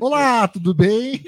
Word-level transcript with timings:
Olá, 0.00 0.46
tudo 0.48 0.74
bem? 0.74 1.22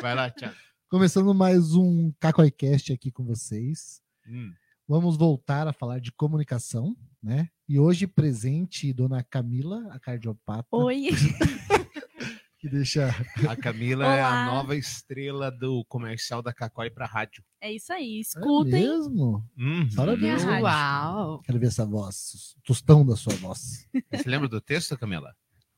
Vai 0.00 0.14
lá, 0.14 0.30
Thiago. 0.30 0.54
Começando 0.88 1.34
mais 1.34 1.74
um 1.74 2.12
CacoiCast 2.20 2.92
aqui 2.92 3.10
com 3.10 3.24
vocês. 3.24 4.00
Hum. 4.26 4.52
Vamos 4.88 5.16
voltar 5.16 5.66
a 5.66 5.72
falar 5.72 5.98
de 5.98 6.12
comunicação, 6.12 6.96
né? 7.22 7.48
E 7.68 7.78
hoje 7.78 8.06
presente 8.06 8.92
Dona 8.92 9.22
Camila, 9.22 9.88
a 9.90 9.98
cardiopata, 9.98 10.68
Oi. 10.70 11.08
que 12.58 12.68
deixa 12.68 13.08
A 13.48 13.56
Camila 13.56 14.04
é 14.06 14.20
a 14.22 14.28
Olá. 14.28 14.44
nova 14.46 14.76
estrela 14.76 15.50
do 15.50 15.84
comercial 15.88 16.40
da 16.40 16.52
Cacói 16.52 16.88
pra 16.88 17.04
rádio. 17.06 17.42
É 17.60 17.72
isso 17.72 17.92
aí. 17.92 18.18
É 18.18 18.20
Escutem. 18.20 18.72
mesmo? 18.72 19.44
Uhum. 19.58 19.88
Parabéns. 19.96 20.44
Uau! 20.44 21.40
Quero 21.42 21.58
ver 21.58 21.66
essa 21.66 21.84
voz, 21.84 22.54
o 22.58 22.62
tostão 22.62 23.04
da 23.04 23.16
sua 23.16 23.34
voz. 23.34 23.88
Você 24.12 24.28
lembra 24.28 24.48
do 24.48 24.60
texto, 24.60 24.96
Camila? 24.96 25.34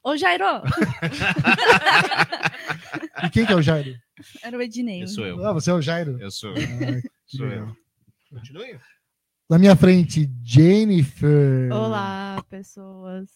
Ô, 0.09 0.17
Jairo. 0.17 0.45
E 3.25 3.31
quem 3.31 3.45
que 3.45 3.53
é 3.53 3.57
o 3.57 3.61
Jairo? 3.61 3.95
Era 4.43 4.57
o 4.57 4.63
Ednei. 4.63 5.03
Eu 5.03 5.09
sou 5.09 5.27
eu. 5.27 5.45
Ah, 5.45 5.53
você 5.53 5.71
é 5.71 5.75
o 5.75 5.83
Jairo? 5.83 6.19
Eu 6.21 6.31
sou 6.31 6.51
Ah, 6.55 6.57
Sou 7.27 7.47
legal. 7.47 7.69
eu. 7.69 7.77
Continue. 8.39 8.79
Na 9.51 9.59
minha 9.59 9.75
frente, 9.77 10.31
Jennifer. 10.43 11.71
Olá, 11.73 12.43
pessoas. 12.49 13.29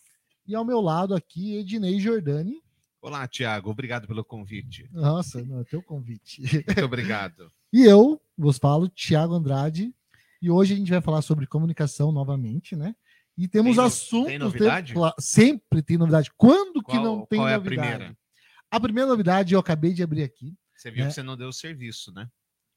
E 0.46 0.54
ao 0.54 0.64
meu 0.64 0.80
lado 0.80 1.14
aqui, 1.14 1.56
Ednei 1.58 1.98
Jordani. 2.00 2.54
Olá, 3.02 3.26
Thiago. 3.26 3.70
Obrigado 3.70 4.06
pelo 4.06 4.24
convite. 4.24 4.88
Nossa, 4.92 5.44
não, 5.44 5.60
é 5.60 5.64
teu 5.64 5.82
convite. 5.82 6.40
Muito 6.40 6.84
obrigado. 6.84 7.50
E 7.74 7.84
eu 7.86 8.20
vos 8.36 8.58
falo, 8.58 8.86
Thiago 8.86 9.32
Andrade, 9.34 9.94
e 10.42 10.50
hoje 10.50 10.74
a 10.74 10.76
gente 10.76 10.90
vai 10.90 11.00
falar 11.00 11.22
sobre 11.22 11.46
comunicação 11.46 12.12
novamente, 12.12 12.76
né? 12.76 12.94
E 13.36 13.48
temos 13.48 13.76
Tem 13.76 13.84
assuntos. 13.84 14.26
tem 14.28 14.38
novidade? 14.38 14.92
Cla- 14.94 15.14
Sempre 15.18 15.82
tem 15.82 15.96
novidade. 15.96 16.30
Quando 16.36 16.82
que 16.82 16.92
Qual- 16.92 17.02
não 17.04 17.26
tem 17.26 17.38
qual 17.38 17.48
é 17.48 17.54
a 17.54 17.58
novidade? 17.58 17.88
primeira? 17.88 18.16
A 18.70 18.80
primeira 18.80 19.08
novidade 19.08 19.54
eu 19.54 19.60
acabei 19.60 19.92
de 19.92 20.02
abrir 20.02 20.22
aqui. 20.22 20.54
Você 20.76 20.90
viu 20.90 21.04
É. 21.04 21.08
que 21.08 21.14
você 21.14 21.22
não 21.22 21.36
deu 21.36 21.48
o 21.48 21.52
serviço, 21.52 22.12
né? 22.12 22.28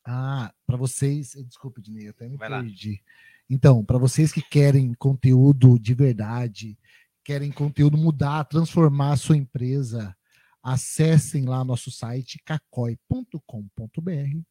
Ah, 0.05 0.53
para 0.67 0.77
vocês, 0.77 1.31
desculpa, 1.47 1.81
Dinei, 1.81 2.07
eu 2.07 2.11
até 2.11 2.27
me 2.29 2.38
Vai 2.38 2.47
lá. 2.49 2.61
perdi. 2.61 3.02
Então, 3.49 3.83
para 3.83 3.97
vocês 3.97 4.31
que 4.31 4.41
querem 4.41 4.94
conteúdo 4.94 5.77
de 5.79 5.94
verdade, 5.94 6.77
querem 7.23 7.51
conteúdo 7.51 7.97
mudar, 7.97 8.44
transformar 8.45 9.13
a 9.13 9.17
sua 9.17 9.35
empresa, 9.38 10.16
acessem 10.63 11.45
lá 11.45 11.63
nosso 11.63 11.89
site 11.91 12.39
cacoi.com.br. 12.45 14.41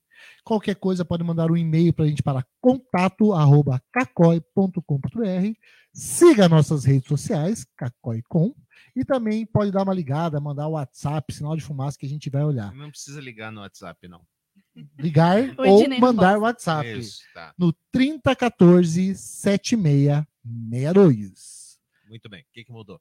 Qualquer 0.45 0.77
coisa 0.77 1.05
pode 1.05 1.25
mandar 1.25 1.51
um 1.51 1.57
e-mail 1.57 1.93
para 1.93 2.05
a 2.05 2.09
gente 2.09 2.23
para 2.23 2.47
contato@cacoi.com.br. 2.61 5.59
Siga 5.93 6.49
nossas 6.49 6.85
redes 6.85 7.09
sociais, 7.09 7.67
cacoicom, 7.77 8.55
e 8.97 9.05
também 9.05 9.47
pode 9.47 9.71
dar 9.71 9.83
uma 9.83 9.95
ligada, 9.95 10.41
mandar 10.41 10.67
o 10.67 10.73
WhatsApp, 10.73 11.33
sinal 11.33 11.57
de 11.57 11.63
fumaça 11.63 11.97
que 11.99 12.07
a 12.07 12.09
gente 12.09 12.29
vai 12.29 12.43
olhar. 12.45 12.75
Não 12.75 12.91
precisa 12.91 13.21
ligar 13.21 13.53
no 13.53 13.61
WhatsApp, 13.61 14.09
não. 14.09 14.27
Ligar 14.99 15.55
O 15.59 15.69
ou 15.69 15.89
mandar. 16.01 16.37
WhatsApp 16.39 16.99
Isso, 16.99 17.21
tá. 17.33 17.55
no 17.57 17.73
3014 17.93 19.15
7662. 19.15 21.79
Muito 22.09 22.29
bem. 22.29 22.43
O 22.43 22.47
que, 22.53 22.65
que 22.65 22.73
mudou? 22.73 23.01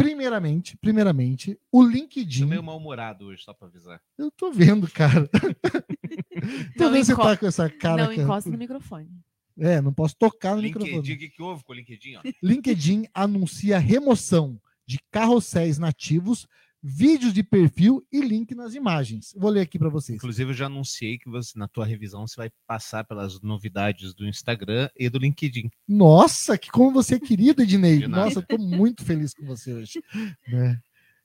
Primeiramente, 0.00 0.76
primeiramente, 0.78 1.58
o 1.70 1.82
Tô 1.82 1.88
LinkedIn. 1.88 2.46
meio 2.46 2.62
mal-humorado 2.62 3.26
hoje, 3.26 3.42
só 3.42 3.52
pra 3.52 3.68
avisar. 3.68 4.00
Eu 4.16 4.30
tô 4.30 4.50
vendo, 4.50 4.90
cara. 4.90 5.28
tô 6.78 6.90
vendo 6.90 7.04
você 7.04 7.14
tá 7.14 7.36
com 7.36 7.46
essa 7.46 7.68
cara. 7.68 8.04
não 8.04 8.10
cara. 8.10 8.22
encosta 8.22 8.50
no 8.50 8.56
microfone. 8.56 9.10
É, 9.58 9.78
não 9.82 9.92
posso 9.92 10.16
tocar 10.16 10.54
no 10.54 10.62
LinkedIn, 10.62 10.84
microfone. 10.84 11.14
o 11.14 11.18
que, 11.18 11.28
que 11.28 11.42
houve 11.42 11.62
com 11.64 11.72
o 11.72 11.76
LinkedIn? 11.76 12.16
Ó? 12.16 12.22
LinkedIn 12.42 13.04
anuncia 13.12 13.78
remoção 13.78 14.58
de 14.86 14.98
carrosséis 15.10 15.78
nativos, 15.78 16.48
vídeos 16.82 17.32
de 17.32 17.42
perfil 17.42 18.06
e 18.10 18.20
link 18.20 18.54
nas 18.54 18.74
imagens. 18.74 19.34
Vou 19.36 19.50
ler 19.50 19.60
aqui 19.60 19.78
para 19.78 19.88
vocês. 19.88 20.16
Inclusive, 20.16 20.50
eu 20.50 20.54
já 20.54 20.66
anunciei 20.66 21.18
que 21.18 21.28
você, 21.28 21.58
na 21.58 21.68
tua 21.68 21.84
revisão 21.84 22.26
você 22.26 22.36
vai 22.36 22.50
passar 22.66 23.04
pelas 23.04 23.40
novidades 23.40 24.14
do 24.14 24.26
Instagram 24.26 24.88
e 24.98 25.08
do 25.08 25.18
LinkedIn. 25.18 25.70
Nossa, 25.86 26.56
que 26.56 26.70
como 26.70 26.92
você 26.92 27.16
é 27.16 27.20
querido, 27.20 27.62
Ednei. 27.62 28.06
Nossa, 28.06 28.38
eu 28.38 28.42
tô 28.46 28.58
muito 28.58 29.04
feliz 29.04 29.34
com 29.34 29.44
você 29.44 29.72
hoje. 29.72 30.02
né? 30.48 30.80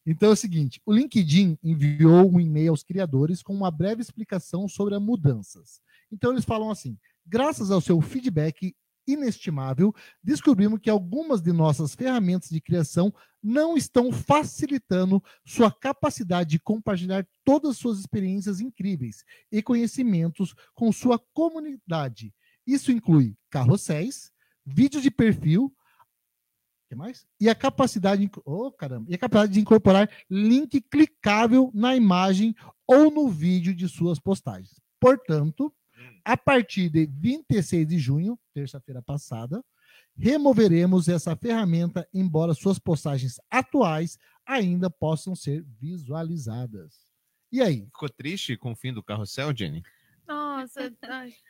Então 0.05 0.29
é 0.29 0.33
o 0.33 0.35
seguinte: 0.35 0.81
o 0.85 0.93
LinkedIn 0.93 1.57
enviou 1.63 2.31
um 2.31 2.39
e-mail 2.39 2.71
aos 2.71 2.83
criadores 2.83 3.41
com 3.41 3.53
uma 3.53 3.71
breve 3.71 4.01
explicação 4.01 4.67
sobre 4.67 4.95
as 4.95 5.01
mudanças. 5.01 5.79
Então 6.11 6.31
eles 6.31 6.45
falam 6.45 6.69
assim: 6.69 6.97
graças 7.25 7.71
ao 7.71 7.81
seu 7.81 7.99
feedback 8.01 8.75
inestimável, 9.07 9.93
descobrimos 10.23 10.79
que 10.79 10.89
algumas 10.89 11.41
de 11.41 11.51
nossas 11.51 11.93
ferramentas 11.93 12.49
de 12.49 12.61
criação 12.61 13.13
não 13.41 13.77
estão 13.77 14.11
facilitando 14.11 15.23
sua 15.45 15.71
capacidade 15.71 16.51
de 16.51 16.59
compartilhar 16.59 17.27
todas 17.43 17.71
as 17.71 17.77
suas 17.77 17.99
experiências 17.99 18.59
incríveis 18.59 19.23
e 19.51 19.61
conhecimentos 19.61 20.55
com 20.73 20.91
sua 20.91 21.19
comunidade. 21.33 22.33
Isso 22.65 22.91
inclui 22.91 23.37
carrosséis, 23.49 24.31
vídeos 24.65 25.03
de 25.03 25.11
perfil, 25.11 25.71
que 26.87 26.95
mais? 26.95 27.27
E 27.39 27.49
a 27.49 27.55
capacidade, 27.55 28.25
de, 28.25 28.31
oh, 28.45 28.71
caramba, 28.71 29.05
e 29.09 29.15
a 29.15 29.17
capacidade 29.17 29.53
de 29.53 29.59
incorporar 29.59 30.09
link 30.29 30.81
clicável 30.81 31.71
na 31.73 31.95
imagem 31.95 32.55
ou 32.87 33.11
no 33.11 33.29
vídeo 33.29 33.75
de 33.75 33.87
suas 33.87 34.19
postagens. 34.19 34.79
Portanto, 34.99 35.73
a 36.25 36.35
partir 36.35 36.89
de 36.89 37.05
26 37.05 37.87
de 37.87 37.99
junho, 37.99 38.37
terça-feira 38.53 39.01
passada, 39.01 39.63
removeremos 40.17 41.07
essa 41.07 41.35
ferramenta, 41.35 42.07
embora 42.13 42.53
suas 42.53 42.79
postagens 42.79 43.35
atuais 43.49 44.17
ainda 44.45 44.89
possam 44.89 45.35
ser 45.35 45.63
visualizadas. 45.79 46.95
E 47.51 47.61
aí? 47.61 47.85
Ficou 47.85 48.09
triste 48.09 48.57
com 48.57 48.71
o 48.71 48.75
fim 48.75 48.91
do 48.91 49.03
carrossel, 49.03 49.55
Jenny? 49.55 49.83
Nossa, 50.27 50.91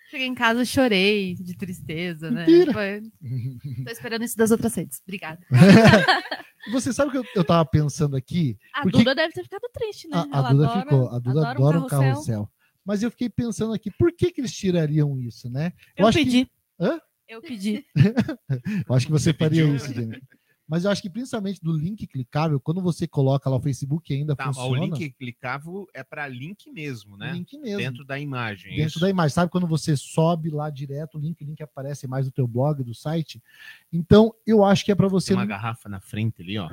cheguei 0.09 0.27
em 0.27 0.35
casa, 0.35 0.65
chorei 0.65 1.35
de 1.35 1.55
tristeza, 1.55 2.29
né? 2.29 2.45
Mentira. 2.45 2.73
Foi- 2.73 3.01
Tô 3.85 3.91
esperando 3.91 4.23
isso 4.25 4.35
das 4.37 4.51
outras 4.51 4.75
redes. 4.75 5.01
Obrigada. 5.05 5.39
Você 6.71 6.91
sabe 6.91 7.09
o 7.09 7.11
que 7.11 7.17
eu, 7.19 7.25
eu 7.35 7.43
tava 7.45 7.63
pensando 7.65 8.17
aqui? 8.17 8.57
A 8.73 8.81
Porque- 8.81 8.97
Duda 8.97 9.15
deve 9.15 9.33
ter 9.33 9.43
ficado 9.43 9.69
triste, 9.71 10.07
né? 10.09 10.17
A, 10.31 10.39
a 10.39 10.51
Duda 10.51 10.65
adora- 10.67 10.81
ficou. 10.81 11.07
A 11.09 11.19
Duda 11.19 11.49
adora, 11.51 11.79
um 11.79 11.83
um 11.83 11.87
carrossel. 11.87 12.49
Mas 12.85 13.01
eu 13.01 13.09
fiquei 13.09 13.29
pensando 13.29 13.73
aqui, 13.73 13.89
por 13.91 14.11
que, 14.11 14.31
que 14.31 14.41
eles 14.41 14.53
tirariam 14.53 15.19
isso, 15.19 15.49
né? 15.49 15.73
Eu, 15.97 16.07
acho 16.07 16.19
pedi. 16.19 16.45
Que, 16.45 16.51
Hã? 16.79 16.99
Eu 17.27 17.41
pedi. 17.41 17.83
eu 18.87 18.95
acho 18.95 19.07
que 19.07 19.11
você, 19.11 19.31
Você 19.31 19.33
faria 19.33 19.63
pediu. 19.63 19.75
isso, 19.75 19.93
Jenny. 19.93 20.21
Mas 20.67 20.83
eu 20.83 20.89
acho 20.89 21.01
que 21.01 21.09
principalmente 21.09 21.61
do 21.61 21.71
link 21.71 22.07
clicável, 22.07 22.59
quando 22.59 22.81
você 22.81 23.07
coloca 23.07 23.47
lá 23.49 23.55
o 23.55 23.61
Facebook 23.61 24.11
ainda 24.11 24.35
Tá, 24.35 24.47
ó, 24.47 24.49
o 24.49 24.53
funciona. 24.53 24.85
link 24.85 25.11
clicável 25.11 25.87
é 25.93 26.03
para 26.03 26.27
link 26.27 26.71
mesmo, 26.71 27.15
né? 27.15 27.33
link 27.33 27.55
mesmo. 27.59 27.77
Dentro 27.77 28.03
da 28.03 28.19
imagem. 28.19 28.71
dentro 28.71 28.87
isso? 28.87 28.99
da 28.99 29.09
imagem. 29.09 29.33
Sabe 29.33 29.51
quando 29.51 29.67
você 29.67 29.95
sobe 29.95 30.49
lá 30.49 30.71
direto, 30.71 31.17
o 31.17 31.21
link, 31.21 31.43
o 31.43 31.45
link 31.45 31.61
aparece 31.61 32.07
mais 32.07 32.25
do 32.25 32.31
teu 32.31 32.47
blog, 32.47 32.83
do 32.83 32.95
site? 32.95 33.41
Então, 33.93 34.33
eu 34.45 34.63
acho 34.63 34.83
que 34.83 34.91
é 34.91 34.95
para 34.95 35.07
você. 35.07 35.29
Tem 35.29 35.37
uma 35.37 35.45
garrafa 35.45 35.87
na 35.87 35.99
frente 35.99 36.41
ali, 36.41 36.57
ó. 36.57 36.67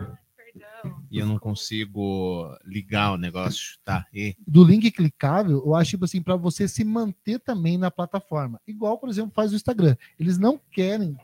E 1.11 1.19
eu 1.19 1.27
não 1.27 1.39
consigo 1.39 2.57
ligar 2.65 3.13
o 3.13 3.19
negócio. 3.19 3.79
Tá. 3.85 4.07
E 4.13 4.37
do 4.47 4.65
link 4.65 4.91
clicável, 4.91 5.63
eu 5.65 5.75
acho 5.75 5.91
tipo 5.91 6.05
assim, 6.05 6.23
para 6.23 6.37
você 6.37 6.67
se 6.67 6.85
manter 6.85 7.39
também 7.39 7.77
na 7.77 7.91
plataforma. 7.91 8.61
Igual, 8.67 8.99
por 8.99 9.09
exemplo, 9.09 9.33
faz 9.35 9.53
o 9.53 9.57
Instagram. 9.57 9.97
Eles 10.19 10.39
não 10.39 10.61
querem 10.71 11.17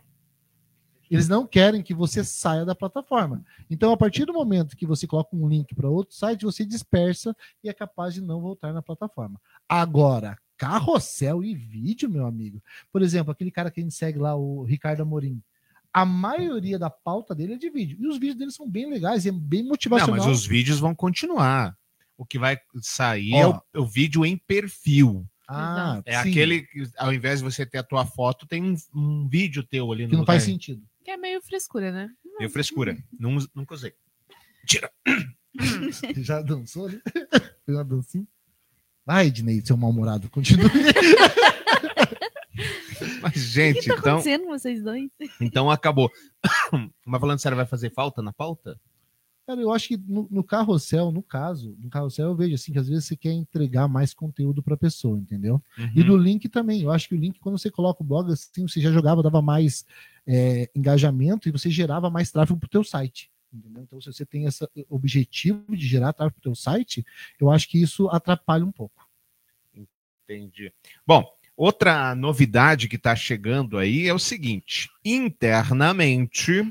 eles 1.11 1.29
não 1.29 1.47
querem 1.47 1.83
que 1.83 1.95
você 1.95 2.23
saia 2.23 2.65
da 2.65 2.75
plataforma. 2.75 3.43
Então, 3.71 3.93
a 3.93 3.97
partir 3.97 4.27
do 4.27 4.33
momento 4.33 4.77
que 4.77 4.87
você 4.87 5.07
coloca 5.07 5.35
um 5.35 5.49
link 5.49 5.75
para 5.75 5.89
outro 5.89 6.15
site, 6.15 6.45
você 6.45 6.65
dispersa 6.65 7.35
e 7.65 7.69
é 7.69 7.73
capaz 7.73 8.15
de 8.15 8.21
não 8.21 8.41
voltar 8.41 8.73
na 8.73 8.83
plataforma. 8.83 9.41
Agora, 9.67 10.37
carrossel 10.57 11.43
e 11.43 11.55
vídeo, 11.55 12.11
meu 12.11 12.27
amigo. 12.27 12.63
Por 12.93 13.01
exemplo, 13.01 13.33
aquele 13.33 13.51
cara 13.51 13.71
que 13.71 13.81
a 13.81 13.83
gente 13.83 13.95
segue 13.95 14.19
lá, 14.19 14.37
o 14.37 14.65
Ricardo 14.65 15.03
Amorim. 15.03 15.43
A 15.93 16.05
maioria 16.05 16.79
da 16.79 16.91
pauta 16.91 17.35
dele 17.35 17.55
é 17.55 17.57
de 17.59 17.71
vídeo. 17.71 17.97
E 18.01 18.07
os 18.07 18.17
vídeos 18.19 18.37
dele 18.37 18.51
são 18.51 18.69
bem 18.69 18.89
legais 18.91 19.25
e 19.25 19.31
é 19.31 19.33
bem 19.33 19.63
Não, 19.63 19.71
motivacional. 19.71 20.17
mas 20.17 20.27
os 20.27 20.47
vídeos 20.47 20.79
vão 20.79 20.95
continuar. 20.95 21.77
O 22.17 22.25
que 22.27 22.39
vai 22.39 22.59
sair 22.81 23.33
Ó. 23.35 23.39
é 23.39 23.47
o, 23.47 23.63
é 23.75 23.79
o 23.81 23.87
vídeo 23.87 24.25
em 24.27 24.37
perfil. 24.37 25.27
Ah, 25.49 26.03
É 26.05 26.23
sim, 26.23 26.31
aquele 26.31 26.63
que, 26.63 26.83
ao 26.99 27.13
invés 27.13 27.39
de 27.41 27.45
você 27.45 27.65
ter 27.65 27.79
a 27.79 27.83
tua 27.83 28.05
foto, 28.05 28.47
tem 28.47 28.63
um, 28.63 28.75
um 28.95 29.29
vídeo 29.29 29.63
teu 29.63 29.91
ali 29.91 30.03
no 30.03 30.09
que 30.11 30.15
não 30.15 30.21
lugar. 30.21 30.35
faz 30.35 30.43
sentido. 30.43 30.83
Que 31.05 31.13
é 31.13 31.17
meio 31.17 31.41
frescura, 31.41 31.91
né? 31.91 32.11
Meio 32.39 32.51
frescura. 32.51 32.97
Não, 33.19 33.39
nunca 33.55 33.75
usei. 33.75 33.95
Tira. 34.67 34.91
Já 36.19 36.43
dançou, 36.43 36.89
né? 36.91 37.01
Fez 37.65 37.77
uma 37.79 37.85
dancinha. 37.85 38.27
Vai, 39.07 39.29
Ednei, 39.29 39.63
seu 39.65 39.77
mal-humorado, 39.77 40.29
continue. 40.29 40.69
Gente, 43.59 43.81
que 43.81 43.89
tá 43.89 43.95
então, 43.99 44.13
acontecendo 44.13 44.45
com 44.45 44.51
vocês 44.51 44.83
dois? 44.83 45.11
então 45.41 45.71
acabou. 45.71 46.11
Mas 47.07 47.21
falando 47.21 47.39
sério, 47.39 47.57
vai 47.57 47.67
fazer 47.67 47.91
falta 47.91 48.23
na 48.23 48.33
pauta? 48.33 48.81
Cara, 49.47 49.63
eu 49.63 49.73
acho 49.73 49.89
que 49.89 49.97
no, 49.97 50.29
no 50.31 50.45
carrossel, 50.45 51.11
no 51.11 51.23
caso, 51.23 51.75
no 51.79 51.89
carrossel 51.89 52.27
eu 52.27 52.37
vejo 52.37 52.55
assim 52.55 52.71
que 52.71 52.79
às 52.79 52.87
vezes 52.87 53.07
você 53.07 53.17
quer 53.17 53.33
entregar 53.33 53.89
mais 53.89 54.13
conteúdo 54.13 54.63
para 54.63 54.75
a 54.75 54.77
pessoa, 54.79 55.19
entendeu? 55.19 55.63
E 55.95 56.03
Uhum. 56.03 56.07
do 56.07 56.17
link 56.19 56.49
também. 56.51 56.83
Eu 56.83 56.91
acho 56.91 57.09
que 57.09 57.15
o 57.15 57.19
link, 57.19 57.41
quando 57.41 57.59
você 57.59 57.71
coloca 57.71 58.03
o 58.03 58.07
blog, 58.07 58.31
assim, 58.31 58.69
você 58.69 58.79
já 58.79 58.93
jogava, 58.93 59.23
dava 59.23 59.41
mais 59.41 59.87
é, 60.27 60.71
engajamento 60.77 61.49
e 61.49 61.53
você 61.53 61.71
gerava 61.71 62.11
mais 62.11 62.31
tráfego 62.31 62.61
para 62.61 62.67
o 62.67 62.71
teu 62.71 62.85
site. 62.85 63.31
Entendeu? 63.51 63.83
Então, 63.83 63.99
se 63.99 64.13
você 64.13 64.27
tem 64.27 64.45
esse 64.45 64.69
objetivo 64.91 65.75
de 65.75 65.87
gerar 65.87 66.13
tráfego 66.13 66.35
para 66.35 66.51
o 66.51 66.53
teu 66.53 66.55
site, 66.55 67.03
eu 67.41 67.51
acho 67.51 67.67
que 67.71 67.81
isso 67.81 68.07
atrapalha 68.11 68.67
um 68.67 68.73
pouco. 68.73 69.09
Entendi. 70.29 70.71
Bom, 71.07 71.25
outra 71.59 72.15
novidade 72.15 72.89
que 72.89 72.95
está 72.95 73.17
chegando 73.17 73.77
aí 73.77 74.07
é 74.07 74.15
o 74.15 74.19
seguinte: 74.19 74.89
internamente, 75.05 76.63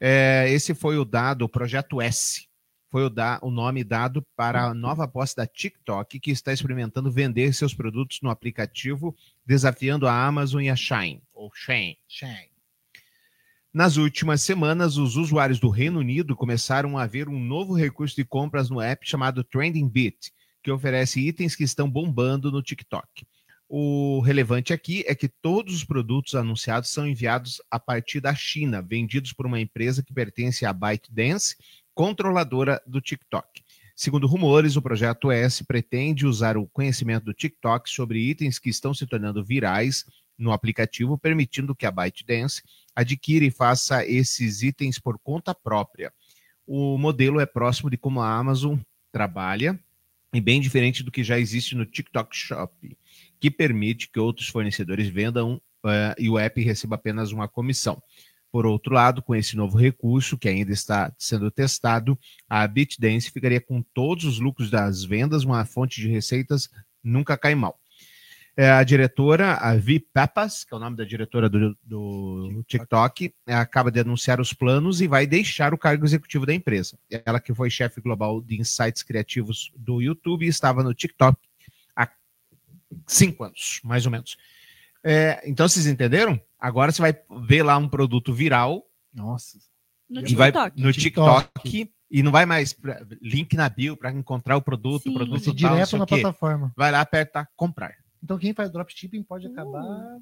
é, 0.00 0.46
esse 0.50 0.74
foi 0.74 0.98
o 0.98 1.04
dado, 1.04 1.42
o 1.44 1.48
projeto 1.48 2.00
S. 2.00 2.48
Foi 2.90 3.04
o, 3.04 3.10
da, 3.10 3.38
o 3.40 3.52
nome 3.52 3.84
dado 3.84 4.26
para 4.34 4.64
a 4.64 4.74
nova 4.74 5.04
aposta 5.04 5.42
da 5.42 5.46
TikTok, 5.46 6.18
que 6.18 6.32
está 6.32 6.52
experimentando 6.52 7.12
vender 7.12 7.52
seus 7.52 7.72
produtos 7.72 8.18
no 8.20 8.30
aplicativo, 8.30 9.14
desafiando 9.46 10.08
a 10.08 10.26
Amazon 10.26 10.62
e 10.62 10.70
a 10.70 10.74
Shine, 10.74 11.22
ou 11.32 11.52
Shane. 11.54 11.98
Shane. 12.08 12.50
Nas 13.72 13.96
últimas 13.96 14.42
semanas, 14.42 14.96
os 14.96 15.14
usuários 15.14 15.60
do 15.60 15.68
Reino 15.68 16.00
Unido 16.00 16.34
começaram 16.34 16.98
a 16.98 17.06
ver 17.06 17.28
um 17.28 17.38
novo 17.38 17.74
recurso 17.74 18.16
de 18.16 18.24
compras 18.24 18.68
no 18.68 18.80
app 18.80 19.08
chamado 19.08 19.44
Trending 19.44 19.88
Bit, 19.88 20.32
que 20.60 20.72
oferece 20.72 21.20
itens 21.20 21.54
que 21.54 21.62
estão 21.62 21.88
bombando 21.88 22.50
no 22.50 22.60
TikTok. 22.60 23.24
O 23.72 24.18
relevante 24.18 24.72
aqui 24.72 25.04
é 25.06 25.14
que 25.14 25.28
todos 25.28 25.72
os 25.72 25.84
produtos 25.84 26.34
anunciados 26.34 26.90
são 26.90 27.06
enviados 27.06 27.62
a 27.70 27.78
partir 27.78 28.18
da 28.18 28.34
China, 28.34 28.82
vendidos 28.82 29.32
por 29.32 29.46
uma 29.46 29.60
empresa 29.60 30.02
que 30.02 30.12
pertence 30.12 30.66
à 30.66 30.72
ByteDance, 30.72 31.54
controladora 31.94 32.82
do 32.84 33.00
TikTok. 33.00 33.62
Segundo 33.94 34.26
rumores, 34.26 34.74
o 34.74 34.82
projeto 34.82 35.30
S 35.30 35.62
pretende 35.62 36.26
usar 36.26 36.56
o 36.56 36.66
conhecimento 36.66 37.26
do 37.26 37.32
TikTok 37.32 37.88
sobre 37.88 38.18
itens 38.18 38.58
que 38.58 38.68
estão 38.68 38.92
se 38.92 39.06
tornando 39.06 39.44
virais 39.44 40.04
no 40.36 40.50
aplicativo, 40.50 41.16
permitindo 41.16 41.72
que 41.72 41.86
a 41.86 41.92
ByteDance 41.92 42.64
adquira 42.92 43.44
e 43.44 43.52
faça 43.52 44.04
esses 44.04 44.64
itens 44.64 44.98
por 44.98 45.16
conta 45.16 45.54
própria. 45.54 46.12
O 46.66 46.98
modelo 46.98 47.38
é 47.38 47.46
próximo 47.46 47.88
de 47.88 47.96
como 47.96 48.20
a 48.20 48.34
Amazon 48.34 48.80
trabalha 49.12 49.78
e 50.34 50.40
bem 50.40 50.60
diferente 50.60 51.04
do 51.04 51.10
que 51.12 51.22
já 51.22 51.38
existe 51.38 51.76
no 51.76 51.86
TikTok 51.86 52.36
Shop, 52.36 52.96
que 53.40 53.50
permite 53.50 54.10
que 54.10 54.20
outros 54.20 54.48
fornecedores 54.48 55.08
vendam 55.08 55.60
uh, 55.84 56.14
e 56.18 56.28
o 56.28 56.38
app 56.38 56.62
receba 56.62 56.96
apenas 56.96 57.32
uma 57.32 57.48
comissão. 57.48 58.02
Por 58.52 58.66
outro 58.66 58.92
lado, 58.92 59.22
com 59.22 59.34
esse 59.34 59.56
novo 59.56 59.78
recurso, 59.78 60.36
que 60.36 60.48
ainda 60.48 60.72
está 60.72 61.12
sendo 61.16 61.50
testado, 61.50 62.18
a 62.48 62.66
BitDance 62.66 63.30
ficaria 63.30 63.60
com 63.60 63.80
todos 63.94 64.24
os 64.24 64.40
lucros 64.40 64.70
das 64.70 65.04
vendas, 65.04 65.44
uma 65.44 65.64
fonte 65.64 66.00
de 66.00 66.08
receitas 66.08 66.68
nunca 67.02 67.38
cai 67.38 67.54
mal. 67.54 67.78
É, 68.56 68.68
a 68.68 68.82
diretora, 68.82 69.54
a 69.54 69.76
Vi 69.76 70.00
Pepas, 70.00 70.64
que 70.64 70.74
é 70.74 70.76
o 70.76 70.80
nome 70.80 70.96
da 70.96 71.04
diretora 71.04 71.48
do, 71.48 71.78
do 71.82 72.62
TikTok, 72.66 73.32
é, 73.46 73.54
acaba 73.54 73.90
de 73.90 74.00
anunciar 74.00 74.40
os 74.40 74.52
planos 74.52 75.00
e 75.00 75.06
vai 75.06 75.26
deixar 75.26 75.72
o 75.72 75.78
cargo 75.78 76.04
executivo 76.04 76.44
da 76.44 76.52
empresa. 76.52 76.98
Ela 77.24 77.40
que 77.40 77.54
foi 77.54 77.70
chefe 77.70 78.00
global 78.00 78.42
de 78.42 78.60
insights 78.60 79.04
criativos 79.04 79.72
do 79.76 80.02
YouTube 80.02 80.46
estava 80.46 80.82
no 80.82 80.92
TikTok 80.92 81.38
cinco 83.06 83.44
anos, 83.44 83.80
mais 83.84 84.04
ou 84.06 84.12
menos. 84.12 84.36
É, 85.02 85.42
então, 85.48 85.68
vocês 85.68 85.86
entenderam? 85.86 86.40
Agora 86.58 86.92
você 86.92 87.00
vai 87.00 87.14
ver 87.46 87.62
lá 87.62 87.76
um 87.78 87.88
produto 87.88 88.32
viral. 88.32 88.84
Nossa. 89.12 89.58
No 90.08 90.20
e 90.26 90.34
vai 90.34 90.50
TikTok. 90.52 90.80
no 90.82 90.92
TikTok. 90.92 91.48
TikTok 91.62 91.92
e 92.10 92.22
não 92.22 92.32
vai 92.32 92.44
mais 92.44 92.72
pra- 92.72 93.00
link 93.22 93.54
na 93.54 93.68
bio 93.68 93.96
para 93.96 94.10
encontrar 94.12 94.56
o 94.56 94.62
produto, 94.62 95.04
Sim. 95.04 95.14
produto 95.14 95.44
tal, 95.44 95.54
não 95.54 95.54
direto 95.54 95.96
na 95.98 96.06
plataforma. 96.06 96.72
Vai 96.76 96.90
lá, 96.90 97.00
aperta 97.00 97.48
comprar. 97.56 97.94
Então, 98.22 98.36
quem 98.36 98.52
faz 98.52 98.70
dropshipping 98.70 99.22
pode 99.22 99.46
acabar 99.46 100.18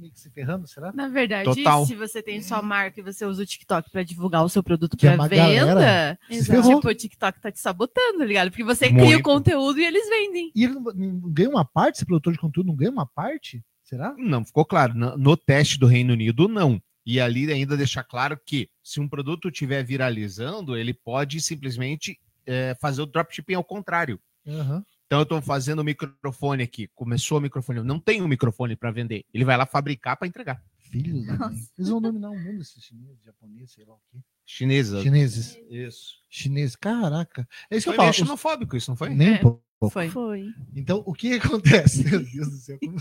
meio 0.00 0.12
que 0.12 0.20
se 0.20 0.30
ferrando, 0.30 0.66
será? 0.66 0.92
Na 0.92 1.08
verdade, 1.08 1.44
Total. 1.44 1.86
se 1.86 1.94
você 1.94 2.22
tem 2.22 2.42
sua 2.42 2.62
marca 2.62 3.00
e 3.00 3.02
você 3.02 3.24
usa 3.24 3.42
o 3.42 3.46
TikTok 3.46 3.90
pra 3.90 4.02
divulgar 4.02 4.44
o 4.44 4.48
seu 4.48 4.62
produto 4.62 4.96
Que 4.96 5.06
é 5.06 5.16
venda, 5.16 6.18
tipo, 6.28 6.88
o 6.88 6.94
TikTok 6.94 7.40
tá 7.40 7.52
te 7.52 7.60
sabotando, 7.60 8.18
tá 8.18 8.24
ligado? 8.24 8.50
Porque 8.50 8.64
você 8.64 8.88
Muito. 8.88 9.04
cria 9.04 9.18
o 9.18 9.22
conteúdo 9.22 9.78
e 9.78 9.84
eles 9.84 10.08
vendem. 10.08 10.50
E 10.54 10.64
ele 10.64 10.74
não, 10.74 10.82
não 10.82 11.32
ganha 11.32 11.50
uma 11.50 11.64
parte, 11.64 11.96
esse 11.96 12.06
produtor 12.06 12.32
de 12.32 12.38
conteúdo 12.38 12.66
não 12.66 12.76
ganha 12.76 12.90
uma 12.90 13.06
parte? 13.06 13.62
Será? 13.84 14.14
Não, 14.16 14.44
ficou 14.44 14.64
claro. 14.64 14.94
No, 14.94 15.36
teste 15.36 15.78
do 15.78 15.86
Reino 15.86 16.12
Unido, 16.12 16.46
não. 16.48 16.80
E 17.04 17.20
ali 17.20 17.50
ainda 17.52 17.76
deixar 17.76 18.04
claro 18.04 18.38
que 18.46 18.70
se 18.84 19.00
um 19.00 19.08
produto 19.08 19.48
estiver 19.48 19.82
viralizando, 19.82 20.76
ele 20.76 20.94
pode 20.94 21.40
simplesmente 21.40 22.18
é, 22.46 22.76
fazer 22.80 23.02
o 23.02 23.06
dropshipping 23.06 23.54
ao 23.54 23.64
contrário. 23.64 24.20
Aham. 24.46 24.84
Então 25.10 25.18
eu 25.18 25.22
estou 25.24 25.42
fazendo 25.42 25.80
o 25.80 25.84
microfone 25.84 26.62
aqui. 26.62 26.86
Começou 26.94 27.38
o 27.38 27.40
microfone, 27.40 27.80
eu 27.80 27.84
não 27.84 27.98
tenho 27.98 28.28
microfone 28.28 28.76
para 28.76 28.92
vender. 28.92 29.24
Ele 29.34 29.44
vai 29.44 29.56
lá 29.56 29.66
fabricar 29.66 30.16
para 30.16 30.28
entregar. 30.28 30.62
Filho 30.88 31.26
da 31.26 31.32
mãe. 31.36 31.48
Nossa. 31.50 31.68
Eles 31.76 31.88
vão 31.90 32.00
dominar 32.00 32.30
o 32.30 32.38
mundo, 32.38 32.62
esses 32.62 32.80
chineses, 32.84 33.18
japoneses, 33.24 33.72
sei 33.72 33.84
lá 33.84 33.94
o 33.94 34.00
quê. 34.12 34.18
Chinesa. 34.46 35.02
Chineses. 35.02 35.58
Isso. 35.68 36.14
Chineses, 36.28 36.76
caraca. 36.76 37.44
É 37.68 37.76
isso 37.76 37.90
que 37.90 37.96
Foi 37.96 38.04
eu 38.06 38.12
falo. 38.12 38.24
xenofóbico, 38.24 38.76
isso 38.76 38.88
não 38.88 38.96
foi? 38.96 39.08
Nem 39.10 39.30
um 39.30 39.34
É. 39.34 39.38
pouco. 39.38 39.64
Foi. 39.90 40.08
Foi. 40.10 40.46
Então, 40.76 41.02
o 41.04 41.12
que 41.12 41.32
acontece? 41.90 42.04
Meu 42.08 42.20
Deus 42.24 42.48
do 42.48 42.56
céu. 42.58 42.78
como- 42.78 42.96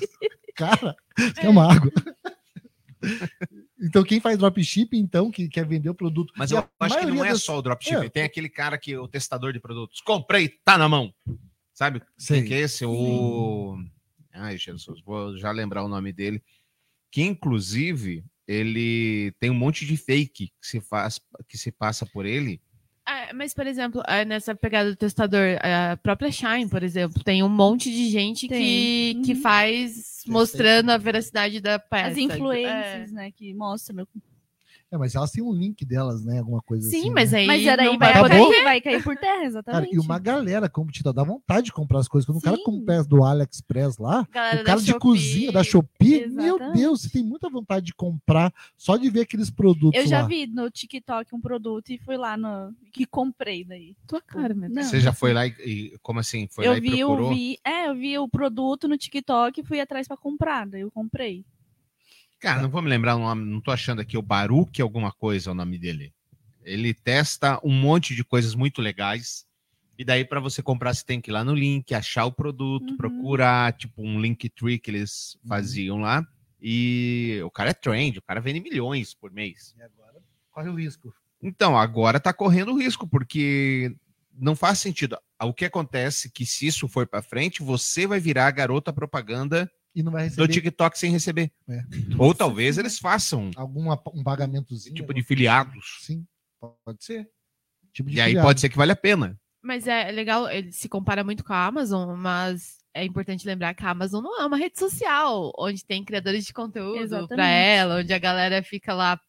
Cara, 0.56 0.96
isso 1.16 1.40
é 1.42 1.48
uma 1.50 1.72
água. 1.72 1.92
Então, 3.80 4.04
quem 4.04 4.20
faz 4.20 4.36
dropshipping, 4.38 4.98
então, 4.98 5.30
que 5.30 5.48
quer 5.48 5.66
vender 5.66 5.90
o 5.92 5.96
produto. 5.96 6.34
Mas 6.36 6.50
eu 6.52 6.68
acho 6.80 7.00
que 7.00 7.06
não 7.06 7.24
é 7.24 7.30
das- 7.30 7.44
só 7.44 7.60
o 7.60 7.62
dropshipping. 7.62 8.08
É. 8.08 8.10
Tem 8.10 8.24
aquele 8.24 8.50
cara 8.50 8.78
que 8.80 8.98
o 8.98 9.08
testador 9.08 9.54
de 9.54 9.60
produtos. 9.60 10.02
Comprei, 10.02 10.50
tá 10.66 10.76
na 10.78 10.90
mão. 10.90 11.14
Sabe 11.80 12.02
Sei. 12.18 12.40
quem 12.42 12.48
que 12.50 12.54
é 12.56 12.60
esse? 12.60 12.84
O. 12.86 13.78
Ai, 14.34 14.58
Jesus, 14.58 15.00
vou 15.02 15.38
já 15.38 15.50
lembrar 15.50 15.82
o 15.82 15.88
nome 15.88 16.12
dele. 16.12 16.44
Que 17.10 17.22
inclusive 17.22 18.22
ele 18.46 19.32
tem 19.40 19.50
um 19.50 19.54
monte 19.54 19.86
de 19.86 19.96
fake 19.96 20.48
que 20.48 20.68
se 20.68 20.82
faz, 20.82 21.22
que 21.48 21.58
se 21.58 21.72
passa 21.72 22.06
por 22.06 22.26
ele. 22.26 22.60
Ah, 23.06 23.32
mas, 23.34 23.54
por 23.54 23.66
exemplo, 23.66 24.04
ah, 24.06 24.26
nessa 24.26 24.54
pegada 24.54 24.90
do 24.90 24.96
testador, 24.98 25.58
a 25.62 25.96
própria 25.96 26.30
Shine, 26.30 26.68
por 26.68 26.84
exemplo, 26.84 27.24
tem 27.24 27.42
um 27.44 27.48
monte 27.50 27.90
de 27.90 28.10
gente 28.10 28.42
que, 28.50 28.54
Tem. 28.54 29.22
que 29.22 29.34
Uhum. 29.36 29.42
faz 29.42 30.24
mostrando 30.28 30.90
a 30.90 30.98
veracidade 30.98 31.62
da 31.62 31.80
peça. 31.80 32.10
As 32.12 32.18
influências, 32.18 33.14
né, 33.14 33.32
que 33.32 33.54
mostram. 33.54 34.06
É, 34.92 34.98
mas 34.98 35.14
elas 35.14 35.32
têm 35.32 35.44
um 35.44 35.54
link 35.54 35.86
delas, 35.86 36.26
né? 36.26 36.40
Alguma 36.40 36.62
coisa. 36.64 36.90
Sim, 36.90 36.98
assim. 37.02 37.10
mas 37.12 37.32
né? 37.32 37.40
aí 37.40 37.48
Mas 37.48 37.66
era 37.66 37.84
aí 37.84 37.88
não 37.90 38.00
vai, 38.00 38.14
cair, 38.28 38.64
vai 38.64 38.82
cair 38.82 39.04
por 39.04 39.16
terra, 39.16 39.34
Cara, 39.36 39.46
exatamente. 39.46 39.96
e 39.96 40.00
uma 40.00 40.18
galera 40.18 40.68
como 40.68 40.90
Tita 40.92 41.14
dá 41.14 41.24
vontade 41.24 41.66
de 41.68 41.72
comprar 41.74 42.00
as 42.00 42.08
coisas. 42.08 42.26
Quando 42.26 42.40
o 42.40 42.42
cara 42.42 42.58
Sim. 42.58 42.64
compra 42.64 43.04
do 43.04 43.24
AliExpress 43.24 43.98
lá, 44.00 44.28
Galera 44.32 44.62
o 44.62 44.66
cara 44.66 44.80
de 44.80 44.88
Shopee. 44.88 45.00
cozinha 45.00 45.52
da 45.52 45.64
Shopee, 45.64 46.28
meu 46.28 46.56
Exatamente. 46.56 46.78
Deus, 46.80 47.02
você 47.02 47.10
tem 47.10 47.24
muita 47.24 47.50
vontade 47.50 47.86
de 47.86 47.94
comprar 47.94 48.52
só 48.76 48.98
de 48.98 49.10
ver 49.12 49.22
aqueles 49.22 49.52
produtos 49.52 50.00
Eu 50.00 50.08
já 50.08 50.22
lá. 50.22 50.28
vi 50.28 50.48
no 50.48 50.70
TikTok 50.72 51.36
um 51.36 51.42
produto 51.42 51.90
e 51.92 52.00
fui 52.00 52.18
lá 52.18 52.36
no. 52.36 52.74
que 52.92 53.06
comprei 53.06 53.64
daí. 53.64 53.96
Tua 54.08 54.22
cara, 54.22 54.56
meu 54.56 54.70
Deus. 54.72 54.88
Você 54.88 55.00
já 55.00 55.14
foi 55.14 55.34
lá 55.34 55.46
e, 55.46 55.54
e- 55.66 55.98
como 56.02 56.20
assim? 56.20 56.48
Foi 56.50 56.66
lá 56.66 56.74
eu 56.74 56.78
e 56.78 56.82
vi, 56.82 57.00
eu 57.00 57.08
procurou? 57.10 57.30
vi. 57.34 57.60
É, 57.64 57.90
eu 57.90 57.96
vi 57.96 58.18
o 58.18 58.28
produto 58.28 58.88
no 58.88 58.98
TikTok 58.98 59.62
e 59.62 59.64
fui 59.64 59.80
atrás 59.80 60.08
pra 60.08 60.18
comprar. 60.18 60.66
Daí 60.68 60.82
eu 60.82 60.90
comprei. 60.90 61.46
Cara, 62.40 62.62
não 62.62 62.70
vou 62.70 62.82
me 62.82 62.90
lembrar 62.90 63.16
o 63.16 63.20
nome, 63.20 63.46
não 63.46 63.60
tô 63.60 63.72
achando 63.72 64.00
aqui 64.02 64.18
o 64.18 64.22
Baruch 64.22 64.82
alguma 64.82 65.12
coisa 65.12 65.50
é 65.50 65.52
o 65.52 65.56
nome 65.56 65.78
dele. 65.78 66.14
Ele 66.64 66.94
testa 66.94 67.60
um 67.64 67.74
monte 67.74 68.16
de 68.16 68.24
coisas 68.24 68.56
muito 68.56 68.82
legais. 68.82 69.46
E 69.98 70.06
daí 70.06 70.24
para 70.24 70.40
você 70.40 70.62
comprar 70.64 70.94
você 70.94 71.04
tem 71.04 71.20
que 71.20 71.30
ir 71.30 71.34
lá 71.34 71.44
no 71.44 71.54
link, 71.54 71.94
achar 71.94 72.26
o 72.26 72.32
produto, 72.32 72.92
Uhum. 72.92 72.98
procurar 72.98 73.74
tipo 73.74 74.02
um 74.02 74.20
link 74.22 74.50
tree 74.50 74.80
que 74.80 74.90
eles 74.92 75.38
faziam 75.48 75.98
lá. 75.98 76.26
E 76.62 77.40
o 77.44 77.52
cara 77.52 77.72
é 77.72 77.74
trend, 77.74 78.18
o 78.20 78.22
cara 78.22 78.40
vende 78.40 78.62
milhões 78.62 79.14
por 79.14 79.32
mês. 79.32 79.74
E 79.78 79.82
agora 79.82 80.22
corre 80.52 80.70
o 80.70 80.76
risco. 80.76 81.14
Então, 81.42 81.78
agora 81.78 82.20
tá 82.20 82.34
correndo 82.34 82.78
risco, 82.78 83.08
porque 83.08 83.94
não 84.34 84.56
faz 84.56 84.80
sentido. 84.80 85.18
O 85.42 85.54
que 85.54 85.66
acontece 85.66 86.28
é 86.28 86.32
que 86.34 86.46
se 86.46 86.68
isso 86.68 86.88
for 86.88 87.08
para 87.08 87.22
frente, 87.22 87.64
você 87.64 88.06
vai 88.06 88.20
virar 88.20 88.48
a 88.48 88.52
garota 88.52 88.92
propaganda 88.92 89.70
E 89.96 90.04
não 90.04 90.12
vai 90.12 90.30
do 90.30 90.30
receber 90.30 90.54
TikTok 90.54 91.00
sem 91.00 91.12
receber. 91.12 91.52
É. 91.68 91.82
Ou 92.18 92.34
talvez 92.34 92.78
eles 92.78 93.00
façam 93.00 93.50
algum 93.56 93.92
um 93.92 94.24
pagamentozinho. 94.24 94.96
tipo 94.96 95.14
de 95.14 95.24
filiados. 95.24 96.00
Sim, 96.02 96.26
pode 96.86 97.04
ser. 97.04 97.28
Tipo 97.92 98.10
de 98.10 98.18
E 98.18 98.22
aí 98.22 98.30
filiado. 98.30 98.48
pode 98.48 98.60
ser 98.62 98.70
que 98.70 98.78
vale 98.78 98.92
a 98.92 98.96
pena. 98.96 99.40
Mas 99.62 99.88
é 99.88 100.12
legal, 100.12 100.50
ele 100.50 100.72
se 100.72 100.88
compara 100.88 101.24
muito 101.24 101.44
com 101.44 101.52
a 101.52 101.66
Amazon, 101.66 102.16
mas 102.16 102.78
é 102.94 103.04
importante 103.04 103.46
lembrar 103.46 103.74
que 103.74 103.84
a 103.84 103.90
Amazon 103.90 104.24
não 104.24 104.42
é 104.42 104.46
uma 104.46 104.58
rede 104.58 104.80
social 104.80 105.52
onde 105.58 105.84
tem 105.84 106.04
criadores 106.04 106.46
de 106.46 106.54
conteúdo 106.54 107.28
pra 107.28 107.48
ela, 107.48 107.98
onde 108.00 108.14
a 108.14 108.20
galera 108.20 108.64
fica 108.64 108.94
lá 108.94 109.20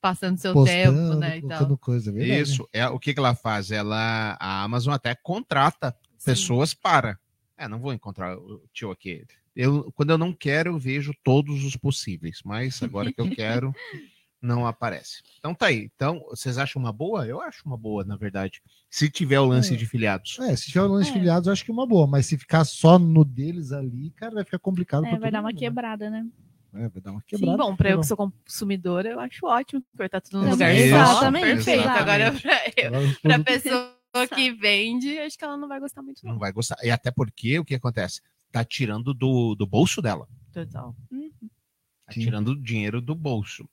passando 0.00 0.36
seu 0.38 0.52
postando, 0.52 1.08
tempo, 1.08 1.20
né, 1.20 1.38
e 1.38 1.40
colocando 1.40 1.78
coisa, 1.78 2.12
é. 2.20 2.40
Isso. 2.40 2.68
É, 2.72 2.86
o 2.88 2.98
que, 2.98 3.14
que 3.14 3.20
ela 3.20 3.34
faz? 3.34 3.70
Ela, 3.70 4.36
a 4.40 4.62
Amazon 4.64 4.92
até 4.92 5.14
contrata 5.14 5.96
Sim. 6.16 6.32
pessoas 6.32 6.74
para. 6.74 7.18
É, 7.56 7.66
não 7.66 7.78
vou 7.78 7.92
encontrar 7.92 8.36
o 8.36 8.62
tio 8.72 8.90
aqui. 8.90 9.24
Eu, 9.60 9.90
quando 9.92 10.10
eu 10.10 10.18
não 10.18 10.32
quero, 10.32 10.70
eu 10.70 10.78
vejo 10.78 11.12
todos 11.24 11.64
os 11.64 11.74
possíveis, 11.76 12.40
mas 12.44 12.80
agora 12.80 13.12
que 13.12 13.20
eu 13.20 13.28
quero, 13.34 13.74
não 14.40 14.64
aparece. 14.64 15.20
Então 15.40 15.52
tá 15.52 15.66
aí. 15.66 15.90
Então, 15.96 16.20
vocês 16.30 16.58
acham 16.58 16.80
uma 16.80 16.92
boa? 16.92 17.26
Eu 17.26 17.40
acho 17.42 17.62
uma 17.66 17.76
boa, 17.76 18.04
na 18.04 18.16
verdade. 18.16 18.62
Se 18.88 19.10
tiver 19.10 19.40
o 19.40 19.46
lance 19.46 19.74
É. 19.74 19.76
de 19.76 19.84
filiados. 19.84 20.38
É, 20.38 20.54
se 20.54 20.66
tiver 20.66 20.82
o 20.82 20.86
lance 20.86 21.10
de 21.10 21.16
É. 21.16 21.20
filiados, 21.20 21.48
eu 21.48 21.52
acho 21.52 21.64
que 21.64 21.72
é 21.72 21.74
uma 21.74 21.86
boa, 21.88 22.06
mas 22.06 22.26
se 22.26 22.38
ficar 22.38 22.64
só 22.64 23.00
no 23.00 23.24
deles 23.24 23.72
ali, 23.72 24.10
cara, 24.12 24.34
vai 24.36 24.44
ficar 24.44 24.60
complicado 24.60 25.04
É, 25.04 25.08
pra 25.10 25.18
vai 25.18 25.28
todo 25.28 25.32
dar 25.32 25.40
uma 25.40 25.48
mundo, 25.48 25.54
né? 25.54 25.66
quebrada, 25.66 26.08
né? 26.08 26.26
É, 26.74 26.88
vai 26.88 27.02
dar 27.02 27.10
uma 27.10 27.20
Sim, 27.20 27.26
quebrada. 27.26 27.56
bom, 27.56 27.74
pra 27.74 27.90
eu 27.90 27.98
que 28.00 28.06
sou 28.06 28.16
consumidora, 28.16 29.08
eu 29.08 29.18
acho 29.18 29.44
ótimo, 29.44 29.82
porque 29.96 30.08
tá 30.08 30.20
tudo 30.20 30.38
no 30.38 30.50
Também, 30.50 30.52
lugar 30.52 30.74
certo. 30.76 31.10
exatamente, 31.10 31.44
Perfeito. 31.46 31.80
exatamente. 31.80 32.00
Agora, 32.00 32.32
pra 33.22 33.38
produtos- 33.40 33.44
pessoa 33.62 34.26
que 34.36 34.52
vende, 34.52 35.18
acho 35.18 35.36
que 35.36 35.44
ela 35.44 35.56
não 35.56 35.66
vai 35.66 35.80
gostar 35.80 36.00
muito, 36.02 36.20
Não 36.24 36.32
não. 36.34 36.38
vai 36.38 36.52
gostar. 36.52 36.76
E 36.84 36.90
até 36.92 37.10
porque 37.10 37.58
o 37.58 37.64
que 37.64 37.74
acontece? 37.74 38.20
Tá 38.50 38.64
tirando 38.64 39.12
do, 39.12 39.54
do 39.54 39.66
bolso 39.66 40.00
dela. 40.00 40.28
Total. 40.52 40.94
Tá 42.06 42.12
Sim. 42.12 42.20
tirando 42.20 42.60
dinheiro 42.60 43.00
do 43.00 43.14
bolso. 43.14 43.68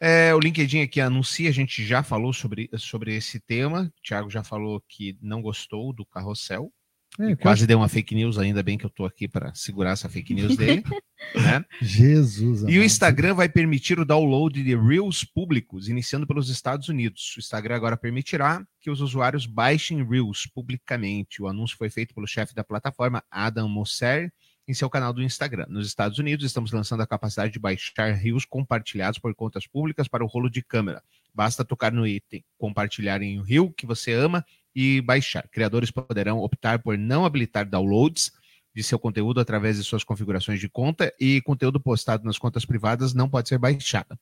É, 0.00 0.34
o 0.34 0.40
LinkedIn 0.40 0.80
aqui 0.82 1.00
anuncia, 1.00 1.48
a 1.48 1.52
gente 1.52 1.84
já 1.84 2.02
falou 2.02 2.32
sobre, 2.32 2.68
sobre 2.76 3.14
esse 3.14 3.40
tema. 3.40 3.92
O 3.96 4.02
Thiago 4.02 4.28
já 4.28 4.42
falou 4.42 4.82
que 4.88 5.16
não 5.22 5.40
gostou 5.40 5.92
do 5.92 6.04
carrossel. 6.04 6.72
É, 7.18 7.28
E 7.28 7.30
eu 7.32 7.36
quase 7.36 7.66
deu 7.66 7.78
uma 7.78 7.88
fake 7.88 8.14
news, 8.14 8.38
ainda 8.38 8.62
bem 8.62 8.76
que 8.76 8.84
eu 8.84 8.90
tô 8.90 9.04
aqui 9.04 9.28
para 9.28 9.54
segurar 9.54 9.90
essa 9.90 10.08
fake 10.08 10.34
news 10.34 10.56
dele. 10.56 10.82
né? 11.34 11.64
Jesus. 11.80 12.62
E 12.62 12.78
o. 12.78 12.84
Instagram 12.84 13.34
vai 13.34 13.48
permitir 13.48 13.98
o 13.98 14.04
download 14.04 14.62
de 14.62 14.76
Reels 14.76 15.24
públicos, 15.24 15.88
iniciando 15.88 16.26
pelos 16.26 16.48
Estados 16.48 16.88
Unidos. 16.88 17.34
O 17.36 17.40
Instagram 17.40 17.76
agora 17.76 17.96
permitirá 17.96 18.64
que 18.80 18.90
os 18.90 19.00
usuários 19.00 19.46
baixem 19.46 20.04
Reels 20.04 20.46
publicamente. 20.46 21.42
O 21.42 21.46
anúncio 21.46 21.76
foi 21.76 21.88
feito 21.88 22.14
pelo 22.14 22.26
chefe 22.26 22.54
da 22.54 22.64
plataforma, 22.64 23.22
Adam 23.30 23.68
Mosseri, 23.68 24.32
em 24.66 24.74
seu 24.74 24.90
canal 24.90 25.12
do 25.12 25.22
Instagram. 25.22 25.66
Nos 25.68 25.86
Estados 25.86 26.18
Unidos, 26.18 26.44
estamos 26.44 26.72
lançando 26.72 27.02
a 27.02 27.06
capacidade 27.06 27.52
de 27.52 27.58
baixar 27.58 28.12
Reels 28.12 28.44
compartilhados 28.44 29.18
por 29.18 29.34
contas 29.34 29.66
públicas 29.66 30.08
para 30.08 30.24
o 30.24 30.26
rolo 30.26 30.50
de 30.50 30.62
câmera. 30.62 31.02
Basta 31.34 31.64
tocar 31.64 31.92
no 31.92 32.06
item 32.06 32.44
compartilhar 32.56 33.20
em 33.20 33.40
um 33.40 33.42
Reel 33.42 33.70
que 33.72 33.86
você 33.86 34.12
ama 34.12 34.44
e 34.74 35.00
baixar. 35.00 35.48
Criadores 35.48 35.90
poderão 35.90 36.38
optar 36.38 36.78
por 36.80 36.98
não 36.98 37.24
habilitar 37.24 37.64
downloads 37.68 38.32
de 38.74 38.82
seu 38.82 38.98
conteúdo 38.98 39.40
através 39.40 39.76
de 39.76 39.84
suas 39.84 40.02
configurações 40.02 40.58
de 40.58 40.68
conta 40.68 41.12
e 41.20 41.40
conteúdo 41.42 41.78
postado 41.78 42.24
nas 42.24 42.38
contas 42.38 42.64
privadas 42.64 43.14
não 43.14 43.28
pode 43.28 43.48
ser 43.48 43.58
baixado. 43.58 44.18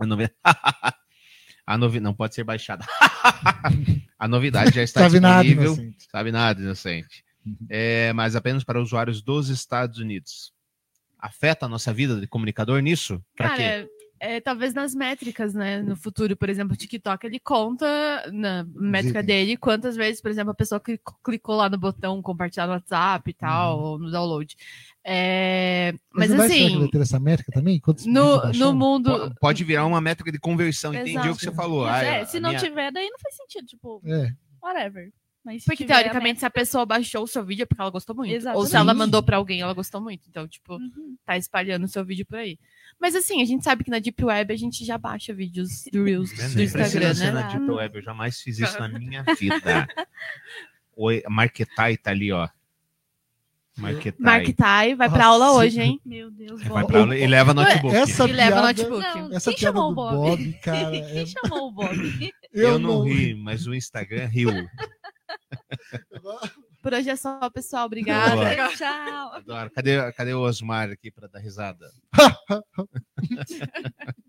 A 0.00 0.06
novi... 0.06 0.30
A 1.64 1.78
novi... 1.78 2.00
Não 2.00 2.12
pode 2.12 2.34
ser 2.34 2.42
baixada. 2.42 2.84
a 4.18 4.26
novidade 4.26 4.74
já 4.74 4.82
está 4.82 5.02
Sabe 5.02 5.20
nada, 5.20 5.44
disponível. 5.44 5.74
inocente. 5.74 6.08
Sabe 6.10 6.32
nada, 6.32 6.60
inocente. 6.60 7.24
Uhum. 7.46 7.66
É, 7.68 8.12
mas 8.12 8.34
apenas 8.34 8.64
para 8.64 8.80
usuários 8.80 9.22
dos 9.22 9.48
Estados 9.48 9.98
Unidos. 9.98 10.52
Afeta 11.18 11.66
a 11.66 11.68
nossa 11.68 11.92
vida 11.92 12.20
de 12.20 12.26
comunicador 12.26 12.80
nisso? 12.80 13.22
Pra 13.36 13.54
quê? 13.54 13.88
É, 14.24 14.40
talvez 14.40 14.72
nas 14.72 14.94
métricas, 14.94 15.52
né? 15.52 15.82
No 15.82 15.96
futuro, 15.96 16.36
por 16.36 16.48
exemplo, 16.48 16.74
o 16.74 16.76
TikTok, 16.76 17.26
ele 17.26 17.40
conta 17.40 17.84
na 18.32 18.64
métrica 18.72 19.18
itens. 19.18 19.26
dele 19.26 19.56
quantas 19.56 19.96
vezes, 19.96 20.20
por 20.22 20.30
exemplo, 20.30 20.52
a 20.52 20.54
pessoa 20.54 20.78
que 20.78 20.96
clicou 21.24 21.56
lá 21.56 21.68
no 21.68 21.76
botão 21.76 22.22
compartilhar 22.22 22.68
no 22.68 22.72
WhatsApp 22.74 23.28
e 23.28 23.34
tal, 23.34 23.78
Uhum. 23.78 23.84
ou 23.84 23.98
no 23.98 24.10
download. 24.12 24.56
É, 25.04 25.92
Mas, 26.12 26.30
mas 26.30 26.38
vai 26.38 26.46
assim, 26.46 26.78
vai 26.78 26.88
ter 26.88 27.00
essa 27.00 27.18
métrica 27.18 27.50
também? 27.50 27.80
Quantos 27.80 28.06
no, 28.06 28.36
baixaram? 28.38 28.58
no 28.72 28.78
mundo. 28.78 29.10
Po- 29.30 29.34
Pode 29.40 29.64
virar 29.64 29.84
uma 29.86 30.00
métrica 30.00 30.30
de 30.30 30.38
conversão. 30.38 30.94
Entendi 30.94 31.10
Exato. 31.10 31.30
o 31.30 31.34
que 31.36 31.40
você 31.44 31.52
falou. 31.52 31.84
Ah, 31.84 32.02
é, 32.04 32.20
a 32.20 32.26
se 32.26 32.38
não 32.38 32.50
minha- 32.50 32.60
tiver, 32.62 32.92
daí 32.92 33.10
não 33.10 33.18
faz 33.18 33.34
sentido. 33.34 33.66
Tipo, 33.66 34.00
É, 34.06 34.32
whatever. 34.62 35.12
Mas 35.44 35.64
Porque, 35.64 35.84
teoricamente, 35.84 36.38
se 36.38 36.46
a 36.46 36.50
pessoa 36.50 36.86
baixou 36.86 37.24
o 37.24 37.26
seu 37.26 37.44
vídeo 37.44 37.64
é 37.64 37.66
porque 37.66 37.80
ela 37.82 37.90
gostou 37.90 38.14
muito. 38.14 38.30
Ou 38.30 38.36
se 38.40 38.46
Exatamente. 38.46 38.76
ela 38.76 38.94
mandou 38.94 39.20
pra 39.24 39.36
alguém, 39.38 39.60
ela 39.60 39.74
gostou 39.74 40.00
muito. 40.00 40.22
Então, 40.28 40.46
tipo, 40.46 40.74
Uhum. 40.74 41.16
tá 41.26 41.36
espalhando 41.36 41.82
o 41.84 41.88
seu 41.88 42.04
vídeo 42.04 42.24
por 42.24 42.38
aí. 42.38 42.56
Mas 43.02 43.16
assim, 43.16 43.42
a 43.42 43.44
gente 43.44 43.64
sabe 43.64 43.82
que 43.82 43.90
na 43.90 43.98
Deep 43.98 44.24
Web 44.24 44.54
a 44.54 44.56
gente 44.56 44.84
já 44.84 44.96
baixa 44.96 45.34
vídeos 45.34 45.82
do 45.92 46.04
Reels 46.04 46.30
do 46.54 46.62
Instagram, 46.62 47.14
né? 47.14 47.32
na 47.32 47.42
Deep 47.42 47.68
Web, 47.68 47.96
eu 47.96 48.02
jamais 48.02 48.40
fiz 48.40 48.60
isso 48.60 48.78
na 48.78 48.88
minha 48.88 49.24
vida. 49.36 49.88
Oi, 50.96 51.20
Marketai 51.28 51.96
tá 51.96 52.12
ali, 52.12 52.30
ó. 52.30 52.48
Marketai. 53.76 54.20
Mark 54.20 54.54
Tai 54.54 54.94
vai 54.94 55.08
pra 55.08 55.18
Nossa. 55.18 55.30
aula 55.30 55.52
hoje, 55.58 55.80
hein? 55.80 56.00
Meu 56.04 56.30
Deus, 56.30 56.62
Vai 56.62 56.86
pra 56.86 57.00
aula 57.00 57.16
e 57.18 57.26
leva 57.26 57.52
notebook. 57.54 57.96
Essa 57.96 58.28
E 58.28 58.32
leva 58.32 58.50
piada, 58.50 58.66
notebook. 58.68 59.18
Não, 59.18 59.32
essa 59.36 59.50
quem 59.50 59.58
chamou 59.58 59.90
o 59.90 59.94
Bob? 59.94 60.14
Bob, 60.14 60.52
cara, 60.62 60.78
é- 60.94 61.12
Quem 61.12 61.26
chamou 61.26 61.68
o 61.68 61.72
Bob? 61.72 62.30
Eu, 62.52 62.78
não 62.78 63.02
ri, 63.02 63.34
mas 63.34 63.66
o 63.66 63.74
Instagram 63.74 64.26
riu. 64.26 64.50
Por 66.82 66.92
hoje 66.92 67.10
é 67.10 67.16
só, 67.16 67.48
pessoal. 67.48 67.86
Obrigada. 67.86 68.34
Boa. 68.34 68.76
Tchau. 68.76 69.32
Adoro. 69.34 69.70
Cadê, 69.70 70.12
cadê 70.12 70.34
o 70.34 70.40
Osmar 70.40 70.90
aqui 70.90 71.12
para 71.12 71.28
dar 71.28 71.38
risada? 71.38 71.88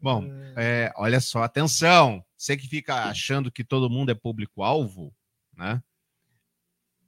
Bom, 0.00 0.24
é, 0.54 0.92
olha 0.96 1.18
só, 1.18 1.42
atenção. 1.42 2.24
Você 2.36 2.56
que 2.56 2.68
fica 2.68 3.06
achando 3.06 3.50
que 3.50 3.64
todo 3.64 3.90
mundo 3.90 4.10
é 4.10 4.14
público-alvo, 4.14 5.12
né? 5.56 5.82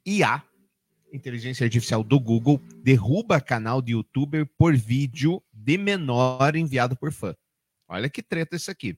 IA, 0.05 0.43
inteligência 1.13 1.65
artificial 1.65 2.03
do 2.03 2.19
Google, 2.19 2.59
derruba 2.83 3.41
canal 3.41 3.83
de 3.83 3.93
youtuber 3.93 4.47
por 4.59 4.77
vídeo 4.77 5.43
de 5.53 5.77
menor 5.77 6.57
enviado 6.57 6.97
por 6.97 7.13
fã. 7.13 7.37
Olha 7.87 8.09
que 8.09 8.23
treta 8.23 8.57
isso 8.57 8.71
aqui. 8.71 8.97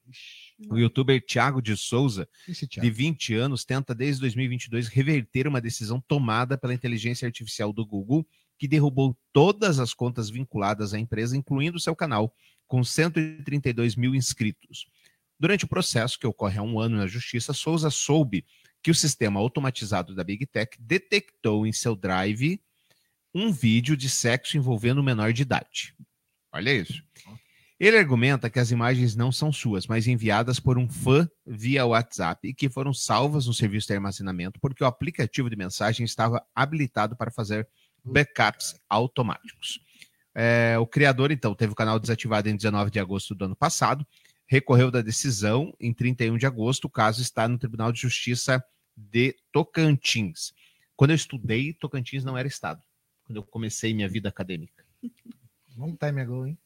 O 0.68 0.78
youtuber 0.78 1.24
Thiago 1.24 1.60
de 1.60 1.76
Souza 1.76 2.28
de 2.46 2.90
20 2.90 3.34
anos, 3.34 3.64
tenta 3.64 3.94
desde 3.94 4.20
2022 4.20 4.88
reverter 4.88 5.46
uma 5.46 5.60
decisão 5.60 6.00
tomada 6.00 6.56
pela 6.56 6.74
inteligência 6.74 7.26
artificial 7.26 7.72
do 7.72 7.84
Google, 7.84 8.26
que 8.58 8.68
derrubou 8.68 9.16
todas 9.32 9.78
as 9.78 9.92
contas 9.92 10.30
vinculadas 10.30 10.94
à 10.94 10.98
empresa, 10.98 11.36
incluindo 11.36 11.80
seu 11.80 11.96
canal, 11.96 12.34
com 12.66 12.82
132 12.82 13.96
mil 13.96 14.14
inscritos. 14.14 14.86
Durante 15.38 15.64
o 15.64 15.68
processo, 15.68 16.18
que 16.18 16.26
ocorre 16.26 16.58
há 16.58 16.62
um 16.62 16.78
ano 16.78 16.96
na 16.96 17.06
Justiça, 17.06 17.52
Souza 17.52 17.90
soube 17.90 18.44
que 18.82 18.90
o 18.90 18.94
sistema 18.94 19.40
automatizado 19.40 20.14
da 20.14 20.24
Big 20.24 20.46
Tech 20.46 20.76
detectou 20.80 21.66
em 21.66 21.72
seu 21.72 21.96
drive 21.96 22.60
um 23.34 23.50
vídeo 23.50 23.96
de 23.96 24.08
sexo 24.08 24.56
envolvendo 24.56 25.00
um 25.00 25.04
menor 25.04 25.32
de 25.32 25.42
idade. 25.42 25.94
Olha 26.52 26.72
isso. 26.72 27.02
Ele 27.82 27.98
argumenta 27.98 28.48
que 28.48 28.60
as 28.60 28.70
imagens 28.70 29.16
não 29.16 29.32
são 29.32 29.52
suas, 29.52 29.88
mas 29.88 30.06
enviadas 30.06 30.60
por 30.60 30.78
um 30.78 30.88
fã 30.88 31.28
via 31.44 31.84
WhatsApp 31.84 32.46
e 32.46 32.54
que 32.54 32.68
foram 32.68 32.94
salvas 32.94 33.48
no 33.48 33.52
serviço 33.52 33.88
de 33.88 33.94
armazenamento 33.94 34.60
porque 34.60 34.84
o 34.84 34.86
aplicativo 34.86 35.50
de 35.50 35.56
mensagem 35.56 36.04
estava 36.04 36.46
habilitado 36.54 37.16
para 37.16 37.32
fazer 37.32 37.68
backups 38.04 38.76
automáticos. 38.88 39.80
É, 40.32 40.76
o 40.78 40.86
criador, 40.86 41.32
então, 41.32 41.56
teve 41.56 41.72
o 41.72 41.74
canal 41.74 41.98
desativado 41.98 42.48
em 42.48 42.54
19 42.54 42.88
de 42.88 43.00
agosto 43.00 43.34
do 43.34 43.46
ano 43.46 43.56
passado, 43.56 44.06
recorreu 44.46 44.88
da 44.88 45.02
decisão 45.02 45.74
em 45.80 45.92
31 45.92 46.38
de 46.38 46.46
agosto, 46.46 46.84
o 46.84 46.88
caso 46.90 47.20
está 47.20 47.48
no 47.48 47.58
Tribunal 47.58 47.90
de 47.90 48.00
Justiça 48.00 48.64
de 48.96 49.34
Tocantins. 49.50 50.52
Quando 50.94 51.10
eu 51.10 51.16
estudei, 51.16 51.72
Tocantins 51.72 52.22
não 52.22 52.38
era 52.38 52.46
estado, 52.46 52.80
quando 53.24 53.38
eu 53.38 53.42
comecei 53.42 53.92
minha 53.92 54.08
vida 54.08 54.28
acadêmica. 54.28 54.84
Long 55.76 55.96
time 55.96 56.20
ago, 56.20 56.46
hein? 56.46 56.56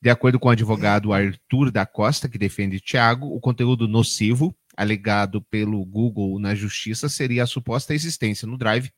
De 0.00 0.10
acordo 0.10 0.38
com 0.38 0.48
o 0.48 0.50
advogado 0.50 1.12
Arthur 1.12 1.70
da 1.70 1.86
Costa, 1.86 2.28
que 2.28 2.36
defende 2.36 2.80
Thiago, 2.80 3.26
o 3.26 3.40
conteúdo 3.40 3.88
nocivo, 3.88 4.54
alegado 4.76 5.40
pelo 5.40 5.82
Google 5.84 6.38
na 6.38 6.54
justiça, 6.54 7.08
seria 7.08 7.44
a 7.44 7.46
suposta 7.46 7.94
existência 7.94 8.46
no 8.46 8.58
Drive 8.58 8.90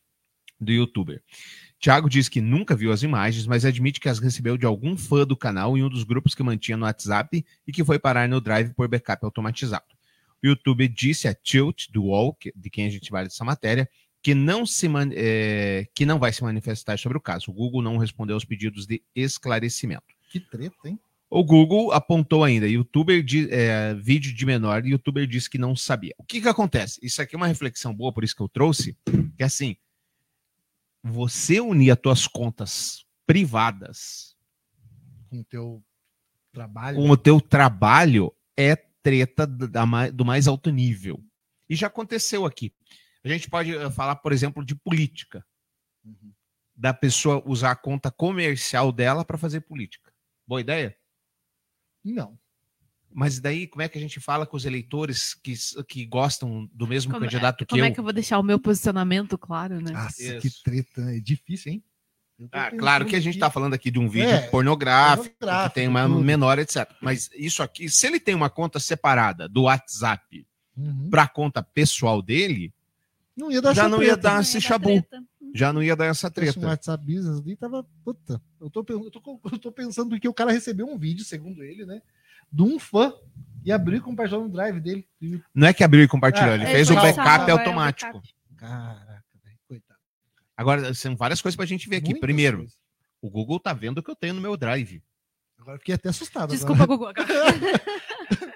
do 0.60 0.72
youtuber. 0.72 1.22
Thiago 1.78 2.08
diz 2.08 2.28
que 2.28 2.40
nunca 2.40 2.74
viu 2.74 2.90
as 2.90 3.02
imagens, 3.02 3.46
mas 3.46 3.64
admite 3.64 4.00
que 4.00 4.08
as 4.08 4.18
recebeu 4.18 4.56
de 4.56 4.64
algum 4.64 4.96
fã 4.96 5.26
do 5.26 5.36
canal 5.36 5.76
em 5.76 5.82
um 5.82 5.88
dos 5.88 6.02
grupos 6.02 6.34
que 6.34 6.42
mantinha 6.42 6.76
no 6.76 6.86
WhatsApp 6.86 7.44
e 7.66 7.72
que 7.72 7.84
foi 7.84 7.98
parar 7.98 8.28
no 8.28 8.40
Drive 8.40 8.72
por 8.74 8.88
backup 8.88 9.24
automatizado. 9.24 9.84
O 10.42 10.46
youtuber 10.46 10.88
disse 10.88 11.28
a 11.28 11.34
Tilt, 11.34 11.86
do 11.90 12.32
que- 12.34 12.52
de 12.56 12.70
quem 12.70 12.86
a 12.86 12.90
gente 12.90 13.10
vai 13.10 13.24
dessa 13.24 13.44
matéria, 13.44 13.88
que 14.26 14.34
não, 14.34 14.66
se 14.66 14.88
eh, 15.14 15.86
que 15.94 16.04
não 16.04 16.18
vai 16.18 16.32
se 16.32 16.42
manifestar 16.42 16.98
sobre 16.98 17.16
o 17.16 17.20
caso. 17.20 17.48
O 17.48 17.54
Google 17.54 17.80
não 17.80 17.96
respondeu 17.96 18.34
aos 18.34 18.44
pedidos 18.44 18.84
de 18.84 19.00
esclarecimento. 19.14 20.02
Que 20.28 20.40
treta, 20.40 20.76
hein? 20.88 20.98
O 21.30 21.44
Google 21.44 21.92
apontou 21.92 22.42
ainda, 22.42 22.66
youtuber 22.66 23.22
de, 23.22 23.48
é, 23.52 23.94
vídeo 23.94 24.34
de 24.34 24.44
menor, 24.44 24.84
youtuber 24.84 25.28
disse 25.28 25.48
que 25.48 25.58
não 25.58 25.76
sabia. 25.76 26.12
O 26.18 26.24
que 26.24 26.40
que 26.40 26.48
acontece? 26.48 26.98
Isso 27.00 27.22
aqui 27.22 27.36
é 27.36 27.38
uma 27.38 27.46
reflexão 27.46 27.94
boa, 27.94 28.12
por 28.12 28.24
isso 28.24 28.34
que 28.34 28.42
eu 28.42 28.48
trouxe, 28.48 28.96
que 29.36 29.44
é 29.44 29.46
assim, 29.46 29.76
você 31.00 31.60
unir 31.60 31.92
as 31.92 32.00
tuas 32.00 32.26
contas 32.26 33.06
privadas 33.24 34.34
Com 35.30 35.38
o 35.38 35.44
teu 35.44 35.84
trabalho. 36.52 36.96
com 36.96 37.10
o 37.10 37.16
teu 37.16 37.40
trabalho 37.40 38.34
é 38.56 38.74
treta 38.74 39.46
da 39.46 39.84
do 40.10 40.24
mais 40.24 40.48
alto 40.48 40.72
nível. 40.72 41.22
E 41.68 41.76
já 41.76 41.86
aconteceu 41.86 42.44
aqui. 42.44 42.72
A 43.26 43.28
gente 43.28 43.50
pode 43.50 43.74
eh, 43.76 43.90
falar, 43.90 44.16
por 44.16 44.32
exemplo, 44.32 44.64
de 44.64 44.74
política. 44.74 45.44
Uhum. 46.04 46.32
Da 46.76 46.94
pessoa 46.94 47.42
usar 47.46 47.72
a 47.72 47.76
conta 47.76 48.10
comercial 48.10 48.92
dela 48.92 49.24
para 49.24 49.36
fazer 49.36 49.62
política. 49.62 50.12
Boa 50.46 50.60
ideia? 50.60 50.96
Não. 52.04 52.38
Mas 53.12 53.40
daí, 53.40 53.66
como 53.66 53.82
é 53.82 53.88
que 53.88 53.96
a 53.96 54.00
gente 54.00 54.20
fala 54.20 54.46
com 54.46 54.56
os 54.56 54.64
eleitores 54.66 55.34
que, 55.34 55.54
que 55.88 56.04
gostam 56.04 56.68
do 56.72 56.86
mesmo 56.86 57.12
Como, 57.12 57.24
candidato 57.24 57.64
que 57.64 57.70
como 57.70 57.82
eu? 57.82 57.86
é 57.86 57.90
que 57.90 57.98
eu 57.98 58.04
vou 58.04 58.12
deixar 58.12 58.38
o 58.38 58.42
meu 58.42 58.60
posicionamento 58.60 59.38
claro, 59.38 59.80
né? 59.80 59.90
Nossa, 59.90 60.22
Isso. 60.22 60.40
que 60.40 60.62
treta. 60.62 61.00
É 61.16 61.18
difícil, 61.18 61.72
hein? 61.72 61.84
Ah, 62.52 62.70
claro 62.70 63.06
que 63.06 63.16
a 63.16 63.20
gente 63.20 63.34
está 63.34 63.50
falando 63.50 63.72
aqui 63.72 63.90
de 63.90 63.98
um 63.98 64.06
vídeo 64.08 64.28
É, 64.28 64.42
pornográfico, 64.48 65.30
que 65.30 65.36
pornográfico, 65.40 65.74
tem 65.74 65.88
uma 65.88 66.06
tudo. 66.06 66.20
menor, 66.22 66.58
etc. 66.58 66.86
Mas 67.00 67.30
isso 67.34 67.62
aqui, 67.62 67.88
se 67.88 68.06
ele 68.06 68.20
tem 68.20 68.34
uma 68.34 68.50
conta 68.50 68.78
separada 68.78 69.48
do 69.48 69.62
WhatsApp 69.62 70.46
Uhum. 70.76 71.08
para 71.08 71.22
a 71.22 71.28
conta 71.28 71.62
pessoal 71.62 72.20
dele, 72.20 72.70
Não 73.36 73.50
ia 73.52 73.60
dar 73.60 73.74
já 73.74 73.82
essa 73.82 73.88
não 73.90 74.02
ia 74.02 74.12
treta. 74.12 74.22
dar 74.22 74.34
Não 74.34 74.40
esse 74.40 74.56
ia 74.56 74.60
chabu. 74.60 74.84
treta. 74.88 75.22
já 75.54 75.72
não 75.72 75.82
ia 75.82 75.94
dar 75.96 76.06
essa 76.06 76.30
treta. 76.30 76.66
WhatsApp 76.66 77.04
Business 77.04 77.40
ali 77.40 77.56
tava. 77.56 77.84
Puta, 78.04 78.40
eu 78.60 78.70
tô, 78.70 78.84
eu, 78.88 79.10
tô, 79.10 79.40
eu 79.52 79.58
tô 79.58 79.70
pensando 79.72 80.18
que 80.18 80.28
o 80.28 80.34
cara 80.34 80.50
recebeu 80.52 80.86
um 80.88 80.98
vídeo, 80.98 81.24
segundo 81.24 81.62
ele, 81.62 81.84
né? 81.84 82.00
De 82.50 82.62
um 82.62 82.78
fã 82.78 83.12
e 83.64 83.70
abriu 83.72 83.98
e 83.98 84.00
compartilhou 84.00 84.44
no 84.44 84.48
drive 84.48 84.80
dele. 84.80 85.06
E, 85.20 85.40
Não 85.54 85.66
é 85.66 85.74
que 85.74 85.82
abriu 85.84 86.02
e 86.04 86.08
compartilhou, 86.08 86.50
Ah, 86.50 86.54
ele 86.54 86.66
fez 86.66 86.88
o 86.90 86.94
backup 86.94 87.16
salvo, 87.24 87.50
é, 87.50 87.54
o 87.54 87.58
automático. 87.58 88.12
backup. 88.12 88.34
Caraca, 88.56 89.24
velho, 89.44 89.58
coitado. 89.68 90.00
Agora, 90.56 90.94
são 90.94 91.14
várias 91.16 91.42
coisas 91.42 91.56
pra 91.56 91.66
gente 91.66 91.88
ver 91.88 91.96
aqui. 91.96 92.06
Muitas 92.10 92.20
Primeiro, 92.20 92.58
coisas. 92.58 92.78
o 93.20 93.28
Google 93.28 93.60
tá 93.60 93.72
vendo 93.74 93.98
o 93.98 94.02
que 94.02 94.10
eu 94.10 94.16
tenho 94.16 94.34
no 94.34 94.40
meu 94.40 94.56
drive. 94.56 95.02
Agora 95.58 95.74
eu 95.76 95.80
fiquei 95.80 95.94
até 95.96 96.08
assustado. 96.08 96.50
Desculpa, 96.50 96.84
Agora. 96.84 97.12
Gugu. 97.12 97.26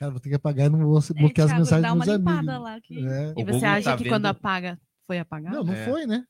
Cara, 0.00 0.10
vou 0.12 0.18
ter 0.20 0.30
que 0.30 0.34
apagar 0.34 0.66
e 0.66 0.70
não 0.70 0.78
vou 0.78 0.98
Ei, 0.98 1.14
bloquear 1.20 1.44
as 1.44 1.50
Thiago, 1.50 1.60
mensagens 1.60 1.82
dá 1.82 1.88
dos 1.94 1.96
uma 2.08 2.14
amigos. 2.14 2.32
limpada 2.40 2.58
lá. 2.58 2.80
Que... 2.80 2.98
É. 2.98 3.00
E 3.36 3.44
você 3.44 3.52
Google 3.52 3.68
acha 3.68 3.84
tá 3.90 3.96
que 3.98 4.02
vendo- 4.04 4.12
quando 4.12 4.26
apaga, 4.26 4.80
foi 5.06 5.18
apagado? 5.18 5.56
Não, 5.56 5.64
não 5.64 5.74
É. 5.74 5.84
foi, 5.84 6.06
né? 6.06 6.24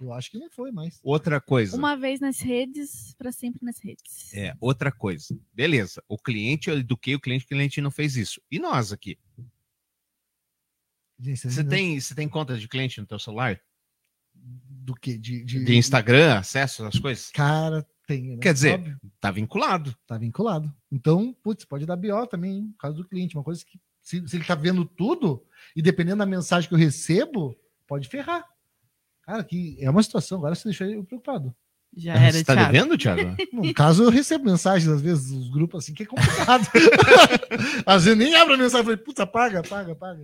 Eu 0.00 0.12
acho 0.12 0.30
que 0.30 0.38
não 0.38 0.48
foi 0.48 0.70
mais. 0.70 1.00
Outra 1.02 1.40
coisa. 1.40 1.76
Uma 1.76 1.96
vez 1.96 2.20
nas 2.20 2.38
redes, 2.38 3.12
pra 3.18 3.32
sempre 3.32 3.58
nas 3.64 3.80
redes. 3.80 4.32
É, 4.32 4.54
outra 4.60 4.92
coisa. 4.92 5.36
Beleza. 5.52 6.00
O 6.08 6.16
cliente, 6.16 6.70
eu 6.70 6.78
eduquei 6.78 7.16
o 7.16 7.20
cliente, 7.20 7.44
o 7.44 7.48
cliente 7.48 7.80
não 7.80 7.90
fez 7.90 8.16
isso. 8.16 8.40
E 8.48 8.60
nós 8.60 8.92
aqui? 8.92 9.18
Gente, 11.18 11.50
Você 11.50 11.64
tem, 11.64 12.00
você 12.00 12.14
tem 12.14 12.28
conta 12.28 12.56
de 12.56 12.68
cliente 12.68 13.00
no 13.00 13.06
teu 13.08 13.18
celular? 13.18 13.60
Do 14.32 14.94
que? 14.94 15.18
De, 15.18 15.44
de... 15.44 15.64
De 15.64 15.76
Instagram, 15.76 16.38
acesso 16.38 16.84
às 16.84 16.96
coisas? 16.96 17.30
Cara, 17.32 17.84
tem. 18.08 18.30
Né? 18.30 18.38
Quer 18.42 18.54
dizer- 18.54 18.74
Óbvio, 18.74 18.98
Tá 19.20 19.30
vinculado. 19.30 19.94
tá 20.06 20.18
vinculado. 20.18 20.74
Então, 20.90 21.36
putz, 21.42 21.64
pode 21.64 21.86
dar 21.86 21.94
BO 21.96 22.26
também, 22.26 22.52
hein, 22.56 22.74
causa 22.78 22.96
do 22.96 23.06
cliente. 23.06 23.36
Uma 23.36 23.44
coisa 23.44 23.64
que, 23.64 23.78
se, 24.02 24.26
se 24.26 24.36
ele 24.36 24.44
tá 24.44 24.54
vendo 24.56 24.84
tudo, 24.84 25.44
e 25.76 25.82
dependendo 25.82 26.18
da 26.18 26.26
mensagem 26.26 26.68
que 26.68 26.74
eu 26.74 26.78
recebo, 26.78 27.54
pode 27.86 28.08
ferrar. 28.08 28.44
Cara, 29.22 29.44
que 29.44 29.76
é 29.80 29.90
uma 29.90 30.02
situação, 30.02 30.38
agora 30.38 30.54
você 30.54 30.64
deixou 30.64 30.86
eu 30.86 31.04
preocupado. 31.04 31.54
Já 31.96 32.14
era, 32.14 32.32
você 32.32 32.44
tá 32.44 32.54
Thiago. 32.54 32.72
devendo, 32.72 32.98
Thiago? 32.98 33.36
No 33.52 33.72
caso, 33.74 34.02
eu 34.04 34.10
recebo 34.10 34.44
mensagens, 34.44 34.90
às 34.90 35.00
vezes, 35.00 35.30
os 35.30 35.50
grupos 35.50 35.84
assim, 35.84 35.94
que 35.94 36.02
é 36.02 36.06
complicado. 36.06 36.66
às 37.86 38.04
vezes 38.04 38.18
nem 38.18 38.34
abre 38.34 38.54
a 38.54 38.56
mensagem 38.58 38.80
e 38.82 38.84
falei, 38.84 38.96
puta, 38.96 39.22
apaga, 39.24 39.60
apaga, 39.60 39.92
apaga. 39.92 40.22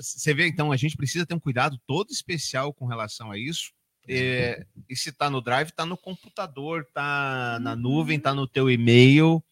Você 0.00 0.34
vê, 0.34 0.46
então, 0.46 0.70
a 0.72 0.76
gente 0.76 0.96
precisa 0.96 1.24
ter 1.26 1.34
um 1.34 1.40
cuidado 1.40 1.78
todo 1.86 2.10
especial 2.10 2.72
com 2.72 2.86
relação 2.86 3.30
a 3.30 3.38
isso. 3.38 3.72
É, 4.08 4.64
e 4.88 4.96
se 4.96 5.12
tá 5.12 5.28
no 5.28 5.40
Drive, 5.40 5.70
tá 5.72 5.84
no 5.84 5.96
computador, 5.96 6.86
tá 6.94 7.58
na 7.60 7.76
nuvem, 7.76 8.18
tá 8.18 8.34
no 8.34 8.46
teu 8.46 8.70
e-mail. 8.70 9.42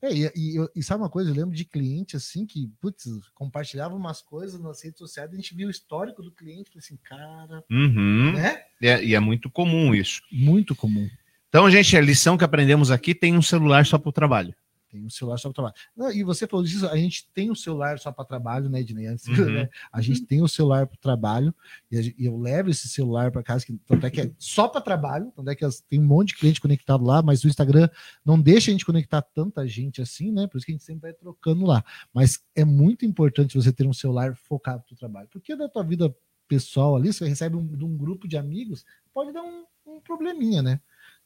É, 0.00 0.12
e, 0.12 0.26
e, 0.34 0.68
e 0.74 0.82
sabe 0.82 1.02
uma 1.02 1.08
coisa? 1.08 1.30
Eu 1.30 1.34
lembro 1.34 1.54
de 1.54 1.64
cliente 1.64 2.16
assim 2.16 2.44
que, 2.44 2.68
putz, 2.80 3.04
compartilhava 3.34 3.94
umas 3.94 4.20
coisas 4.20 4.60
nas 4.60 4.82
redes 4.82 4.98
sociais, 4.98 5.32
a 5.32 5.36
gente 5.36 5.54
viu 5.54 5.68
o 5.68 5.70
histórico 5.70 6.22
do 6.22 6.32
cliente, 6.32 6.76
assim, 6.76 6.96
cara, 7.04 7.62
Uhum. 7.70 8.32
né? 8.32 8.62
É, 8.82 9.04
e 9.04 9.14
é 9.14 9.20
muito 9.20 9.48
comum 9.48 9.94
isso. 9.94 10.20
Muito 10.30 10.74
comum. 10.74 11.08
Então, 11.48 11.70
gente, 11.70 11.96
a 11.96 12.00
lição 12.00 12.36
que 12.36 12.44
aprendemos 12.44 12.90
aqui 12.90 13.14
tem 13.14 13.36
um 13.36 13.42
celular 13.42 13.86
só 13.86 13.96
para 13.96 14.08
o 14.08 14.12
trabalho. 14.12 14.54
Tem 14.92 15.02
um 15.02 15.08
celular 15.08 15.38
só 15.38 15.50
para 15.50 15.72
trabalho. 15.72 16.14
E 16.18 16.22
você 16.22 16.46
falou 16.46 16.64
disso, 16.64 16.86
a 16.86 16.96
gente 16.98 17.26
tem 17.32 17.50
o 17.50 17.56
celular 17.56 17.98
só 17.98 18.12
para 18.12 18.26
trabalho, 18.26 18.68
né, 18.68 18.80
Ednei? 18.80 19.06
Antes, 19.06 19.26
Uhum. 19.26 19.50
né? 19.50 19.70
A 19.90 20.02
gente 20.02 20.22
tem 20.26 20.42
o 20.42 20.48
celular 20.48 20.86
para 20.86 20.98
trabalho 20.98 21.54
e, 21.90 22.14
eu 22.18 22.38
levo 22.38 22.68
esse 22.68 22.86
celular 22.88 23.32
para 23.32 23.42
casa, 23.42 23.64
que 23.64 23.72
tanto 23.86 24.04
é 24.04 24.10
que 24.10 24.20
é 24.20 24.30
só 24.38 24.68
para 24.68 24.82
trabalho, 24.82 25.32
tanto 25.34 25.48
é 25.48 25.54
que 25.54 25.66
tem 25.88 25.98
um 25.98 26.04
monte 26.04 26.28
de 26.28 26.36
cliente 26.36 26.60
conectado 26.60 27.02
lá, 27.04 27.22
mas 27.22 27.42
o 27.42 27.48
Instagram 27.48 27.88
não 28.22 28.38
deixa 28.38 28.70
a 28.70 28.72
gente 28.72 28.84
conectar 28.84 29.22
tanta 29.22 29.66
gente 29.66 30.02
assim, 30.02 30.30
né? 30.30 30.46
Por 30.46 30.58
isso 30.58 30.66
que 30.66 30.72
a 30.72 30.74
gente 30.74 30.84
sempre 30.84 31.00
vai 31.02 31.12
trocando 31.14 31.64
lá. 31.64 31.82
Mas 32.12 32.44
é 32.54 32.64
muito 32.64 33.06
importante 33.06 33.56
você 33.56 33.72
ter 33.72 33.86
um 33.86 33.94
celular 33.94 34.36
focado 34.36 34.82
para 34.84 34.92
o 34.92 34.96
trabalho, 34.98 35.28
porque 35.32 35.56
da 35.56 35.68
tua 35.70 35.82
vida 35.82 36.14
pessoal 36.46 36.96
ali, 36.96 37.10
você 37.10 37.26
recebe 37.26 37.56
um, 37.56 37.66
de 37.66 37.82
um 37.82 37.96
grupo 37.96 38.28
de 38.28 38.36
amigos, 38.36 38.84
pode 39.14 39.32
dar 39.32 39.42
um, 39.42 39.64
um 39.86 40.00
probleminha, 40.00 40.60
né? 40.60 40.80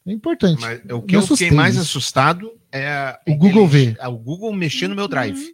É 0.07 0.11
importante. 0.13 0.61
Mas 0.61 0.81
o 0.91 1.01
que 1.01 1.15
eu 1.15 1.19
assustei 1.19 1.47
fiquei 1.47 1.57
mais 1.57 1.75
isso. 1.75 1.83
assustado 1.83 2.51
é 2.71 3.19
O 3.27 3.35
Google 3.35 3.63
ele- 3.71 3.91
vê. 3.91 3.95
é 3.99 4.07
o 4.07 4.17
Google 4.17 4.53
mexer 4.53 4.87
no 4.87 4.95
meu 4.95 5.07
Drive. 5.07 5.37
Uhum. 5.37 5.53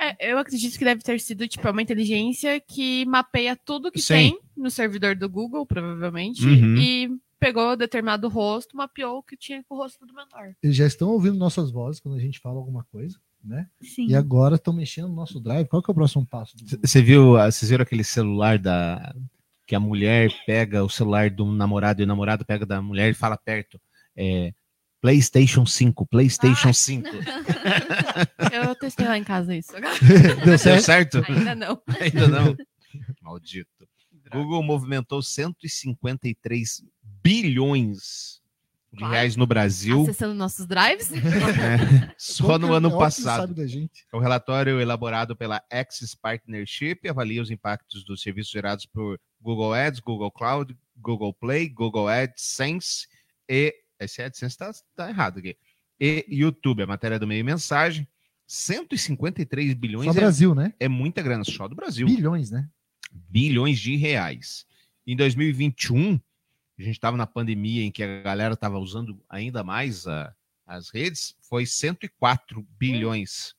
É, 0.00 0.32
eu 0.32 0.38
acredito 0.38 0.78
que 0.78 0.84
deve 0.84 1.02
ter 1.02 1.18
sido 1.18 1.48
tipo 1.48 1.68
uma 1.68 1.82
inteligência 1.82 2.60
que 2.60 3.04
mapeia 3.06 3.56
tudo 3.56 3.90
que 3.90 4.00
Sim. 4.00 4.14
tem 4.14 4.38
no 4.56 4.70
servidor 4.70 5.16
do 5.16 5.28
Google, 5.28 5.66
provavelmente, 5.66 6.46
Uhum. 6.46 6.76
e 6.76 7.10
pegou 7.40 7.76
determinado 7.76 8.28
rosto, 8.28 8.76
mapeou 8.76 9.18
o 9.18 9.22
que 9.24 9.36
tinha 9.36 9.62
com 9.68 9.74
o 9.74 9.78
rosto 9.78 10.06
do 10.06 10.14
menor. 10.14 10.54
Eles 10.62 10.76
já 10.76 10.86
estão 10.86 11.08
ouvindo 11.08 11.36
nossas 11.36 11.72
vozes 11.72 12.00
quando 12.00 12.14
a 12.16 12.20
gente 12.20 12.38
fala 12.38 12.58
alguma 12.58 12.84
coisa, 12.92 13.18
né? 13.42 13.66
Sim. 13.82 14.06
E 14.06 14.14
agora 14.14 14.54
estão 14.54 14.72
mexendo 14.72 15.08
no 15.08 15.14
nosso 15.16 15.40
drive. 15.40 15.66
Qual 15.66 15.82
que 15.82 15.90
é 15.90 15.92
o 15.92 15.94
próximo 15.96 16.24
passo? 16.24 16.54
Você 16.80 17.02
viu, 17.02 17.36
ah, 17.36 17.50
vocês 17.50 17.68
viram 17.68 17.82
aquele 17.82 18.04
celular 18.04 18.56
da 18.56 19.12
que 19.68 19.74
a 19.76 19.80
mulher 19.80 20.30
pega 20.46 20.82
o 20.82 20.88
celular 20.88 21.28
do 21.28 21.44
namorado 21.52 22.00
e 22.00 22.04
o 22.04 22.06
namorado 22.06 22.42
pega 22.42 22.64
da 22.64 22.80
mulher 22.80 23.10
e 23.10 23.14
fala 23.14 23.36
perto, 23.36 23.78
é, 24.16 24.50
PlayStation 24.98 25.66
5, 25.66 26.06
PlayStation 26.06 26.70
Ah. 26.70 26.72
5. 26.72 27.08
Eu 28.50 28.74
testei 28.74 29.06
lá 29.06 29.18
em 29.18 29.22
casa 29.22 29.54
isso. 29.54 29.72
Deu 29.72 30.36
Deu 30.44 30.58
certo? 30.58 30.82
certo? 30.84 31.24
Ainda 31.28 31.54
não. 31.54 31.82
Ainda 32.00 32.26
não. 32.28 32.56
Maldito. 33.20 33.68
Google 34.32 34.62
movimentou 34.62 35.22
153 35.22 36.82
bilhões 37.02 38.40
de 38.90 39.00
Vai. 39.00 39.10
reais 39.12 39.36
no 39.36 39.46
Brasil 39.46 40.02
Acessando 40.02 40.34
nossos 40.34 40.66
drives? 40.66 41.10
né, 41.10 42.12
só 42.16 42.58
no 42.58 42.72
é? 42.72 42.76
ano 42.78 42.96
passado. 42.98 43.54
O 44.12 44.18
relatório 44.18 44.80
elaborado 44.80 45.36
pela 45.36 45.62
Axis 45.70 46.14
Partnership 46.14 47.00
avalia 47.08 47.42
os 47.42 47.50
impactos 47.50 48.02
dos 48.02 48.22
serviços 48.22 48.50
gerados 48.50 48.86
por 48.86 49.20
Google 49.40 49.72
Ads, 49.72 50.00
Google 50.00 50.30
Cloud, 50.30 50.76
Google 50.96 51.32
Play, 51.34 51.68
Google 51.68 52.08
AdSense 52.08 53.06
e. 53.48 53.74
Esse 54.00 54.22
AdSense 54.22 54.56
está 54.62 55.08
errado 55.08 55.38
aqui. 55.38 55.56
E 55.98 56.24
YouTube, 56.28 56.82
a 56.82 56.86
matéria 56.86 57.18
do 57.18 57.26
meio 57.26 57.44
mensagem. 57.44 58.06
153 58.46 59.74
bilhões 59.74 60.06
Só 60.06 60.12
é, 60.12 60.14
Brasil, 60.14 60.54
né? 60.54 60.72
é 60.80 60.88
muita 60.88 61.20
grana, 61.20 61.44
só 61.44 61.68
do 61.68 61.74
Brasil. 61.74 62.06
Bilhões, 62.06 62.50
né? 62.50 62.68
Bilhões 63.10 63.78
de 63.78 63.96
reais. 63.96 64.64
Em 65.06 65.16
2021, 65.16 66.14
a 66.78 66.82
gente 66.82 66.94
estava 66.94 67.16
na 67.16 67.26
pandemia 67.26 67.82
em 67.82 67.90
que 67.90 68.02
a 68.02 68.22
galera 68.22 68.54
estava 68.54 68.78
usando 68.78 69.20
ainda 69.28 69.62
mais 69.64 70.06
a- 70.06 70.34
as 70.66 70.90
redes, 70.90 71.34
foi 71.40 71.66
104 71.66 72.66
bilhões. 72.78 73.54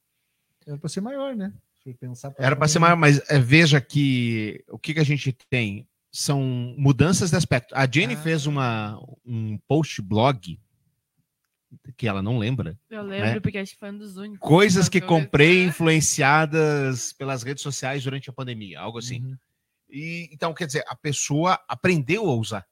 Era 0.65 0.77
para 0.77 0.89
ser 0.89 1.01
maior, 1.01 1.35
né? 1.35 1.53
Pensar 1.99 2.33
Era 2.37 2.55
para 2.55 2.67
ser 2.67 2.79
maior, 2.79 2.95
mas 2.95 3.21
é, 3.29 3.39
veja 3.39 3.79
que 3.81 4.63
o 4.69 4.77
que, 4.77 4.93
que 4.93 4.99
a 4.99 5.05
gente 5.05 5.31
tem 5.49 5.87
são 6.11 6.41
mudanças 6.77 7.29
de 7.29 7.35
aspecto. 7.35 7.73
A 7.75 7.87
Jenny 7.89 8.15
Ah. 8.15 8.17
fez 8.21 8.45
uma, 8.45 8.99
um 9.25 9.57
post 9.67 10.01
blog 10.01 10.59
que 11.95 12.07
ela 12.07 12.21
não 12.21 12.39
lembra. 12.39 12.77
Eu 12.89 13.03
lembro, 13.03 13.27
É. 13.27 13.39
porque 13.39 13.57
acho 13.59 13.73
que 13.73 13.79
foi 13.79 13.91
um 13.91 13.97
dos 13.97 14.17
únicos. 14.17 14.39
Coisas 14.47 14.89
que 14.89 14.99
comprei 14.99 15.63
influenciadas 15.65 17.13
pelas 17.13 17.43
redes 17.43 17.61
sociais 17.61 18.03
durante 18.03 18.29
a 18.29 18.33
pandemia, 18.33 18.79
algo 18.79 18.97
assim. 18.97 19.23
Uhum. 19.23 19.37
E, 19.89 20.29
então, 20.31 20.53
quer 20.53 20.65
dizer, 20.67 20.83
a 20.87 20.95
pessoa 20.95 21.59
aprendeu 21.67 22.27
a 22.27 22.35
usar. 22.35 22.65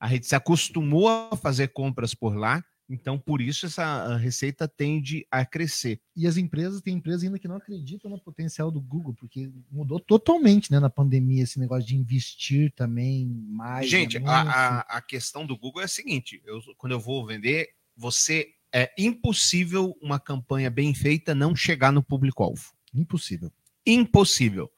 A 0.00 0.06
rede 0.06 0.26
se 0.26 0.34
acostumou 0.34 1.08
a 1.08 1.36
fazer 1.36 1.68
compras 1.68 2.14
por 2.14 2.34
lá, 2.36 2.64
então 2.88 3.18
por 3.18 3.40
isso 3.40 3.66
essa 3.66 4.16
receita 4.16 4.66
tende 4.66 5.26
a 5.30 5.44
crescer. 5.44 6.00
E 6.16 6.26
as 6.26 6.36
empresas, 6.36 6.80
tem 6.80 6.94
empresas 6.94 7.22
ainda 7.22 7.38
que 7.38 7.46
não 7.46 7.56
acreditam 7.56 8.10
no 8.10 8.18
potencial 8.18 8.70
do 8.70 8.80
Google, 8.80 9.14
porque 9.14 9.50
mudou 9.70 10.00
totalmente, 10.00 10.72
né, 10.72 10.80
na 10.80 10.88
pandemia, 10.88 11.42
esse 11.42 11.58
negócio 11.58 11.86
de 11.86 11.96
investir 11.96 12.72
também 12.74 13.26
mais. 13.26 13.88
Gente, 13.88 14.16
a, 14.18 14.40
a, 14.40 14.78
a 14.80 15.00
questão 15.02 15.46
do 15.46 15.56
Google 15.56 15.82
é 15.82 15.84
a 15.84 15.88
seguinte: 15.88 16.42
eu, 16.46 16.60
quando 16.76 16.92
eu 16.92 17.00
vou 17.00 17.26
vender, 17.26 17.68
você 17.96 18.48
é 18.72 18.92
impossível 18.98 19.96
uma 20.00 20.18
campanha 20.18 20.70
bem 20.70 20.94
feita 20.94 21.34
não 21.34 21.54
chegar 21.54 21.92
no 21.92 22.02
público-alvo. 22.02 22.72
Impossível. 22.94 23.52
Impossível. 23.86 24.70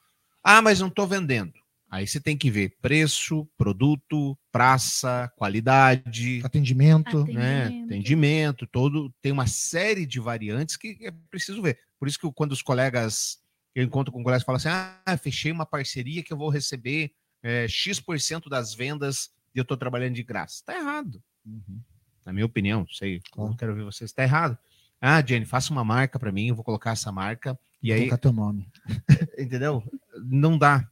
Ah, 0.43 0.63
mas 0.63 0.81
não 0.81 0.89
estou 0.89 1.07
vendendo. 1.07 1.53
Aí 1.91 2.07
você 2.07 2.21
tem 2.21 2.37
que 2.37 2.51
ver 2.51 2.77
preço, 2.81 3.49
produto, 3.59 4.39
praça, 4.53 5.31
qualidade, 5.37 6.41
Atendimento. 6.45 7.25
né? 7.27 7.65
Atendimento. 7.65 7.85
Atendimento, 7.87 8.67
todo 8.67 9.13
tem 9.21 9.33
uma 9.33 9.47
série 9.49 10.07
de 10.07 10.21
variantes 10.21 10.77
que 10.77 10.97
é 11.03 11.11
preciso 11.31 11.61
ver. 11.61 11.79
Por 11.99 12.07
isso 12.07 12.19
que 12.19 12.31
quando 12.33 12.53
os 12.53 12.63
colegas 12.63 13.39
eu 13.75 13.85
encontro 13.85 14.13
com 14.13 14.23
colegas 14.23 14.45
falam 14.45 14.57
assim: 14.57 14.69
ah, 14.69 15.17
fechei 15.17 15.51
uma 15.51 15.67
parceria 15.67 16.23
que 16.23 16.33
eu 16.33 16.37
vou 16.37 16.49
receber 16.49 17.13
é, 17.43 17.67
X% 17.69 18.49
das 18.49 18.73
vendas 18.75 19.31
e 19.55 19.59
eu 19.59 19.63
estou 19.63 19.77
trabalhando 19.77 20.15
de 20.15 20.23
graça. 20.23 20.57
Está 20.57 20.77
errado. 20.79 21.21
Uhum. 21.45 21.81
Na 22.25 22.33
minha 22.33 22.47
opinião, 22.47 22.87
sei, 22.89 23.21
Claro. 23.33 23.51
não 23.51 23.57
quero 23.57 23.75
ver 23.75 23.83
vocês, 23.85 24.11
está 24.11 24.23
errado. 24.23 24.57
Ah, 25.01 25.25
Jenny, 25.27 25.47
faça 25.47 25.73
uma 25.73 25.85
marca 25.85 26.19
para 26.19 26.31
mim, 26.31 26.49
eu 26.49 26.55
vou 26.55 26.63
colocar 26.65 26.93
essa 26.93 27.11
marca. 27.11 27.59
E 27.83 27.89
Vou 27.89 27.95
aí, 27.95 28.01
colocar 28.03 28.19
teu 28.19 28.33
nome. 28.33 28.69
entendeu? 29.39 29.83
Não 30.23 30.59
dá. 30.59 30.87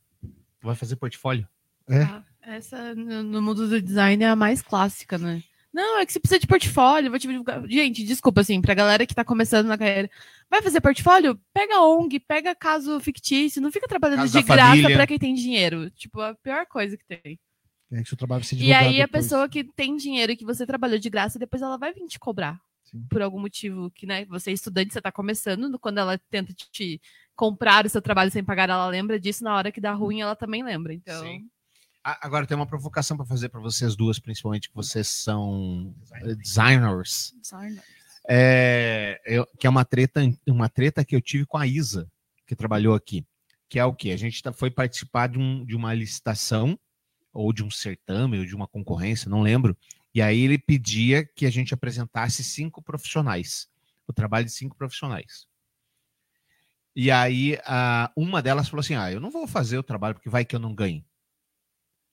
Vai 0.68 0.76
fazer 0.76 0.96
portfólio. 0.96 1.48
É. 1.88 2.02
Ah, 2.02 2.22
essa, 2.42 2.94
no, 2.94 3.40
mundo 3.40 3.66
do 3.66 3.80
design, 3.80 4.22
é 4.22 4.28
a 4.28 4.36
mais 4.36 4.60
clássica, 4.60 5.16
né? 5.16 5.42
Não, 5.72 5.98
é 5.98 6.04
que 6.04 6.12
você 6.12 6.20
precisa 6.20 6.38
de 6.38 6.46
portfólio, 6.46 7.08
vou 7.08 7.18
te 7.18 7.26
divulgar. 7.26 7.66
Gente, 7.66 8.04
desculpa, 8.04 8.42
assim, 8.42 8.60
pra 8.60 8.74
galera 8.74 9.06
que 9.06 9.14
tá 9.14 9.24
começando 9.24 9.66
na 9.66 9.78
carreira. 9.78 10.10
Vai 10.50 10.60
fazer 10.60 10.82
portfólio? 10.82 11.40
Pega 11.54 11.80
ONG, 11.80 12.20
pega 12.20 12.54
caso 12.54 13.00
fictício, 13.00 13.62
não 13.62 13.72
fica 13.72 13.88
trabalhando 13.88 14.18
Caso 14.18 14.38
de 14.38 14.44
graça 14.44 14.68
família. 14.68 14.94
pra 14.94 15.06
quem 15.06 15.18
tem 15.18 15.34
dinheiro. 15.34 15.88
Tipo, 15.90 16.20
a 16.20 16.34
pior 16.34 16.66
coisa 16.66 16.98
que 16.98 17.04
tem. 17.06 17.40
É 17.90 18.02
que 18.02 18.08
seu 18.10 18.18
trabalho 18.18 18.44
ser 18.44 18.56
E 18.56 18.74
aí 18.74 19.00
a 19.00 19.06
depois. 19.06 19.24
pessoa 19.24 19.48
que 19.48 19.64
tem 19.64 19.96
dinheiro 19.96 20.32
e 20.32 20.36
que 20.36 20.44
você 20.44 20.66
trabalhou 20.66 20.98
de 20.98 21.08
graça, 21.08 21.38
depois 21.38 21.62
ela 21.62 21.78
vai 21.78 21.94
vir 21.94 22.06
te 22.06 22.18
cobrar. 22.18 22.60
Sim. 22.84 23.06
Por 23.08 23.22
algum 23.22 23.40
motivo 23.40 23.90
que, 23.90 24.06
né, 24.06 24.26
você 24.26 24.50
é 24.50 24.54
estudante, 24.54 24.92
você 24.92 25.00
tá 25.00 25.10
começando, 25.10 25.78
quando 25.78 25.96
ela 25.98 26.18
tenta 26.30 26.52
te, 26.52 26.70
te 26.70 27.00
comprar 27.38 27.86
o 27.86 27.88
seu 27.88 28.02
trabalho 28.02 28.32
sem 28.32 28.42
pagar, 28.42 28.68
ela 28.68 28.88
lembra 28.88 29.18
disso, 29.18 29.44
na 29.44 29.54
hora 29.54 29.70
que 29.70 29.80
dá 29.80 29.92
ruim, 29.92 30.20
ela 30.20 30.34
também 30.34 30.64
lembra. 30.64 30.92
Então, 30.92 31.22
Sim. 31.22 31.48
Agora 32.02 32.46
tem 32.46 32.56
uma 32.56 32.66
provocação 32.66 33.16
para 33.16 33.26
fazer 33.26 33.48
para 33.48 33.60
vocês 33.60 33.94
duas, 33.94 34.18
principalmente 34.18 34.68
que 34.68 34.74
vocês 34.74 35.08
são 35.08 35.94
eh, 36.14 36.34
designers. 36.34 37.34
É, 38.28 39.20
eu- 39.24 39.46
que 39.58 39.66
é 39.66 39.70
uma 39.70 39.84
treta, 39.84 40.20
uma 40.48 40.68
treta 40.68 41.04
que 41.04 41.14
eu 41.14 41.20
tive 41.20 41.46
com 41.46 41.56
a 41.58 41.66
Isa, 41.66 42.10
que 42.46 42.56
trabalhou 42.56 42.94
aqui. 42.94 43.24
Que 43.68 43.78
é 43.78 43.84
o 43.84 43.94
quê? 43.94 44.10
A 44.10 44.16
gente 44.16 44.42
tá- 44.42 44.52
foi 44.52 44.70
participar 44.70 45.28
de, 45.28 45.38
um- 45.38 45.64
de 45.64 45.76
uma 45.76 45.94
licitação, 45.94 46.78
ou 47.32 47.52
de 47.52 47.62
um 47.62 47.70
certame, 47.70 48.38
ou 48.38 48.44
de 48.44 48.54
uma 48.54 48.66
concorrência, 48.66 49.28
não 49.30 49.42
lembro. 49.42 49.76
E 50.14 50.20
aí 50.22 50.40
ele 50.40 50.58
pedia 50.58 51.24
que 51.24 51.46
a 51.46 51.50
gente 51.50 51.72
apresentasse 51.74 52.42
cinco 52.42 52.82
profissionais. 52.82 53.68
O 54.08 54.12
trabalho 54.12 54.46
de 54.46 54.52
cinco 54.52 54.74
profissionais. 54.76 55.46
E 57.00 57.12
aí 57.12 57.56
a- 57.64 58.10
uma 58.16 58.42
delas 58.42 58.68
falou 58.68 58.80
assim: 58.80 58.96
Ah, 58.96 59.12
eu 59.12 59.20
não 59.20 59.30
vou 59.30 59.46
fazer 59.46 59.78
o 59.78 59.84
trabalho 59.84 60.16
porque 60.16 60.28
vai 60.28 60.44
que 60.44 60.56
eu 60.56 60.58
não 60.58 60.74
ganhe. 60.74 61.06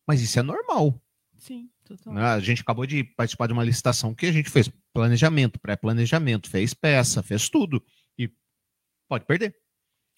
Mas 0.07 0.21
isso 0.21 0.37
é 0.37 0.43
normal. 0.43 1.01
sim, 1.39 1.69
total. 1.83 2.13
né? 2.13 2.21
A 2.23 2.39
gente 2.39 2.61
acabou 2.61 2.85
de 2.85 3.03
participar 3.03 3.47
de 3.47 3.53
uma 3.53 3.63
licitação 3.63 4.13
que 4.13 4.27
a 4.27 4.31
gente 4.31 4.49
fez 4.49 4.69
planejamento, 4.93 5.59
pré-planejamento, 5.59 6.49
fez 6.49 6.73
peça, 6.73 7.23
fez 7.23 7.49
tudo. 7.49 7.83
E 8.17 8.31
pode 9.09 9.25
perder. 9.25 9.55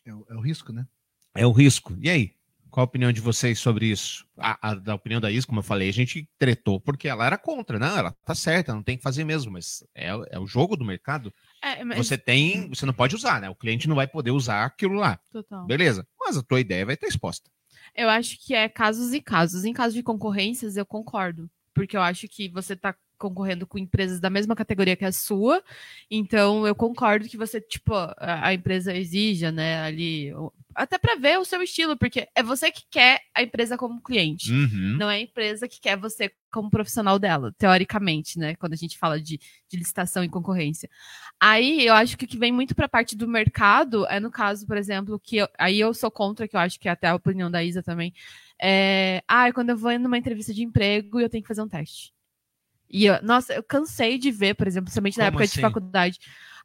É, 0.05 0.13
o- 0.13 0.25
é 0.29 0.35
o 0.35 0.41
risco, 0.41 0.71
né? 0.73 0.85
É 1.33 1.45
o 1.47 1.51
risco. 1.51 1.95
E 2.01 2.09
aí? 2.09 2.36
Qual 2.77 2.83
a 2.83 2.85
opinião 2.85 3.11
de 3.11 3.19
vocês 3.19 3.57
sobre 3.57 3.87
isso? 3.87 4.23
A, 4.37 4.69
a- 4.69 4.75
da 4.75 4.93
opinião 4.93 5.19
da 5.19 5.31
Is, 5.31 5.45
como 5.45 5.61
eu 5.61 5.63
falei, 5.63 5.89
a 5.89 5.91
gente 5.91 6.29
tretou 6.37 6.79
porque 6.79 7.07
ela 7.07 7.25
era 7.25 7.35
contra, 7.35 7.79
não, 7.79 7.97
ela 7.97 8.11
tá 8.23 8.35
certa, 8.35 8.71
não 8.71 8.83
tem 8.83 8.95
que 8.95 9.01
fazer 9.01 9.23
mesmo, 9.23 9.51
mas 9.51 9.83
é, 9.95 10.09
é 10.29 10.37
o 10.39 10.45
jogo 10.45 10.77
do 10.77 10.85
mercado. 10.85 11.33
É, 11.59 11.83
mas, 11.83 11.97
Você 11.97 12.19
tem, 12.19 12.69
você 12.69 12.85
não 12.85 12.93
pode 12.93 13.15
usar, 13.15 13.41
né? 13.41 13.49
O 13.49 13.55
cliente 13.55 13.89
não 13.89 13.95
vai 13.95 14.05
poder 14.07 14.29
usar 14.29 14.63
aquilo 14.63 14.93
lá. 14.93 15.19
total. 15.31 15.65
Beleza. 15.65 16.07
Mas 16.19 16.37
a 16.37 16.43
tua 16.43 16.59
ideia 16.59 16.85
vai 16.85 16.93
estar 16.93 17.07
exposta. 17.07 17.49
Eu 17.95 18.09
acho 18.09 18.37
que 18.45 18.53
é 18.53 18.69
casos 18.69 19.11
e 19.11 19.21
casos. 19.21 19.65
Em 19.65 19.73
caso 19.73 19.95
de 19.95 20.03
concorrências, 20.03 20.77
eu 20.77 20.85
concordo. 20.85 21.49
Porque 21.73 21.97
eu 21.97 22.01
acho 22.03 22.27
que 22.27 22.47
você 22.47 22.73
está 22.73 22.95
concorrendo 23.17 23.65
com 23.67 23.77
empresas 23.77 24.19
da 24.19 24.29
mesma 24.29 24.55
categoria 24.55 24.95
que 24.95 25.05
a 25.05 25.11
sua. 25.11 25.63
Então, 26.09 26.65
eu 26.67 26.75
concordo 26.75 27.27
que 27.27 27.37
você, 27.37 27.59
tipo, 27.59 27.93
a, 27.93 28.13
a 28.47 28.53
empresa 28.53 28.95
exija, 28.95 29.51
né, 29.51 29.81
ali. 29.81 30.31
Até 30.75 30.97
para 30.99 31.15
ver 31.15 31.39
o 31.39 31.45
seu 31.45 31.61
estilo, 31.63 31.97
porque 31.97 32.27
é 32.35 32.43
você 32.43 32.71
que 32.71 32.83
quer 32.91 33.21
a 33.33 33.41
empresa 33.41 33.75
como 33.77 34.01
cliente. 34.01 34.51
Uhum. 34.51 34.97
Não 34.99 35.09
é 35.09 35.15
a 35.15 35.21
empresa 35.21 35.67
que 35.67 35.79
quer 35.81 35.97
você 35.97 36.31
como 36.51 36.69
profissional 36.69 37.17
dela, 37.19 37.53
teoricamente, 37.57 38.37
né? 38.39 38.55
Quando 38.55 38.73
a 38.73 38.77
gente 38.77 38.97
fala 38.97 39.19
de, 39.19 39.39
de 39.69 39.77
licitação 39.77 40.23
e 40.23 40.29
concorrência. 40.29 40.89
Aí 41.39 41.85
eu 41.85 41.93
acho 41.93 42.17
que 42.17 42.25
o 42.25 42.27
que 42.27 42.37
vem 42.37 42.51
muito 42.51 42.73
para 42.75 42.85
a 42.85 42.89
parte 42.89 43.15
do 43.15 43.27
mercado 43.27 44.05
é 44.07 44.19
no 44.19 44.31
caso, 44.31 44.65
por 44.65 44.77
exemplo, 44.77 45.19
que 45.19 45.37
eu- 45.37 45.49
aí 45.57 45.79
eu 45.79 45.93
sou 45.93 46.09
contra, 46.11 46.47
que 46.47 46.55
eu 46.55 46.59
acho 46.59 46.79
que 46.79 46.87
é 46.87 46.91
até 46.91 47.07
a 47.07 47.15
opinião 47.15 47.49
da 47.51 47.63
Isa 47.63 47.83
também. 47.83 48.13
É, 48.61 49.21
ah, 49.27 49.51
quando 49.53 49.69
eu 49.71 49.77
vou 49.77 49.97
numa 49.99 50.17
entrevista 50.17 50.53
de 50.53 50.63
emprego, 50.63 51.19
eu 51.19 51.29
tenho 51.29 51.43
que 51.43 51.47
fazer 51.47 51.61
um 51.61 51.67
teste. 51.67 52.11
E 52.89 53.05
eu, 53.05 53.21
nossa, 53.21 53.53
eu 53.53 53.63
cansei 53.63 54.17
de 54.17 54.31
ver, 54.31 54.53
por 54.55 54.67
exemplo, 54.67 54.85
principalmente 54.85 55.17
na 55.17 55.25
Como 55.25 55.29
época 55.39 55.43
assim? 55.45 55.55
de 55.55 55.61
faculdade. 55.61 56.19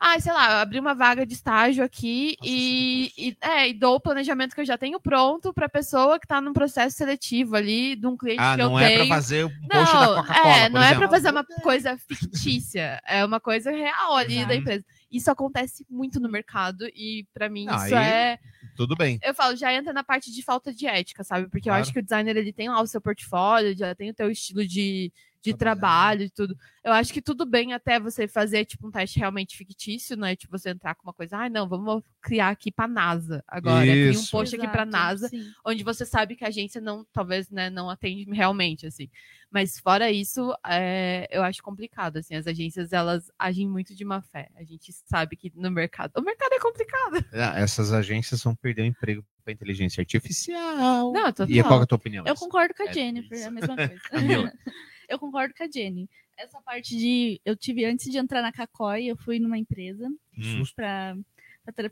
Ah, 0.04 0.18
sei 0.18 0.32
lá, 0.32 0.50
eu 0.54 0.56
abri 0.58 0.80
uma 0.80 0.94
vaga 0.94 1.24
de 1.24 1.32
estágio 1.32 1.84
aqui 1.84 2.34
Nossa, 2.40 2.50
e, 2.52 3.12
e, 3.16 3.36
é, 3.40 3.68
e 3.68 3.72
dou 3.72 3.94
o 3.94 4.00
planejamento 4.00 4.52
que 4.52 4.60
eu 4.60 4.64
já 4.64 4.76
tenho 4.76 4.98
pronto 4.98 5.52
para 5.54 5.68
pessoa 5.68 6.18
que 6.18 6.24
está 6.24 6.40
num 6.40 6.52
processo 6.52 6.96
seletivo 6.96 7.54
ali, 7.54 7.94
de 7.94 8.04
um 8.04 8.16
cliente 8.16 8.40
Ah, 8.40 8.56
que 8.56 8.62
eu 8.62 8.68
não 8.70 8.80
é 8.80 8.88
tenho. 8.88 8.98
para 9.06 9.14
fazer 9.16 9.44
o 9.44 9.48
post 9.48 9.70
da 9.94 10.00
Não, 10.06 10.14
Coca-Cola, 10.16 10.56
é, 10.56 10.68
não 10.68 10.82
é 10.82 10.94
para 10.96 11.08
fazer 11.08 11.30
uma 11.30 11.44
coisa 11.44 11.96
fictícia, 11.98 13.00
é 13.06 13.24
uma 13.24 13.38
coisa 13.38 13.70
real 13.70 14.16
ali 14.16 14.34
Exato. 14.38 14.48
da 14.48 14.56
empresa. 14.56 14.84
Isso 15.08 15.30
acontece 15.30 15.86
muito 15.88 16.18
no 16.18 16.28
mercado 16.28 16.84
e 16.96 17.24
para 17.32 17.48
mim 17.48 17.66
Ah, 17.68 17.86
isso 17.86 17.94
é, 17.94 18.38
Tudo 18.76 18.96
bem. 18.96 19.20
eu 19.22 19.32
falo, 19.34 19.54
já 19.54 19.72
entra 19.72 19.92
na 19.92 20.02
parte 20.02 20.32
de 20.32 20.42
falta 20.42 20.72
de 20.74 20.84
ética, 20.84 21.22
sabe? 21.22 21.48
Porque 21.48 21.68
Claro. 21.68 21.78
eu 21.78 21.82
acho 21.82 21.92
que 21.92 22.00
o 22.00 22.02
designer 22.02 22.36
ele 22.36 22.52
tem 22.52 22.68
lá 22.68 22.80
o 22.82 22.86
seu 22.88 23.00
portfólio, 23.00 23.76
já 23.76 23.94
tem 23.94 24.10
o 24.10 24.14
teu 24.14 24.28
estilo 24.30 24.66
de, 24.66 25.12
de 25.42 25.52
Trabalhar. 25.54 25.80
trabalho 25.80 26.22
e 26.22 26.30
tudo. 26.30 26.56
Eu 26.84 26.92
acho 26.92 27.12
que 27.12 27.20
tudo 27.20 27.44
bem 27.44 27.72
até 27.72 27.98
você 27.98 28.28
fazer 28.28 28.64
tipo 28.64 28.86
um 28.86 28.90
teste 28.90 29.18
realmente 29.18 29.56
fictício, 29.56 30.16
né? 30.16 30.36
Tipo 30.36 30.56
você 30.56 30.70
entrar 30.70 30.94
com 30.94 31.02
uma 31.06 31.12
coisa, 31.12 31.36
ah, 31.36 31.48
não, 31.50 31.68
vamos 31.68 32.02
criar 32.20 32.48
aqui 32.50 32.70
para 32.70 32.86
NASA 32.88 33.42
agora, 33.46 33.84
cria 33.86 34.08
um 34.08 34.10
Isso. 34.10 34.30
post 34.30 34.54
aqui 34.54 34.66
para 34.68 34.82
Exato, 34.82 34.90
NASA 34.92 35.28
sim. 35.28 35.44
onde 35.66 35.82
você 35.82 36.06
sabe 36.06 36.36
que 36.36 36.44
a 36.44 36.48
agência 36.48 36.80
não, 36.80 37.04
talvez, 37.12 37.50
né, 37.50 37.68
não 37.70 37.90
atende 37.90 38.24
realmente, 38.30 38.86
assim. 38.86 39.08
Mas 39.50 39.78
fora 39.78 40.10
isso, 40.10 40.54
é, 40.66 41.28
eu 41.30 41.42
acho 41.42 41.62
complicado, 41.62 42.16
assim, 42.16 42.34
as 42.34 42.46
agências, 42.46 42.92
elas 42.92 43.30
agem 43.38 43.68
muito 43.68 43.94
de 43.94 44.04
má 44.04 44.22
fé. 44.22 44.48
A 44.56 44.64
gente 44.64 44.92
sabe 45.06 45.36
que 45.36 45.52
no 45.54 45.70
mercado, 45.70 46.12
o 46.16 46.22
mercado 46.22 46.52
é 46.54 46.58
complicado. 46.60 46.92
Ah, 47.34 47.58
essas 47.58 47.92
agências 47.92 48.42
vão 48.42 48.54
perder 48.54 48.82
o 48.82 48.86
emprego 48.86 49.24
para 49.44 49.52
inteligência 49.52 50.00
artificial. 50.00 51.12
Não, 51.12 51.24
total. 51.32 51.50
E 51.50 51.62
qual 51.62 51.80
é 51.80 51.82
a 51.82 51.86
tua 51.86 51.96
opinião? 51.96 52.24
Eu 52.26 52.34
concordo 52.36 52.72
com 52.74 52.84
a 52.84 52.86
É, 52.86 52.92
Jennifer, 52.92 53.36
isso. 53.36 53.44
é 53.44 53.48
a 53.48 53.50
mesma 53.50 53.76
coisa. 53.76 54.00
Eu 55.08 55.18
concordo 55.18 55.54
com 55.54 55.64
a 55.64 55.68
Jenny. 55.72 56.08
Essa 56.36 56.60
parte 56.62 56.96
de. 56.96 57.40
Eu 57.44 57.54
tive, 57.56 57.84
antes 57.84 58.10
de 58.10 58.18
entrar 58.18 58.42
na 58.42 58.50
Cacói, 58.52 59.04
eu 59.06 59.16
fui 59.16 59.38
numa 59.38 59.58
empresa 59.58 60.08
Hum. 60.38 60.62
para 60.74 61.16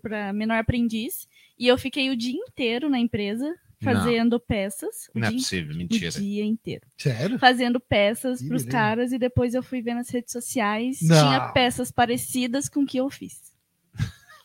para 0.02 0.32
menor 0.32 0.58
aprendiz 0.58 1.28
e 1.56 1.68
eu 1.68 1.78
fiquei 1.78 2.10
o 2.10 2.16
dia 2.16 2.34
inteiro 2.34 2.88
na 2.90 2.98
empresa 2.98 3.54
fazendo 3.80 4.40
peças. 4.40 5.08
O, 5.14 5.18
Não 5.20 5.28
é 5.28 5.30
possível, 5.30 5.72
o 5.74 5.78
mentira. 5.78 6.10
dia 6.10 6.44
inteiro. 6.44 6.82
Sério? 6.98 7.38
Fazendo 7.38 7.78
peças 7.78 8.40
pros 8.40 8.64
beleza. 8.64 8.68
caras 8.68 9.12
e 9.12 9.18
depois 9.18 9.54
eu 9.54 9.62
fui 9.62 9.80
ver 9.80 9.94
nas 9.94 10.10
redes 10.10 10.32
sociais. 10.32 11.00
Não. 11.02 11.16
Tinha 11.28 11.52
peças 11.52 11.92
parecidas 11.92 12.68
com 12.68 12.80
o 12.82 12.86
que 12.86 12.98
eu 12.98 13.08
fiz. 13.08 13.49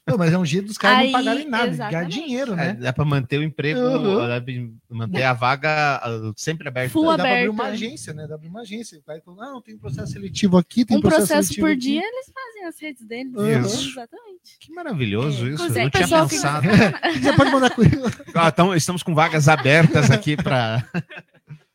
Não, 0.08 0.20
mas 0.20 0.32
é 0.32 0.38
um 0.38 0.46
jeito 0.46 0.68
dos 0.68 0.78
caras 0.78 1.00
Aí, 1.00 1.12
não 1.12 1.20
pagarem 1.20 1.50
nada, 1.50 1.64
ganhar 1.66 1.74
exatamente. 1.74 2.14
dinheiro, 2.14 2.54
É, 2.54 2.56
né? 2.56 2.74
dá 2.74 2.94
para 2.94 3.04
manter 3.06 3.40
o 3.40 3.44
emprego, 3.44 3.80
Uhum. 3.80 4.28
dá 4.28 4.40
pra 4.40 4.54
manter 4.96 5.24
a 5.24 5.34
vaga 5.34 5.70
ah, 5.98 6.32
sempre 6.36 6.68
aberta. 6.68 6.92
Full 6.92 7.08
Dá 7.18 7.24
pra 7.24 7.34
abrir 7.38 7.50
uma 7.50 7.64
agência, 7.66 8.14
né? 8.14 8.22
Dá 8.22 8.28
pra 8.28 8.36
abrir 8.36 8.50
uma 8.50 8.62
agência. 8.62 9.00
O 9.00 9.04
cara 9.04 9.20
fala, 9.26 9.38
não, 9.52 9.62
tem 9.64 9.76
processo 9.80 10.12
seletivo 10.12 10.58
aqui, 10.58 10.86
tem 10.86 10.98
um 10.98 11.02
processo 11.02 11.28
seletivo 11.48 11.62
por 11.66 11.72
aqui. 11.72 11.80
dia, 11.82 12.02
eles 12.04 12.32
fazem 12.32 12.66
as 12.66 12.80
redes 12.80 13.08
deles. 13.08 13.34
Isso. 13.34 13.90
Exatamente. 13.90 14.58
Que 14.60 14.72
maravilhoso 14.74 15.48
É, 15.48 15.50
isso. 15.50 15.64
Eu 15.64 15.68
não 15.70 15.74
tinha 15.74 15.90
que- 15.90 15.98
pensado. 16.30 16.68
Você 17.24 17.34
pode 17.34 17.52
mandar 17.52 17.70
currículo. 17.72 18.06
Ah, 18.36 18.50
então, 18.50 18.76
estamos 18.76 19.02
com 19.02 19.16
vagas 19.16 19.48
abertas 19.48 20.12
aqui 20.12 20.38
para. 20.38 20.86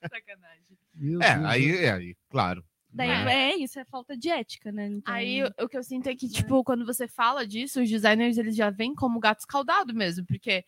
Sacanagem. 0.03 0.79
Meu 0.95 1.21
É, 1.23 1.35
Deus, 1.35 1.47
aí, 1.47 1.77
é, 1.85 1.93
aí, 1.93 2.14
claro. 2.31 2.62
Daí 2.92 3.09
né? 3.09 3.50
é 3.53 3.57
isso, 3.57 3.79
é 3.79 3.85
falta 3.85 4.16
de 4.16 4.29
ética, 4.29 4.72
né? 4.72 4.87
Então, 4.88 5.14
Aí 5.14 5.44
o- 5.44 5.64
o 5.64 5.68
que 5.68 5.76
eu 5.79 5.83
sinto 5.83 6.09
é 6.09 6.14
que, 6.14 6.29
tipo, 6.29 6.64
quando 6.64 6.85
você 6.85 7.07
fala 7.07 7.46
disso, 7.46 7.81
os 7.81 7.88
designers 7.88 8.37
eles 8.37 8.57
já 8.57 8.68
vêm 8.70 8.94
como 8.94 9.20
gato 9.20 9.40
escaldado 9.40 9.94
mesmo, 9.94 10.26
porque 10.26 10.64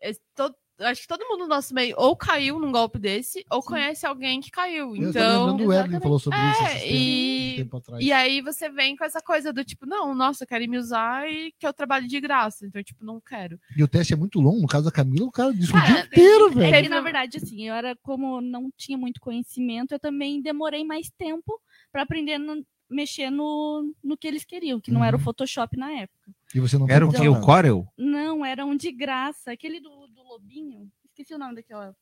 é, 0.00 0.12
todo- 0.34 0.56
acho 0.86 1.02
que 1.02 1.06
todo 1.08 1.26
mundo 1.28 1.40
no 1.42 1.48
nosso 1.48 1.74
meio 1.74 1.94
ou 1.98 2.16
caiu 2.16 2.58
num 2.58 2.70
golpe 2.72 2.98
desse, 2.98 3.44
ou 3.50 3.60
Sim. 3.62 3.68
conhece 3.68 4.06
alguém 4.06 4.40
que 4.40 4.50
caiu. 4.50 4.94
Eu 4.96 5.10
Então. 5.10 5.46
lembrando 5.46 5.68
o 5.68 5.72
exatamente. 5.72 6.02
falou 6.02 6.18
sobre 6.18 6.38
isso 6.38 6.62
É, 6.62 6.64
esses 6.66 6.82
tempos, 6.82 6.92
e- 6.96 7.52
um 7.52 7.56
tempo 7.64 7.76
atrás. 7.76 8.04
E 8.04 8.12
aí 8.12 8.40
você 8.40 8.68
vem 8.70 8.96
com 8.96 9.04
essa 9.04 9.20
coisa 9.20 9.52
do 9.52 9.64
tipo, 9.64 9.86
não, 9.86 10.14
nossa, 10.14 10.46
querem 10.46 10.68
me 10.68 10.78
usar 10.78 11.28
e 11.30 11.52
que 11.58 11.66
eu 11.66 11.72
trabalho 11.72 12.06
de 12.06 12.20
graça. 12.20 12.66
Então, 12.66 12.82
tipo, 12.82 13.04
não 13.04 13.20
quero. 13.20 13.58
E 13.76 13.82
o 13.82 13.88
teste 13.88 14.12
é 14.12 14.16
muito 14.16 14.40
longo. 14.40 14.60
No 14.60 14.68
caso 14.68 14.84
da 14.84 14.90
Camila, 14.92 15.26
o 15.26 15.32
cara 15.32 15.52
disse 15.52 15.72
o 15.72 15.76
Ah, 15.76 15.80
dia 15.86 15.94
tem- 16.08 16.22
inteiro, 16.24 16.46
É 16.46 16.70
velho. 16.70 16.82
que, 16.84 16.88
na 16.88 17.00
verdade, 17.00 17.36
assim, 17.38 17.68
eu 17.68 17.74
era 17.74 17.96
como 18.02 18.40
não 18.40 18.70
tinha 18.76 18.96
muito 18.98 19.20
conhecimento, 19.20 19.92
eu 19.92 19.98
também 20.00 20.40
demorei 20.42 20.84
mais 20.84 21.10
tempo 21.18 21.60
para 21.90 22.02
aprender 22.02 22.38
no- 22.38 22.64
mexer 22.90 23.30
no, 23.30 23.90
no 24.04 24.18
que 24.18 24.28
eles 24.28 24.44
queriam, 24.44 24.78
que 24.78 24.90
não 24.90 25.02
era 25.02 25.16
o 25.16 25.18
Uhum. 25.18 25.24
Photoshop 25.24 25.78
na 25.78 25.90
época. 25.92 26.30
E 26.54 26.60
você 26.60 26.76
não 26.76 26.86
Era 26.90 27.06
o 27.06 27.10
que? 27.10 27.26
O. 27.26 27.40
Corel? 27.40 27.86
Não, 27.96 28.44
era 28.44 28.66
um 28.66 28.76
de 28.76 28.92
graça, 28.92 29.50
aquele 29.50 29.80
do, 29.80 30.01
do 30.32 30.42
lobinho. 30.44 30.90
Esqueci 31.04 31.34
o 31.34 31.38
nome 31.38 31.54
daquela. 31.56 31.94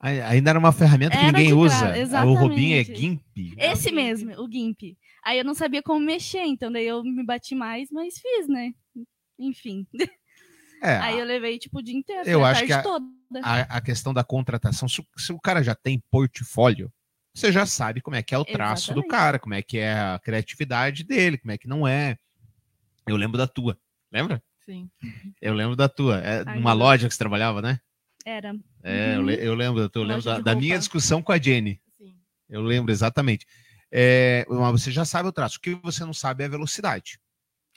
Ai- 0.00 0.20
Ainda 0.20 0.50
era 0.50 0.58
uma 0.58 0.72
ferramenta 0.72 1.16
que 1.16 1.22
Era 1.24 1.32
ninguém 1.38 1.52
usa. 1.52 1.92
graça, 1.92 2.24
O 2.24 2.34
Robinho 2.34 2.74
é 2.76 2.80
exatamente. 2.80 2.96
GIMP. 2.96 3.54
Esse 3.56 3.90
mesmo, 3.92 4.32
o 4.40 4.50
GIMP. 4.50 4.96
Aí 5.24 5.38
eu 5.38 5.44
não 5.44 5.54
sabia 5.54 5.82
como 5.82 6.00
mexer, 6.04 6.42
então 6.44 6.70
daí 6.70 6.86
eu 6.86 7.02
me 7.02 7.24
bati 7.24 7.54
mais, 7.54 7.90
mas 7.90 8.18
fiz, 8.18 8.46
né? 8.48 8.72
Enfim. 9.38 9.86
É, 10.82 10.96
Aí 11.16 11.18
eu 11.18 11.24
levei, 11.24 11.58
tipo, 11.58 11.78
o 11.78 11.82
dia 11.82 11.96
inteiro, 11.96 12.28
Eu 12.28 12.44
a 12.44 12.50
acho 12.50 12.66
que 12.66 12.72
a- 12.72 12.82
a, 13.42 13.60
a 13.76 13.80
questão 13.80 14.12
da 14.12 14.22
contratação, 14.22 14.88
se, 14.88 15.00
o- 15.00 15.06
se 15.16 15.32
o 15.32 15.40
cara 15.40 15.62
já 15.62 15.74
tem 15.74 16.02
portfólio, 16.10 16.92
você 17.34 17.50
já 17.50 17.66
sabe 17.66 18.00
como 18.00 18.14
é 18.16 18.22
que 18.22 18.34
é 18.34 18.38
o 18.38 18.44
traço 18.44 18.88
do 18.94 19.00
Exatamente. 19.00 19.10
cara, 19.10 19.38
como 19.40 19.54
é 19.54 19.62
que 19.62 19.78
é 19.78 19.92
a 19.92 20.20
criatividade 20.22 21.02
dele, 21.02 21.38
como 21.38 21.50
é 21.52 21.58
que 21.58 21.66
não 21.66 21.86
é. 21.88 22.16
Eu 23.08 23.16
lembro 23.16 23.36
da 23.38 23.46
tua, 23.46 23.76
lembra? 24.12 24.42
Sim. 24.64 24.88
Eu 25.40 25.54
lembro 25.54 25.76
da 25.76 25.88
tua. 25.88 26.18
É 26.20 26.42
Ai, 26.46 26.58
meu 26.60 26.74
loja 26.74 27.06
que 27.08 27.14
você 27.14 27.18
trabalhava, 27.18 27.60
né? 27.60 27.78
Era. 28.24 28.54
É, 28.82 29.14
eu, 29.16 29.20
Uhum. 29.20 29.26
le- 29.26 29.46
eu 29.46 29.54
lembro 29.54 29.80
da 29.82 29.88
tua, 29.88 30.02
eu 30.02 30.06
lembro 30.06 30.22
da, 30.24 30.40
da 30.40 30.54
minha 30.54 30.78
discussão 30.78 31.22
com 31.22 31.32
a 31.32 31.38
Jenny. 31.38 31.80
Sim. 31.98 32.14
Eu 32.48 32.62
lembro 32.62 32.90
exatamente. 32.90 33.46
É, 33.92 34.44
mas 34.48 34.82
você 34.82 34.90
já 34.90 35.04
sabe 35.04 35.28
o 35.28 35.32
traço. 35.32 35.58
O 35.58 35.60
que 35.60 35.74
você 35.76 36.04
não 36.04 36.14
sabe 36.14 36.42
é 36.42 36.46
a 36.46 36.50
velocidade. 36.50 37.18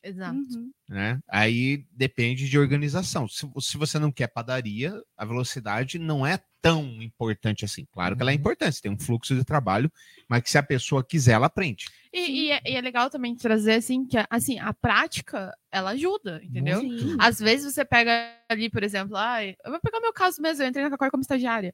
Exato. 0.03 0.37
Uhum. 0.37 0.71
Né? 0.87 1.19
Aí 1.27 1.85
depende 1.91 2.47
de 2.49 2.57
organização. 2.57 3.27
Se, 3.27 3.45
se 3.59 3.77
você 3.77 3.99
não 3.99 4.11
quer 4.11 4.27
padaria, 4.27 4.93
a 5.17 5.25
velocidade 5.25 5.99
não 5.99 6.25
é 6.25 6.39
tão 6.61 6.83
importante 7.01 7.63
assim. 7.65 7.85
Claro 7.91 8.15
que 8.15 8.21
ela 8.21 8.31
é 8.31 8.33
Uhum. 8.33 8.39
importante, 8.39 8.81
tem 8.81 8.91
um 8.91 8.99
fluxo 8.99 9.35
de 9.35 9.43
trabalho, 9.45 9.91
mas 10.27 10.41
que 10.43 10.49
se 10.49 10.57
a 10.57 10.63
pessoa 10.63 11.03
quiser, 11.03 11.33
ela 11.33 11.47
aprende. 11.47 11.85
E, 12.13 12.19
e 12.47 12.51
é, 12.51 12.61
e 12.65 12.75
é 12.75 12.81
legal 12.81 13.09
também 13.09 13.35
trazer 13.35 13.73
assim 13.73 14.05
que 14.05 14.17
assim 14.29 14.59
a 14.59 14.73
prática 14.73 15.53
ela 15.71 15.91
ajuda, 15.91 16.41
entendeu? 16.43 16.81
Muito. 16.83 17.09
Sim. 17.09 17.17
Às 17.19 17.39
vezes 17.39 17.73
você 17.73 17.85
pega 17.85 18.11
ali, 18.49 18.69
por 18.69 18.83
exemplo, 18.83 19.15
ai, 19.15 19.55
eu 19.63 19.71
vou 19.71 19.79
pegar 19.79 19.99
o 19.99 20.01
meu 20.01 20.13
caso 20.13 20.41
mesmo, 20.41 20.63
eu 20.63 20.67
entrei 20.67 20.83
na 20.83 20.89
Cacói 20.89 21.09
como 21.11 21.21
estagiária. 21.21 21.73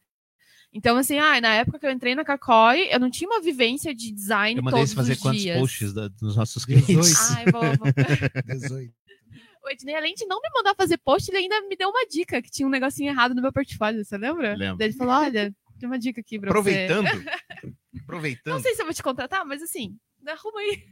Então, 0.75 0.97
assim, 0.97 1.19
ai, 1.19 1.39
na 1.39 1.53
época 1.53 1.77
que 1.77 1.85
eu 1.85 1.91
entrei 1.91 2.15
na 2.15 2.25
Cacói, 2.25 2.87
eu 2.91 2.99
não 2.99 3.09
tinha 3.11 3.29
uma 3.29 3.39
vivência 3.39 3.93
de 3.93 4.11
design 4.11 4.57
Eu 4.57 4.63
mandei 4.63 4.79
todos 4.79 4.89
você 4.89 4.95
fazer 4.95 5.13
os 5.13 5.19
quantos 5.19 5.41
dias. 5.43 5.59
posts 5.59 5.93
da- 5.93 6.07
dos 6.07 6.35
nossos 6.35 6.65
18. 6.65 6.85
clientes? 6.87 7.29
Ai, 7.29 7.45
vou, 7.45 7.61
vou. 7.77 7.87
18. 8.45 8.93
O 9.63 9.69
Ednei, 9.69 9.95
além 9.95 10.13
de 10.13 10.25
não 10.25 10.41
me 10.41 10.49
mandar 10.53 10.75
fazer 10.75 10.97
post, 10.97 11.29
ele 11.31 11.37
ainda 11.37 11.61
me 11.67 11.75
deu 11.75 11.89
uma 11.89 12.05
dica, 12.07 12.41
que 12.41 12.51
tinha 12.51 12.67
um 12.67 12.71
negocinho 12.71 13.09
errado 13.09 13.33
no 13.33 13.41
meu 13.41 13.51
portfólio, 13.53 14.03
você 14.03 14.17
lembra? 14.17 14.55
Lembro. 14.55 14.77
Daí 14.77 14.89
Ele 14.89 14.97
falou, 14.97 15.13
olha, 15.15 15.55
tem 15.79 15.87
uma 15.87 15.97
dica 15.97 16.19
aqui 16.21 16.37
pra 16.39 16.49
Aproveitando, 16.49 17.07
você. 17.07 17.73
aproveitando. 18.03 18.53
Não 18.55 18.61
sei 18.61 18.75
se 18.75 18.81
eu 18.81 18.85
vou 18.85 18.93
te 18.93 19.01
contratar, 19.03 19.45
mas 19.45 19.61
assim, 19.61 19.97
arruma 20.27 20.59
aí. 20.59 20.83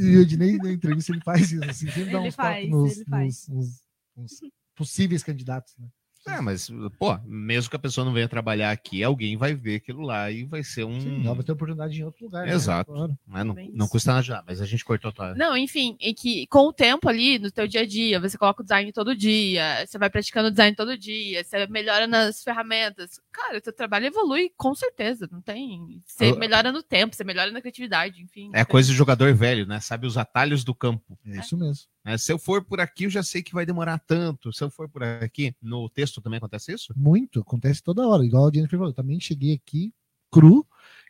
E 0.00 0.16
o 0.16 0.20
Ednei, 0.22 0.56
na 0.56 0.72
entrevista, 0.72 1.12
ele 1.12 1.20
faz 1.22 1.52
isso, 1.52 1.64
assim, 1.64 1.86
sempre 1.90 2.12
dá 2.12 2.18
Ele 2.18 2.28
uns 2.28 2.34
faz, 2.34 2.70
nos, 2.70 2.96
ele 2.96 3.04
faz. 3.04 3.48
nos- 3.48 3.68
nos- 4.16 4.40
nos 4.40 4.50
possíveis 4.74 5.22
candidatos, 5.22 5.74
né? 5.78 5.86
É, 6.26 6.40
mas, 6.40 6.70
pô, 6.98 7.18
mesmo 7.24 7.68
que 7.68 7.76
a 7.76 7.78
pessoa 7.78 8.04
não 8.04 8.12
venha 8.12 8.28
trabalhar 8.28 8.70
aqui, 8.70 9.02
alguém 9.02 9.36
vai 9.36 9.54
ver 9.54 9.76
aquilo 9.76 10.02
lá 10.02 10.30
e 10.30 10.44
vai 10.44 10.62
ser 10.64 10.84
um. 10.84 10.98
Sim, 11.00 11.22
vai 11.22 11.42
ter 11.44 11.52
oportunidade 11.52 12.00
em 12.00 12.04
outro 12.04 12.24
lugar. 12.24 12.46
né? 12.46 12.52
Exato. 12.52 12.90
Claro. 12.90 13.18
Mas 13.26 13.44
não, 13.46 13.54
Bem 13.54 13.70
não 13.74 13.86
custa 13.86 14.12
nada, 14.14 14.42
mas 14.46 14.60
a 14.60 14.66
gente 14.66 14.84
cortou 14.84 15.10
a 15.10 15.12
tua. 15.12 15.34
Não, 15.34 15.56
enfim, 15.56 15.96
e 16.00 16.14
que 16.14 16.46
com 16.46 16.66
o 16.68 16.72
tempo 16.72 17.08
ali, 17.08 17.38
no 17.38 17.50
teu 17.50 17.66
dia 17.66 17.82
a 17.82 17.86
dia, 17.86 18.18
você 18.18 18.38
coloca 18.38 18.62
o 18.62 18.64
design 18.64 18.90
todo 18.92 19.14
dia, 19.14 19.84
você 19.86 19.98
vai 19.98 20.08
praticando 20.08 20.48
o 20.48 20.50
design 20.50 20.74
todo 20.74 20.96
dia, 20.96 21.44
você 21.44 21.66
melhora 21.66 22.06
nas 22.06 22.42
ferramentas. 22.42 23.20
Cara, 23.30 23.58
o 23.58 23.60
teu 23.60 23.72
trabalho 23.72 24.06
evolui 24.06 24.50
com 24.56 24.74
certeza, 24.74 25.28
não 25.30 25.42
tem. 25.42 26.00
Você 26.06 26.30
Eu- 26.30 26.38
melhora 26.38 26.72
no 26.72 26.82
tempo, 26.82 27.14
você 27.14 27.24
melhora 27.24 27.50
na 27.50 27.60
criatividade, 27.60 28.22
enfim. 28.22 28.50
É 28.54 28.64
coisa 28.64 28.88
do 28.88 28.94
jogador 28.94 29.34
velho, 29.34 29.66
né? 29.66 29.78
Sabe 29.80 30.06
os 30.06 30.16
atalhos 30.16 30.64
do 30.64 30.74
campo. 30.74 31.18
É 31.26 31.38
isso 31.38 31.56
mesmo. 31.56 31.84
Né? 32.04 32.18
Se 32.18 32.32
eu 32.32 32.38
for 32.38 32.62
por 32.64 32.80
aqui, 32.80 33.04
eu 33.04 33.10
já 33.10 33.22
sei 33.22 33.42
que 33.42 33.54
vai 33.54 33.64
demorar 33.64 33.98
tanto. 33.98 34.52
Se 34.52 34.62
eu 34.62 34.70
for 34.70 34.88
por 34.88 35.02
aqui, 35.02 35.54
no 35.62 35.88
texto 35.88 36.20
também 36.20 36.38
acontece 36.38 36.72
isso? 36.72 36.92
Muito, 36.96 37.40
acontece 37.40 37.82
toda 37.82 38.06
hora. 38.06 38.24
Igual 38.24 38.48
a 38.48 38.52
Jennifer 38.52 38.78
falou, 38.78 38.90
eu 38.90 38.94
também 38.94 39.18
cheguei 39.18 39.54
aqui 39.54 39.92
cru, 40.30 40.66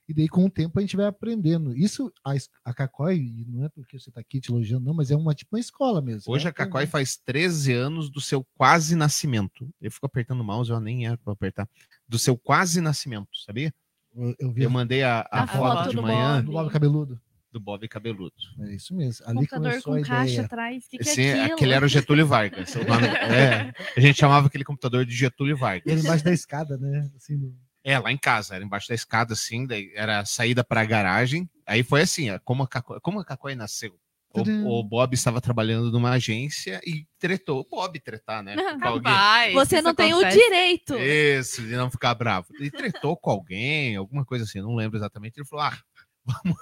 e 0.06 0.12
daí 0.12 0.28
com 0.28 0.44
o 0.44 0.50
tempo 0.50 0.78
a 0.78 0.82
gente 0.82 0.96
vai 0.96 1.06
aprendendo. 1.06 1.74
Isso, 1.74 2.12
a, 2.22 2.34
a 2.62 2.74
Cacói, 2.74 3.16
e 3.16 3.44
não 3.48 3.64
é 3.64 3.70
porque 3.70 3.98
você 3.98 4.10
está 4.10 4.20
aqui 4.20 4.38
te 4.38 4.50
elogiando, 4.50 4.84
não, 4.84 4.92
mas 4.92 5.10
é 5.10 5.16
uma 5.16 5.34
tipo 5.34 5.56
uma 5.56 5.60
escola 5.60 6.02
mesmo. 6.02 6.30
Hoje 6.30 6.44
Vai 6.44 6.50
a 6.50 6.54
Cacói 6.54 6.86
faz 6.86 7.16
13 7.16 7.72
anos 7.72 8.10
do 8.10 8.20
seu 8.20 8.46
quase 8.54 8.94
nascimento. 8.94 9.68
Eu 9.80 9.90
fico 9.90 10.04
apertando 10.04 10.40
o 10.40 10.44
mouse, 10.44 10.70
eu 10.70 10.78
nem 10.78 11.06
era 11.06 11.16
para 11.16 11.32
apertar. 11.32 11.68
Do 12.06 12.18
seu 12.18 12.36
quase 12.36 12.82
nascimento, 12.82 13.28
sabia? 13.46 13.72
Eu, 14.14 14.34
eu 14.38 14.52
vi 14.52 14.62
Eu 14.62 14.70
mandei 14.70 15.02
a, 15.02 15.26
a 15.30 15.44
A 15.44 15.46
foto, 15.46 15.58
foto 15.58 15.90
de 15.90 15.96
manhã 15.96 16.44
do 16.44 16.52
Bob 16.52 16.70
Cabeludo. 16.70 17.18
Do 17.54 17.60
Bob 17.60 17.86
Cabeludo. 17.88 18.34
É 18.60 18.74
isso 18.74 18.94
mesmo. 18.94 19.24
Ali 19.26 19.46
Computador 19.46 19.82
com 19.82 19.94
a 19.94 20.02
caixa 20.02 20.42
atrás. 20.42 20.84
O 20.84 20.88
que, 20.90 20.98
que 20.98 21.02
Esse, 21.08 21.22
é 21.22 21.32
aquilo? 21.40 21.54
aquele 21.54 21.72
era 21.72 21.86
o 21.86 21.88
Getúlio 21.88 22.26
Vargas. 22.26 22.74
o 22.74 22.84
nome- 22.84 23.06
é, 23.06 23.72
a 23.96 24.00
gente 24.00 24.18
chamava 24.18 24.48
aquele 24.48 24.64
computador 24.64 25.06
de 25.06 25.14
Getúlio 25.14 25.52
E 25.52 25.56
era 25.56 25.60
Vargas. 25.60 26.04
embaixo 26.04 26.24
da 26.24 26.32
escada, 26.32 26.76
né? 26.76 27.08
Assim, 27.16 27.36
no- 27.36 27.54
É, 27.84 27.98
lá 27.98 28.10
em 28.10 28.18
casa, 28.18 28.54
era 28.56 28.64
embaixo 28.64 28.88
da 28.88 28.94
escada, 28.94 29.32
assim, 29.34 29.66
daí 29.66 29.90
era 29.94 30.20
a 30.20 30.24
saída 30.24 30.64
para 30.64 30.80
a 30.80 30.84
garagem. 30.84 31.48
Aí 31.66 31.82
foi 31.82 32.02
assim, 32.02 32.30
ó, 32.30 32.38
como 32.44 32.62
a 32.64 32.68
Cacói, 32.68 32.98
como 33.00 33.20
a 33.20 33.24
Cacói 33.24 33.54
nasceu. 33.54 33.94
O, 34.36 34.80
o 34.80 34.82
Bob 34.82 35.14
estava 35.14 35.40
trabalhando 35.40 35.92
numa 35.92 36.10
agência 36.10 36.80
e 36.84 37.06
tretou. 37.20 37.60
O 37.60 37.64
Bob 37.76 38.00
tretar, 38.00 38.42
né? 38.42 38.56
Com 38.82 38.88
alguém. 38.88 39.12
Rapaz, 39.12 39.54
Você 39.54 39.80
não 39.80 39.94
tem 39.94 40.12
o 40.12 40.16
acontece. 40.16 40.36
direito. 40.38 40.94
Isso, 40.98 41.62
de 41.62 41.76
não 41.76 41.88
ficar 41.88 42.14
bravo. 42.16 42.48
Ele 42.58 42.68
tretou 42.68 43.16
com 43.16 43.30
alguém, 43.30 43.94
alguma 43.94 44.24
coisa 44.24 44.42
assim, 44.44 44.60
não 44.60 44.74
lembro 44.74 44.98
exatamente. 44.98 45.36
Ele 45.38 45.46
falou: 45.46 45.66
ah, 45.66 45.78
vamos, 46.24 46.58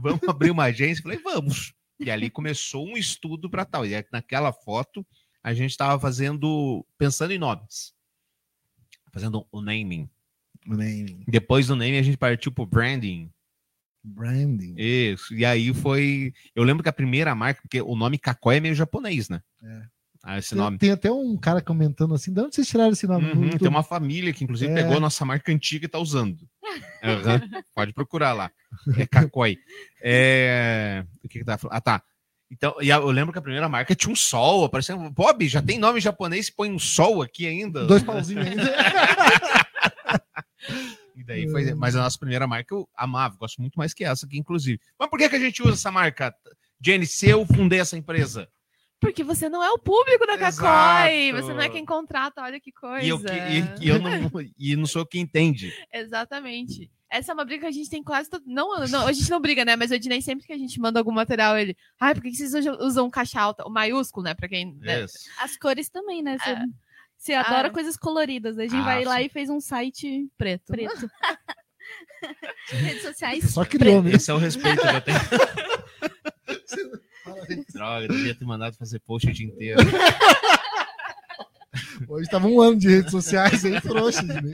vamos 0.00 0.22
abrir 0.28 0.50
uma 0.50 0.64
agência. 0.64 1.02
Falei, 1.02 1.18
vamos. 1.18 1.72
E 1.98 2.10
ali 2.10 2.30
começou 2.30 2.86
um 2.86 2.96
estudo 2.96 3.48
para 3.50 3.64
tal. 3.64 3.84
E 3.86 3.92
naquela 4.12 4.52
foto, 4.52 5.06
a 5.42 5.52
gente 5.52 5.70
estava 5.70 6.00
fazendo, 6.00 6.84
pensando 6.96 7.32
em 7.32 7.38
nomes. 7.38 7.92
Fazendo 9.12 9.46
o 9.50 9.60
naming. 9.60 10.08
Naming, 10.66 11.24
Depois 11.26 11.66
do 11.66 11.74
naming, 11.76 11.98
a 11.98 12.02
gente 12.02 12.16
partiu 12.18 12.52
pro 12.52 12.66
branding. 12.66 13.30
branding. 14.04 14.74
Isso. 14.76 15.34
E 15.34 15.44
aí 15.44 15.72
foi. 15.74 16.32
Eu 16.54 16.62
lembro 16.62 16.82
que 16.82 16.88
a 16.88 16.92
primeira 16.92 17.34
marca, 17.34 17.60
porque 17.62 17.80
o 17.80 17.96
nome 17.96 18.18
Cacói 18.18 18.56
é 18.56 18.60
meio 18.60 18.74
japonês, 18.74 19.28
né? 19.28 19.42
É. 19.62 19.82
Ah, 20.22 20.38
esse 20.38 20.50
Tem, 20.50 20.58
nome. 20.58 20.76
tem 20.78 20.90
até 20.90 21.10
um 21.10 21.34
cara 21.36 21.62
comentando 21.62 22.12
assim, 22.14 22.30
de 22.30 22.40
onde 22.42 22.54
vocês 22.54 22.68
tiraram 22.68 22.92
esse 22.92 23.06
nome? 23.06 23.32
Uhum, 23.32 23.50
tem 23.56 23.68
uma 23.68 23.82
família 23.82 24.34
que, 24.34 24.44
inclusive, 24.44 24.70
É. 24.70 24.74
pegou 24.74 24.98
a 24.98 25.00
nossa 25.00 25.24
marca 25.24 25.50
antiga 25.50 25.86
e 25.86 25.88
tá 25.88 25.98
usando. 25.98 26.46
Aham, 27.02 27.62
Pode 27.74 27.92
procurar 27.92 28.32
lá. 28.32 28.50
É 28.96 29.06
Cacói. 29.06 29.58
É... 30.02 31.04
O 31.24 31.28
que 31.28 31.40
que 31.40 31.44
tá 31.44 31.58
falando? 31.58 31.76
Ah, 31.76 31.80
tá. 31.80 32.02
Então, 32.50 32.74
e 32.80 32.88
eu 32.88 33.10
lembro 33.10 33.32
que 33.32 33.38
a 33.38 33.42
primeira 33.42 33.68
marca 33.68 33.94
tinha 33.94 34.12
um 34.12 34.16
sol, 34.16 34.64
aparecendo. 34.64 35.08
Bob, 35.10 35.48
já 35.48 35.62
tem 35.62 35.78
nome 35.78 36.00
japonês 36.00 36.48
e 36.48 36.52
põe 36.52 36.70
um 36.70 36.78
sol 36.78 37.22
aqui 37.22 37.46
ainda. 37.46 37.86
Dois 37.86 38.02
pauzinhos 38.02 38.46
ainda. 38.46 38.62
E 41.20 41.24
daí 41.24 41.48
foi, 41.50 41.74
mas 41.74 41.94
a 41.94 42.00
nossa 42.00 42.18
primeira 42.18 42.46
marca 42.46 42.74
eu 42.74 42.88
amava, 42.96 43.36
gosto 43.36 43.60
muito 43.60 43.76
mais 43.76 43.92
que 43.92 44.04
essa 44.04 44.24
aqui, 44.24 44.38
inclusive. 44.38 44.80
Mas 44.98 45.10
por 45.10 45.18
que, 45.18 45.28
que 45.28 45.36
a 45.36 45.40
gente 45.40 45.62
usa 45.62 45.74
essa 45.74 45.90
marca? 45.90 46.34
Jenny, 46.80 47.06
se 47.06 47.28
eu 47.28 47.44
fundei 47.44 47.78
essa 47.78 47.96
empresa 47.96 48.48
Porque 49.00 49.24
você 49.24 49.48
não 49.48 49.62
é 49.64 49.70
o 49.70 49.78
público 49.78 50.26
da. 50.26 50.36
Cacói, 50.36 51.32
você 51.32 51.54
não 51.54 51.62
é 51.62 51.68
quem 51.70 51.84
contrata, 51.86 52.42
olha 52.42 52.60
que 52.60 52.70
coisa. 52.70 53.04
e 53.04 53.08
eu, 53.08 53.18
e, 53.18 53.84
e 53.86 53.88
eu 53.88 53.98
não, 53.98 54.10
e 54.58 54.76
não 54.76 54.84
sou 54.86 55.06
quem 55.06 55.22
entende. 55.22 55.72
Exatamente. 55.92 56.90
Essa 57.10 57.32
é 57.32 57.34
uma 57.34 57.44
briga 57.44 57.62
que 57.62 57.66
a 57.66 57.70
gente 57.72 57.90
tem 57.90 58.04
quase 58.04 58.30
todo... 58.30 58.44
não, 58.46 58.86
não, 58.86 59.06
a 59.06 59.12
gente 59.12 59.28
não 59.30 59.40
briga, 59.40 59.64
né? 59.64 59.74
Mas 59.74 59.90
o 59.90 59.94
Ednei, 59.94 60.20
sempre 60.22 60.46
que 60.46 60.52
a 60.52 60.58
gente 60.58 60.78
manda 60.78 61.00
algum 61.00 61.10
material, 61.10 61.58
ele. 61.58 61.76
Ai, 61.98 62.14
por 62.14 62.22
que 62.22 62.32
vocês 62.34 62.52
usam- 62.78 63.10
caixa 63.10 63.40
alta? 63.40 63.64
O 63.66 63.70
maiúsculo, 63.70 64.22
né? 64.24 64.34
Pra 64.34 64.48
quem. 64.48 64.74
né? 64.76 65.06
As 65.40 65.56
cores 65.56 65.88
também, 65.88 66.22
né? 66.22 66.36
Você, 66.38 66.50
É. 66.50 66.62
você 67.16 67.32
adora 67.34 67.68
Ah. 67.68 67.72
coisas 67.72 67.96
coloridas. 67.96 68.58
A 68.58 68.62
gente 68.62 68.76
Ah, 68.76 68.82
vai 68.84 69.04
lá 69.04 69.16
sim. 69.16 69.24
e 69.24 69.28
fez 69.28 69.48
um 69.50 69.60
site 69.60 70.28
Preto. 70.38 70.66
preto. 70.72 71.10
Redes 72.68 73.02
sociais. 73.02 73.50
Só 73.50 73.64
criou 73.64 74.02
mesmo. 74.02 74.16
Esse 74.18 74.30
é 74.30 74.34
o 74.34 74.38
respeito 74.38 74.80
que 74.82 74.86
eu 74.86 75.00
tenho. 75.00 75.18
Droga, 77.72 78.08
devia 78.08 78.34
ter 78.34 78.44
mandado 78.44 78.76
fazer 78.76 78.98
post 79.00 79.28
o 79.28 79.32
dia 79.32 79.46
inteiro. 79.46 79.80
Hoje 82.08 82.28
tava 82.28 82.46
um 82.46 82.60
ano 82.60 82.76
de 82.76 82.88
redes 82.88 83.10
sociais 83.10 83.64
aí, 83.64 83.80
trouxa. 83.80 84.22
né? 84.22 84.42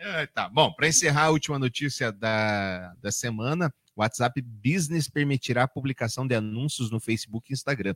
É, 0.00 0.26
tá, 0.26 0.48
bom, 0.48 0.72
para 0.72 0.86
encerrar 0.86 1.24
a 1.24 1.30
última 1.30 1.58
notícia 1.58 2.12
da, 2.12 2.94
da 3.00 3.10
semana, 3.10 3.72
o 3.96 4.00
WhatsApp 4.00 4.40
Business 4.40 5.08
permitirá 5.08 5.64
a 5.64 5.68
publicação 5.68 6.26
de 6.26 6.34
anúncios 6.34 6.90
no 6.90 7.00
Facebook 7.00 7.50
e 7.50 7.54
Instagram. 7.54 7.94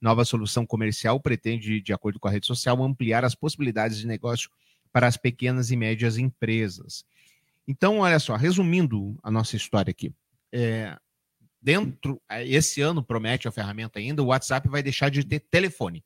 Nova 0.00 0.24
solução 0.24 0.64
comercial 0.64 1.18
pretende, 1.18 1.80
de 1.80 1.92
acordo 1.92 2.20
com 2.20 2.28
a 2.28 2.30
rede 2.30 2.46
social, 2.46 2.82
ampliar 2.82 3.24
as 3.24 3.34
possibilidades 3.34 3.98
de 3.98 4.06
negócio 4.06 4.48
para 4.92 5.06
as 5.06 5.16
pequenas 5.16 5.70
e 5.70 5.76
médias 5.76 6.18
empresas. 6.18 7.04
Então, 7.66 7.98
olha 7.98 8.18
só, 8.18 8.36
resumindo 8.36 9.18
a 9.22 9.30
nossa 9.30 9.56
história 9.56 9.90
aqui. 9.90 10.12
É, 10.52 10.96
dentro, 11.60 12.20
é, 12.28 12.46
esse 12.46 12.80
ano 12.80 13.02
promete 13.02 13.48
a 13.48 13.52
ferramenta 13.52 13.98
ainda, 13.98 14.22
o 14.22 14.26
WhatsApp 14.26 14.68
vai 14.68 14.82
deixar 14.82 15.10
de 15.10 15.24
ter 15.24 15.40
telefone. 15.40 16.04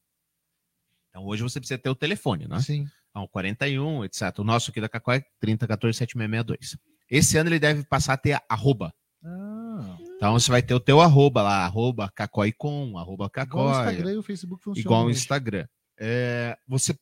Então, 1.09 1.25
hoje 1.27 1.43
você 1.43 1.61
precisa 1.61 1.79
ter 1.79 1.91
o 1.91 1.95
telefone, 1.95 2.49
né? 2.49 2.61
Sim. 2.61 2.87
Então, 3.11 3.29
41, 3.29 4.05
etc. 4.05 4.39
O 4.39 4.45
nosso 4.45 4.71
aqui 4.71 4.81
da 4.81 4.89
Cacó 4.89 5.13
é 5.13 5.25
30147662. 5.45 6.77
Esse 7.09 7.37
ano 7.39 7.51
ele 7.51 7.61
deve 7.61 7.85
passar 7.85 8.15
a 8.15 8.17
ter 8.17 8.41
arroba. 8.49 8.93
Ah, 9.23 9.97
Então 10.17 10.33
você 10.33 10.51
vai 10.51 10.63
ter 10.63 10.75
o 10.75 10.81
teu 10.81 11.01
arroba 11.01 11.43
lá, 11.43 11.65
arroba 11.65 12.11
cacóicom, 12.15 12.99
arroba 12.99 13.25
igual 13.25 13.29
o 13.29 13.31
cacói, 13.31 13.71
Instagram 13.71 14.13
e 14.13 14.17
o 14.17 14.23
Facebook 14.23 14.63
funcionam. 14.63 14.81
igual 14.81 15.05
o. 15.07 15.11
Instagram. 15.11 15.67
É, 15.99 16.59
você 16.67 16.95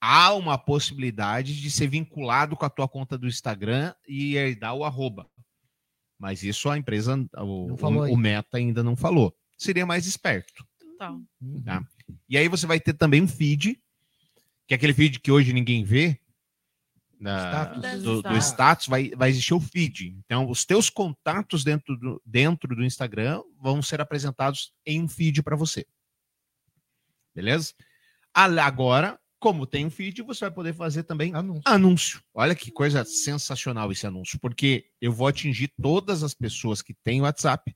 há 0.00 0.34
uma 0.34 0.58
possibilidade 0.58 1.60
de 1.60 1.70
ser 1.70 1.86
vinculado 1.88 2.56
com 2.56 2.64
a 2.64 2.70
tua 2.70 2.88
conta 2.88 3.16
do 3.16 3.26
Instagram 3.26 3.94
e 4.06 4.36
herdar 4.36 4.74
o 4.74 4.84
arroba. 4.84 5.28
Mas 6.18 6.42
isso 6.42 6.68
a 6.70 6.78
empresa, 6.78 7.14
o, 7.36 7.72
o- 7.72 8.12
o. 8.12 8.16
Meta 8.16 8.56
ainda 8.56 8.82
não 8.82 8.96
falou. 8.96 9.34
Seria 9.58 9.84
mais 9.86 10.06
esperto. 10.06 10.66
Total. 10.78 11.20
Uhum. 11.40 11.62
Tá. 11.62 11.84
E 12.28 12.38
aí 12.38 12.48
você 12.48 12.66
vai 12.66 12.80
ter 12.80 12.94
também 12.94 13.22
um 13.22 13.28
feed, 13.28 13.80
que 14.66 14.74
é 14.74 14.76
aquele 14.76 14.94
feed 14.94 15.20
que 15.20 15.30
hoje 15.30 15.52
ninguém 15.52 15.84
vê. 15.84 16.18
da- 17.20 17.74
Status. 17.74 18.02
do, 18.02 18.22
do 18.22 18.36
Status. 18.38 18.86
vai, 18.88 19.10
vai 19.10 19.28
existir 19.30 19.54
o 19.54 19.60
feed. 19.60 20.16
Então, 20.24 20.48
os 20.50 20.64
teus 20.64 20.88
contatos 20.90 21.64
dentro 21.64 21.96
do, 21.96 22.20
dentro 22.24 22.74
do 22.76 22.84
Instagram 22.84 23.42
vão 23.60 23.80
ser 23.82 24.00
apresentados 24.00 24.72
em 24.84 25.02
um 25.02 25.08
feed 25.08 25.42
para 25.42 25.56
você. 25.56 25.86
Beleza? 27.34 27.74
Agora, 28.34 29.18
como 29.46 29.64
tem 29.64 29.86
um 29.86 29.90
feed, 29.90 30.22
você 30.22 30.40
vai 30.46 30.50
poder 30.50 30.74
fazer 30.74 31.04
também 31.04 31.32
Anúncio. 31.32 31.62
anúncio. 31.66 32.20
Olha 32.34 32.52
que 32.52 32.68
coisa 32.70 33.04
sensacional 33.04 33.92
esse 33.92 34.04
anúncio, 34.04 34.40
porque 34.40 34.86
eu 35.00 35.12
vou 35.12 35.28
atingir 35.28 35.70
todas 35.80 36.24
as 36.24 36.34
pessoas 36.34 36.82
que 36.82 36.92
têm 36.92 37.20
WhatsApp. 37.22 37.72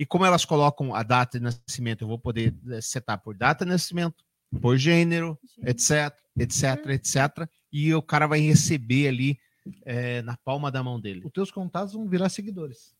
E 0.00 0.06
como 0.06 0.24
elas 0.24 0.46
colocam 0.46 0.94
a 0.94 1.02
data 1.02 1.38
de 1.38 1.44
nascimento, 1.44 2.02
eu 2.02 2.08
vou 2.08 2.18
poder 2.18 2.54
eh, 2.70 2.80
setar 2.80 3.20
por 3.22 3.36
data 3.36 3.64
de 3.64 3.70
nascimento, 3.70 4.24
por 4.60 4.78
gênero, 4.78 5.38
etc, 5.64 6.14
etc, 6.38 6.86
etc. 6.88 7.16
E 7.70 7.92
o 7.94 8.00
cara 8.00 8.26
vai 8.26 8.40
receber 8.40 9.08
ali 9.08 9.38
eh, 9.84 10.22
na 10.22 10.36
palma 10.38 10.70
da 10.70 10.82
mão 10.82 10.98
dele. 10.98 11.20
Os 11.26 11.32
teus 11.32 11.50
contatos 11.50 11.92
vão 11.92 12.08
virar 12.08 12.30
seguidores. 12.30 12.94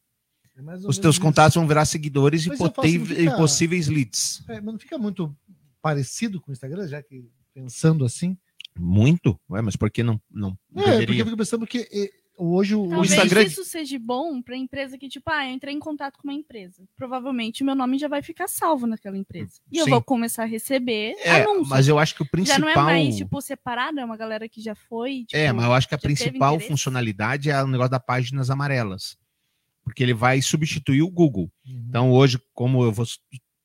É 0.55 0.87
Os 0.87 0.99
teus 0.99 1.19
contatos 1.19 1.55
vão 1.55 1.67
virar 1.67 1.85
seguidores 1.87 2.45
e, 2.45 2.49
Mas 2.51 2.59
pote- 2.59 2.77
não 2.79 2.85
e 2.87 3.07
fica- 3.07 3.37
possíveis 3.37 3.89
leads. 3.89 4.43
É, 4.49 4.55
mas 4.61 4.73
não 4.73 4.79
fica 4.79 4.99
muito 4.99 5.35
parecido 5.81 6.41
com 6.43 6.51
o 6.51 6.53
Instagram, 6.53 6.87
já 6.89 7.03
que 7.03 7.25
pensando 7.61 8.05
assim? 8.05 8.37
Muito? 8.79 9.41
Ué, 9.49 9.63
mas 9.63 9.75
por 9.77 9.91
que 9.91 10.03
não, 10.03 10.21
não 10.31 10.51
É, 10.51 10.55
porque 10.75 10.91
deveria? 10.91 11.21
eu 11.23 11.25
fico 11.25 11.37
pensando 11.39 11.67
que 11.67 11.89
hoje 12.37 12.75
o, 12.75 12.83
o 12.85 12.89
Talvez 12.91 13.13
Instagram- 13.13 13.43
isso 13.45 13.65
seja 13.65 13.99
bom 13.99 14.43
para 14.43 14.55
empresa 14.55 14.99
que, 14.99 15.09
tipo, 15.09 15.31
ah, 15.31 15.47
eu 15.47 15.53
entrei 15.55 15.73
em 15.75 15.79
contato 15.79 16.19
com 16.19 16.29
uma 16.29 16.35
empresa. 16.35 16.87
Provavelmente 16.95 17.63
o 17.63 17.67
meu 17.67 17.75
nome 17.75 17.97
já 17.99 18.09
vai 18.09 18.21
ficar 18.21 18.47
salvo 18.47 18.87
naquela 18.87 19.17
empresa. 19.17 19.55
E 19.73 19.79
eu 19.79 19.85
Sim. 19.85 19.91
vou 19.93 20.03
começar 20.03 20.43
a 20.43 20.47
receber 20.47 21.15
É, 21.25 21.41
anúncios. 21.41 21.69
mas 21.71 21.89
eu 21.89 21.99
acho 21.99 22.15
que 22.15 22.23
o 22.23 22.27
Já 22.27 22.31
principal... 22.31 22.61
não 22.61 22.69
é 22.69 22.75
mais, 22.75 23.17
tipo, 23.17 23.41
separado, 23.41 23.99
é 23.99 24.05
uma 24.05 24.17
galera 24.19 24.47
que 24.47 24.61
já 24.61 24.75
foi. 24.75 25.25
Tipo, 25.25 25.37
É, 25.39 25.51
mas 25.51 25.65
eu 25.65 25.73
acho 25.73 25.89
que 25.89 25.95
a 25.95 25.99
já 25.99 26.03
principal 26.03 26.61
funcionalidade 26.61 27.49
é 27.51 27.63
o 27.63 27.67
negócio 27.67 27.93
das 27.93 28.05
páginas 28.05 28.51
amarelas. 28.51 29.17
Porque 29.83 30.03
ele 30.03 30.13
vai 30.13 30.43
substituir 30.43 31.01
o 31.01 31.09
Google. 31.11 31.51
Uhum. 31.65 31.85
Então, 31.89 32.11
hoje, 32.13 32.39
como 32.53 32.83
eu 32.83 32.93
vou 32.93 33.07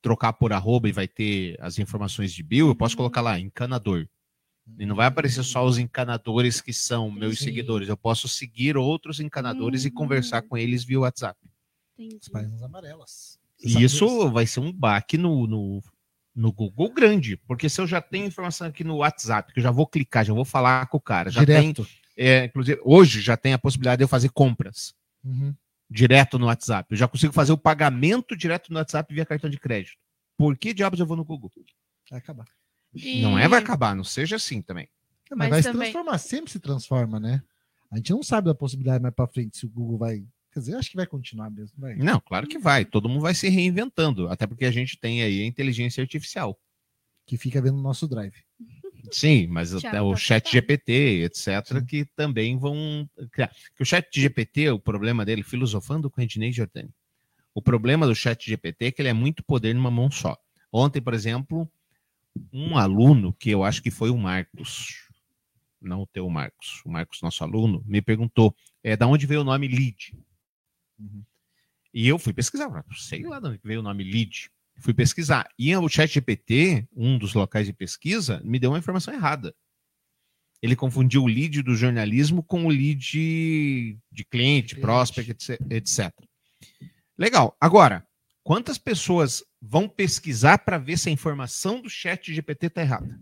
trocar 0.02 0.32
por 0.34 0.52
arroba 0.52 0.88
e 0.88 0.92
vai 0.92 1.06
ter 1.08 1.56
as 1.60 1.78
informações 1.78 2.32
de 2.32 2.42
bio, 2.42 2.68
eu 2.68 2.74
posso 2.74 2.94
Uhum. 2.94 2.98
colocar 2.98 3.20
lá, 3.20 3.38
encanador. 3.38 4.06
E 4.78 4.84
não 4.86 4.94
vai 4.96 5.06
aparecer 5.06 5.42
só 5.42 5.64
os 5.64 5.78
encanadores 5.78 6.60
que 6.60 6.72
são 6.72 7.10
meus 7.10 7.38
Sim. 7.38 7.44
seguidores. 7.46 7.88
Eu 7.88 7.96
posso 7.96 8.28
seguir 8.28 8.76
outros 8.76 9.18
encanadores 9.20 9.84
e 9.84 9.88
Uhum. 9.88 9.94
conversar 9.94 10.42
com 10.42 10.56
eles 10.58 10.84
via 10.84 11.00
WhatsApp. 11.00 11.38
entendi. 11.98 12.18
As 12.22 12.28
páginas 12.28 12.62
amarelas. 12.62 13.38
E 13.60 13.66
isso 13.68 13.78
disso? 14.06 14.30
vai 14.30 14.46
ser 14.46 14.60
um 14.60 14.72
baque 14.72 15.16
no, 15.16 15.46
no, 15.46 15.82
no 16.34 16.52
Google 16.52 16.92
grande. 16.92 17.36
Porque 17.36 17.68
se 17.68 17.80
eu 17.80 17.86
já 17.86 18.00
tenho 18.00 18.26
informação 18.26 18.66
aqui 18.66 18.82
no 18.82 18.96
WhatsApp, 18.96 19.52
que 19.52 19.58
eu 19.60 19.62
já 19.62 19.70
vou 19.70 19.86
clicar, 19.86 20.24
já 20.24 20.32
vou 20.32 20.44
falar 20.44 20.86
com 20.86 20.96
o 20.96 21.00
cara, 21.00 21.30
já 21.30 21.44
tem 21.44 21.72
Direto. 21.72 21.86
é, 22.16 22.44
inclusive, 22.46 22.80
hoje 22.84 23.20
já 23.20 23.36
tem 23.36 23.52
a 23.52 23.58
possibilidade 23.58 23.98
de 23.98 24.04
eu 24.04 24.08
fazer 24.08 24.30
compras 24.30 24.94
Uhum. 25.24 25.54
Direto 25.92 26.38
no 26.38 26.46
WhatsApp. 26.46 26.88
Eu 26.90 26.96
já 26.96 27.06
consigo 27.06 27.32
fazer 27.32 27.52
o 27.52 27.58
pagamento 27.58 28.36
direto 28.36 28.72
no 28.72 28.78
WhatsApp 28.78 29.12
via 29.14 29.26
cartão 29.26 29.50
de 29.50 29.58
crédito. 29.58 29.96
Por 30.36 30.56
que 30.56 30.72
diabos 30.74 30.98
eu 30.98 31.06
vou 31.06 31.16
no 31.16 31.24
Google? 31.24 31.50
Vai 32.10 32.18
acabar. 32.18 32.46
E- 32.94 33.22
Não 33.22 33.38
é 33.38 33.46
vai 33.48 33.58
acabar, 33.60 33.94
não 33.94 34.04
seja 34.04 34.36
assim 34.36 34.60
também. 34.62 34.88
Não, 35.30 35.36
mas, 35.38 35.48
Mas 35.48 35.50
vai 35.50 35.62
se 35.62 35.68
também- 35.72 35.92
transformar, 35.92 36.18
sempre 36.18 36.50
se 36.50 36.58
transforma, 36.60 37.18
né? 37.20 37.42
A 37.90 37.96
gente 37.96 38.10
não 38.10 38.22
sabe 38.22 38.46
da 38.46 38.54
possibilidade 38.54 39.02
mais 39.02 39.14
pra 39.14 39.26
frente 39.26 39.56
se 39.56 39.66
o 39.66 39.70
Google 39.70 39.98
vai. 39.98 40.24
Quer 40.52 40.60
dizer, 40.60 40.74
acho 40.76 40.90
que 40.90 40.96
vai 40.96 41.06
continuar 41.06 41.50
mesmo. 41.50 41.74
Vai. 41.78 41.94
Não, 41.96 42.20
claro 42.20 42.46
que 42.46 42.58
vai. 42.58 42.84
Todo 42.84 43.08
mundo 43.08 43.22
vai 43.22 43.34
se 43.34 43.48
reinventando. 43.48 44.28
Até 44.28 44.46
porque 44.46 44.64
a 44.66 44.70
gente 44.70 44.98
tem 44.98 45.22
aí 45.22 45.42
a 45.42 45.46
inteligência 45.46 46.02
artificial. 46.02 46.58
Que 47.26 47.38
fica 47.38 47.60
vendo 47.62 47.78
o 47.78 47.82
nosso 47.82 48.06
drive. 48.08 48.34
Sim, 49.10 49.46
mas 49.48 49.70
Já 49.70 49.78
até 49.88 49.98
tá 49.98 50.02
o 50.02 50.16
chat 50.16 50.44
testado. 50.44 50.66
GPT, 50.66 51.24
etc., 51.24 51.84
que 51.86 52.04
também 52.16 52.58
vão 52.58 53.08
criar. 53.30 53.50
Que 53.74 53.82
o 53.82 53.86
chat 53.86 54.08
GPT, 54.12 54.70
o 54.70 54.78
problema 54.78 55.24
dele, 55.24 55.42
filosofando 55.42 56.10
com 56.10 56.20
a 56.20 56.24
Ednei 56.24 56.52
Jordani. 56.52 56.90
O 57.54 57.60
problema 57.60 58.06
do 58.06 58.14
chat 58.14 58.48
GPT 58.48 58.86
é 58.86 58.92
que 58.92 59.02
ele 59.02 59.08
é 59.08 59.12
muito 59.12 59.42
poder 59.42 59.74
numa 59.74 59.90
mão 59.90 60.10
só. 60.10 60.36
Ontem, 60.72 61.02
por 61.02 61.12
exemplo, 61.12 61.70
um 62.52 62.78
aluno, 62.78 63.32
que 63.32 63.50
eu 63.50 63.62
acho 63.62 63.82
que 63.82 63.90
foi 63.90 64.10
o 64.10 64.16
Marcos, 64.16 65.08
não 65.80 66.02
o 66.02 66.06
teu 66.06 66.28
Marcos, 66.30 66.82
o 66.84 66.90
Marcos, 66.90 67.20
nosso 67.20 67.44
aluno, 67.44 67.82
me 67.86 68.00
perguntou 68.00 68.54
é, 68.82 68.96
da 68.96 69.06
onde 69.06 69.26
veio 69.26 69.42
o 69.42 69.44
nome 69.44 69.68
lead. 69.68 70.16
Uhum. 70.98 71.22
E 71.92 72.08
eu 72.08 72.18
fui 72.18 72.32
pesquisar, 72.32 72.84
sei 72.96 73.22
lá 73.22 73.38
de 73.38 73.48
onde 73.48 73.60
veio 73.62 73.80
o 73.80 73.82
nome 73.82 74.02
lead. 74.02 74.50
Fui 74.82 74.92
pesquisar. 74.92 75.48
E 75.58 75.74
o 75.76 75.88
chat 75.88 76.12
GPT, 76.12 76.88
um 76.94 77.16
dos 77.16 77.34
locais 77.34 77.66
de 77.66 77.72
pesquisa, 77.72 78.40
me 78.44 78.58
deu 78.58 78.70
uma 78.72 78.78
informação 78.78 79.14
errada. 79.14 79.54
Ele 80.60 80.74
confundiu 80.76 81.22
o 81.22 81.26
lead 81.26 81.62
do 81.62 81.74
jornalismo 81.74 82.42
com 82.42 82.66
o 82.66 82.68
lead 82.68 82.98
de 82.98 84.24
cliente, 84.30 84.74
Cliente. 84.74 84.76
prospect, 84.80 85.30
etc- 85.30 85.60
etc. 85.70 86.12
Legal. 87.16 87.56
Agora, 87.60 88.06
quantas 88.42 88.76
pessoas 88.78 89.44
vão 89.60 89.88
pesquisar 89.88 90.58
para 90.58 90.78
ver 90.78 90.98
se 90.98 91.08
a 91.08 91.12
informação 91.12 91.80
do 91.80 91.88
chat 91.88 92.32
GPT 92.34 92.66
está 92.66 92.82
errada? 92.82 93.20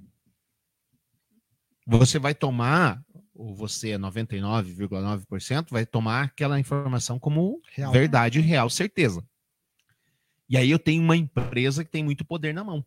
Você 1.86 2.18
vai 2.18 2.34
tomar, 2.34 3.02
ou 3.34 3.54
você 3.54 3.90
é 3.90 3.98
99,9%, 3.98 5.70
vai 5.70 5.84
tomar 5.84 6.24
aquela 6.24 6.58
informação 6.60 7.18
como 7.18 7.60
Real. 7.72 7.90
verdade, 7.92 8.40
real, 8.40 8.70
certeza. 8.70 9.26
E 10.50 10.56
aí 10.56 10.70
eu 10.70 10.78
tenho 10.80 11.00
uma 11.02 11.16
empresa 11.16 11.84
que 11.84 11.90
tem 11.90 12.02
muito 12.04 12.24
poder 12.24 12.52
na 12.52 12.64
mão. 12.64 12.84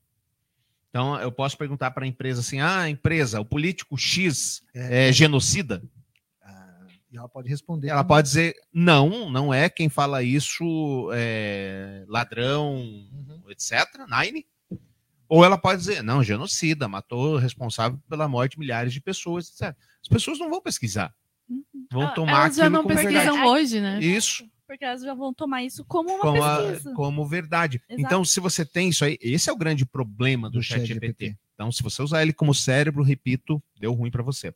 Então 0.90 1.20
eu 1.22 1.32
posso 1.32 1.58
perguntar 1.58 1.90
para 1.92 2.04
a 2.04 2.08
empresa 2.08 2.42
assim: 2.42 2.60
ah, 2.60 2.88
empresa, 2.90 3.40
o 3.40 3.46
político 3.46 3.98
X 3.98 4.62
É, 4.76 5.08
é 5.08 5.12
genocida? 5.14 5.82
ah, 6.44 6.86
e 7.12 7.18
ela 7.18 7.30
pode 7.30 7.48
responder. 7.50 7.88
Ela 7.88 8.04
pode 8.04 8.28
dizer: 8.28 8.54
não, 8.72 9.32
não 9.32 9.54
é. 9.54 9.70
Quem 9.70 9.88
fala 9.90 10.22
isso 10.22 11.10
é 11.14 12.04
ladrão, 12.08 12.76
Uhum. 12.76 13.42
etc. 13.50 13.88
Nine. 14.10 14.46
Ou 15.28 15.44
ela 15.44 15.58
pode 15.58 15.80
dizer: 15.80 16.04
não, 16.04 16.22
genocida, 16.22 16.88
matou 16.88 17.38
responsável 17.38 17.98
pela 18.10 18.28
morte 18.28 18.52
de 18.54 18.60
milhares 18.60 18.94
de 18.94 19.00
pessoas, 19.02 19.48
etc. 19.50 19.76
As 20.02 20.08
pessoas 20.10 20.38
não 20.38 20.50
vão 20.50 20.62
pesquisar. 20.62 21.12
Vão 21.92 22.04
Ah, 22.04 22.12
tomar 22.12 22.42
Elas 22.46 22.56
já 22.56 22.70
não 22.70 22.86
pesquisam 22.86 23.34
verdade. 23.36 23.48
hoje, 23.48 23.80
né? 23.80 24.00
Isso. 24.04 24.46
Porque 24.74 24.86
elas 24.86 25.04
já 25.04 25.14
vão 25.14 25.32
tomar 25.32 25.64
isso 25.64 25.86
como 25.86 26.10
uma 26.10 26.22
como, 26.22 26.42
a- 26.44 26.58
pesquisa. 26.64 26.94
como 26.96 27.28
verdade. 27.28 27.80
Exato. 27.88 28.02
Então, 28.02 28.26
se 28.26 28.40
você 28.40 28.66
tem 28.66 28.90
isso 28.90 29.06
aí, 29.06 29.20
esse 29.22 29.48
é 29.48 29.54
o 29.54 29.56
grande 29.56 29.86
problema 29.86 30.50
do, 30.50 30.58
Do 30.58 30.64
chat 30.64 30.80
ChatGPT. 30.80 31.26
GPT. 31.28 31.38
Então, 31.54 31.72
se 31.72 31.84
você 31.84 32.02
usar 32.02 32.24
ele 32.24 32.34
como 32.34 32.56
cérebro, 32.56 33.04
repito, 33.04 33.62
deu 33.80 33.94
ruim 33.94 34.10
para 34.10 34.24
você. 34.24 34.52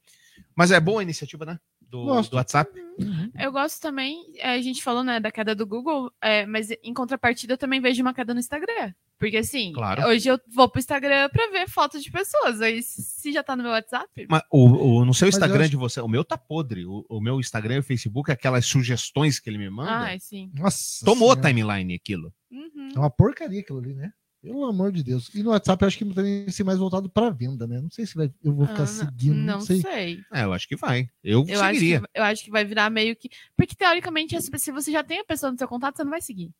Mas 0.55 0.71
é 0.71 0.79
boa 0.79 1.01
a 1.01 1.03
iniciativa, 1.03 1.45
né? 1.45 1.59
Do, 1.89 2.03
Gosto. 2.05 2.31
do 2.31 2.37
WhatsApp. 2.37 2.69
Uhum. 2.99 3.31
Eu 3.39 3.51
gosto 3.51 3.79
também, 3.81 4.25
é, 4.37 4.51
a 4.55 4.61
gente 4.61 4.83
falou, 4.83 5.03
né, 5.03 5.19
da 5.19 5.31
queda 5.31 5.55
do 5.55 5.65
Google, 5.65 6.11
é, 6.21 6.45
mas 6.45 6.69
em 6.83 6.93
contrapartida 6.93 7.53
eu 7.53 7.57
também 7.57 7.79
vejo 7.79 8.01
uma 8.01 8.13
queda 8.13 8.33
no 8.33 8.39
Instagram. 8.39 8.93
Porque 9.17 9.37
assim, 9.37 9.71
Claro. 9.73 10.05
hoje 10.07 10.27
eu 10.27 10.39
vou 10.53 10.69
pro 10.69 10.79
Instagram 10.79 11.29
pra 11.29 11.47
ver 11.49 11.67
fotos 11.69 12.03
de 12.03 12.11
pessoas. 12.11 12.61
Aí 12.61 12.83
se 12.83 13.31
já 13.31 13.41
tá 13.41 13.55
no 13.55 13.63
meu 13.63 13.71
WhatsApp, 13.71 14.07
Mas 14.29 14.41
o, 14.51 14.99
o- 14.99 15.05
no 15.05 15.13
seu 15.13 15.27
Instagram 15.29 15.61
acho- 15.61 15.69
de 15.71 15.75
você, 15.77 15.99
o 16.01 16.07
meu 16.07 16.23
tá 16.25 16.37
podre. 16.37 16.85
O, 16.85 17.05
o 17.09 17.21
meu 17.21 17.39
Instagram 17.39 17.75
e 17.75 17.79
o 17.79 17.83
Facebook, 17.83 18.31
aquelas 18.31 18.65
sugestões 18.65 19.39
que 19.39 19.49
ele 19.49 19.57
me 19.57 19.69
manda, 19.69 19.91
ai, 19.91 20.19
sim. 20.19 20.51
Nossa. 20.53 21.03
tomou 21.05 21.31
Senhora. 21.33 21.47
timeline 21.47 21.95
aquilo. 21.95 22.33
Uhum. 22.51 22.89
É 22.95 22.99
uma 22.99 23.09
porcaria 23.09 23.61
aquilo 23.61 23.79
ali, 23.79 23.93
né? 23.93 24.11
Pelo 24.47 24.65
amor 24.65 24.91
de 24.91 25.03
Deus. 25.03 25.33
E 25.35 25.43
no 25.43 25.49
WhatsApp 25.49 25.81
eu 25.83 25.87
acho 25.87 25.97
que 25.97 26.05
não 26.05 26.13
tem 26.13 26.49
ser 26.49 26.63
mais 26.63 26.77
voltado 26.79 27.09
para 27.09 27.29
venda, 27.29 27.67
né? 27.67 27.81
Não 27.81 27.89
sei 27.89 28.05
se 28.05 28.15
vai- 28.15 28.31
eu 28.43 28.53
vou 28.53 28.65
ficar 28.67 28.83
Ah, 28.83 28.87
seguindo, 28.87 29.35
não, 29.35 29.53
não 29.55 29.61
sei. 29.61 29.81
sei. 29.81 30.21
É, 30.33 30.43
eu 30.43 30.53
acho 30.53 30.67
que 30.67 30.75
vai. 30.75 31.09
Eu, 31.23 31.45
Eu 31.47 31.61
acho, 31.61 31.79
seguiria. 31.79 31.99
que, 32.01 32.07
eu 32.15 32.23
acho 32.23 32.43
que 32.45 32.51
vai 32.51 32.63
virar 32.65 32.89
meio 32.89 33.15
que. 33.15 33.29
Porque 33.55 33.75
teoricamente, 33.75 34.39
se 34.41 34.49
se 34.57 34.71
você 34.71 34.91
já 34.91 35.03
tem 35.03 35.19
a 35.19 35.25
pessoa 35.25 35.51
no 35.51 35.57
seu 35.57 35.67
contato, 35.67 35.97
você 35.97 36.03
não 36.03 36.11
vai 36.11 36.21
seguir. 36.21 36.51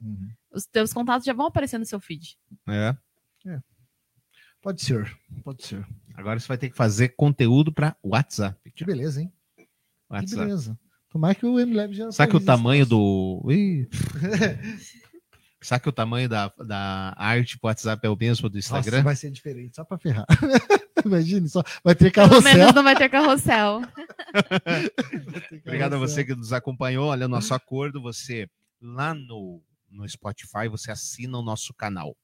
Uhum. 0.00 0.28
Os 0.52 0.64
teus 0.66 0.92
contatos 0.92 1.26
já 1.26 1.32
vão 1.32 1.46
aparecer 1.46 1.76
no 1.78 1.84
seu 1.84 1.98
feed. 2.00 2.36
É. 2.68 2.96
Pode 4.60 4.82
ser, 4.82 5.16
pode 5.44 5.64
ser. 5.64 5.86
Agora 6.14 6.38
você 6.38 6.48
vai 6.48 6.58
ter 6.58 6.68
que 6.68 6.76
fazer 6.76 7.10
conteúdo 7.10 7.72
para 7.72 7.96
WhatsApp. 8.02 8.58
Que 8.72 8.84
beleza, 8.84 9.22
hein? 9.22 9.32
Que 9.56 9.66
WhatsApp. 10.10 10.36
beleza. 10.42 10.78
Tomara 11.10 11.34
que 11.34 11.46
o 11.46 11.58
MLab 11.58 11.94
já. 11.94 12.10
Sabe 12.12 12.30
que 12.32 12.36
o 12.36 12.44
tamanho 12.44 12.84
do. 12.84 13.42
Ih. 13.50 13.88
Sabe 15.60 15.82
que 15.82 15.88
o 15.88 15.92
tamanho 15.92 16.28
da, 16.28 16.52
da 16.64 17.12
arte 17.16 17.58
pro 17.58 17.66
WhatsApp 17.68 18.06
é 18.06 18.10
o 18.10 18.16
mesmo 18.16 18.48
do. 18.48 18.56
Instagram? 18.58 18.98
Nossa, 18.98 19.04
vai 19.04 19.16
ser 19.16 19.28
diferente, 19.30 19.74
só 19.74 19.84
para 19.84 19.98
ferrar. 19.98 20.24
Imagine 21.04 21.48
só, 21.48 21.64
vai 21.82 21.94
ter 21.96 22.12
Pelo 22.12 22.28
carrossel. 22.28 22.54
menos 22.54 22.74
não 22.74 22.84
vai 22.84 22.96
ter 22.96 23.08
carrossel. 23.08 23.80
vai 23.80 25.40
ter 25.48 25.62
Obrigado 25.66 25.94
a 25.94 25.98
você 25.98 26.24
que 26.24 26.34
nos 26.34 26.52
acompanhou. 26.52 27.08
Olha 27.08 27.26
o 27.26 27.28
nosso 27.28 27.52
acordo. 27.54 28.00
Você 28.02 28.48
lá 28.80 29.14
no, 29.14 29.60
no 29.90 30.08
Spotify 30.08 30.68
você 30.70 30.92
assina 30.92 31.38
o 31.38 31.42
nosso 31.42 31.74
canal. 31.74 32.16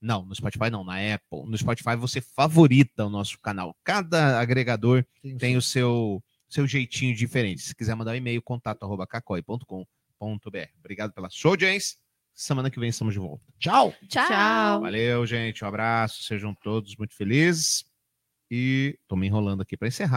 Não, 0.00 0.24
no 0.24 0.34
Spotify 0.34 0.70
não, 0.70 0.82
na 0.84 0.94
Apple. 0.94 1.44
No 1.46 1.56
Spotify 1.58 1.94
você 1.96 2.20
favorita 2.20 3.04
o 3.06 3.10
nosso 3.10 3.38
canal. 3.40 3.76
Cada 3.84 4.40
agregador 4.40 5.04
Tem 5.22 5.34
o 5.34 5.38
tem 5.38 5.56
o 5.56 5.62
seu 5.62 6.22
seu 6.48 6.66
jeitinho 6.66 7.14
diferente. 7.14 7.60
Se 7.60 7.74
quiser 7.74 7.94
mandar 7.94 8.12
um 8.12 8.16
e-mail, 8.16 8.40
contato@cacoi.com.br. 8.40 10.68
Obrigado 10.78 11.12
pela 11.12 11.28
sua 11.28 11.50
audiência. 11.52 11.98
Semana 12.36 12.70
que 12.70 12.78
vem 12.78 12.90
estamos 12.90 13.14
de 13.14 13.18
volta. 13.18 13.42
Tchau. 13.58 13.94
Tchau. 14.08 14.26
Tchau. 14.26 14.80
Valeu, 14.82 15.24
gente. 15.24 15.64
Um 15.64 15.68
abraço. 15.68 16.22
Sejam 16.22 16.54
todos 16.54 16.94
muito 16.94 17.14
felizes. 17.14 17.86
E 18.50 18.98
tô 19.08 19.16
me 19.16 19.26
enrolando 19.26 19.62
aqui 19.62 19.74
para 19.74 19.88
encerrar. 19.88 20.14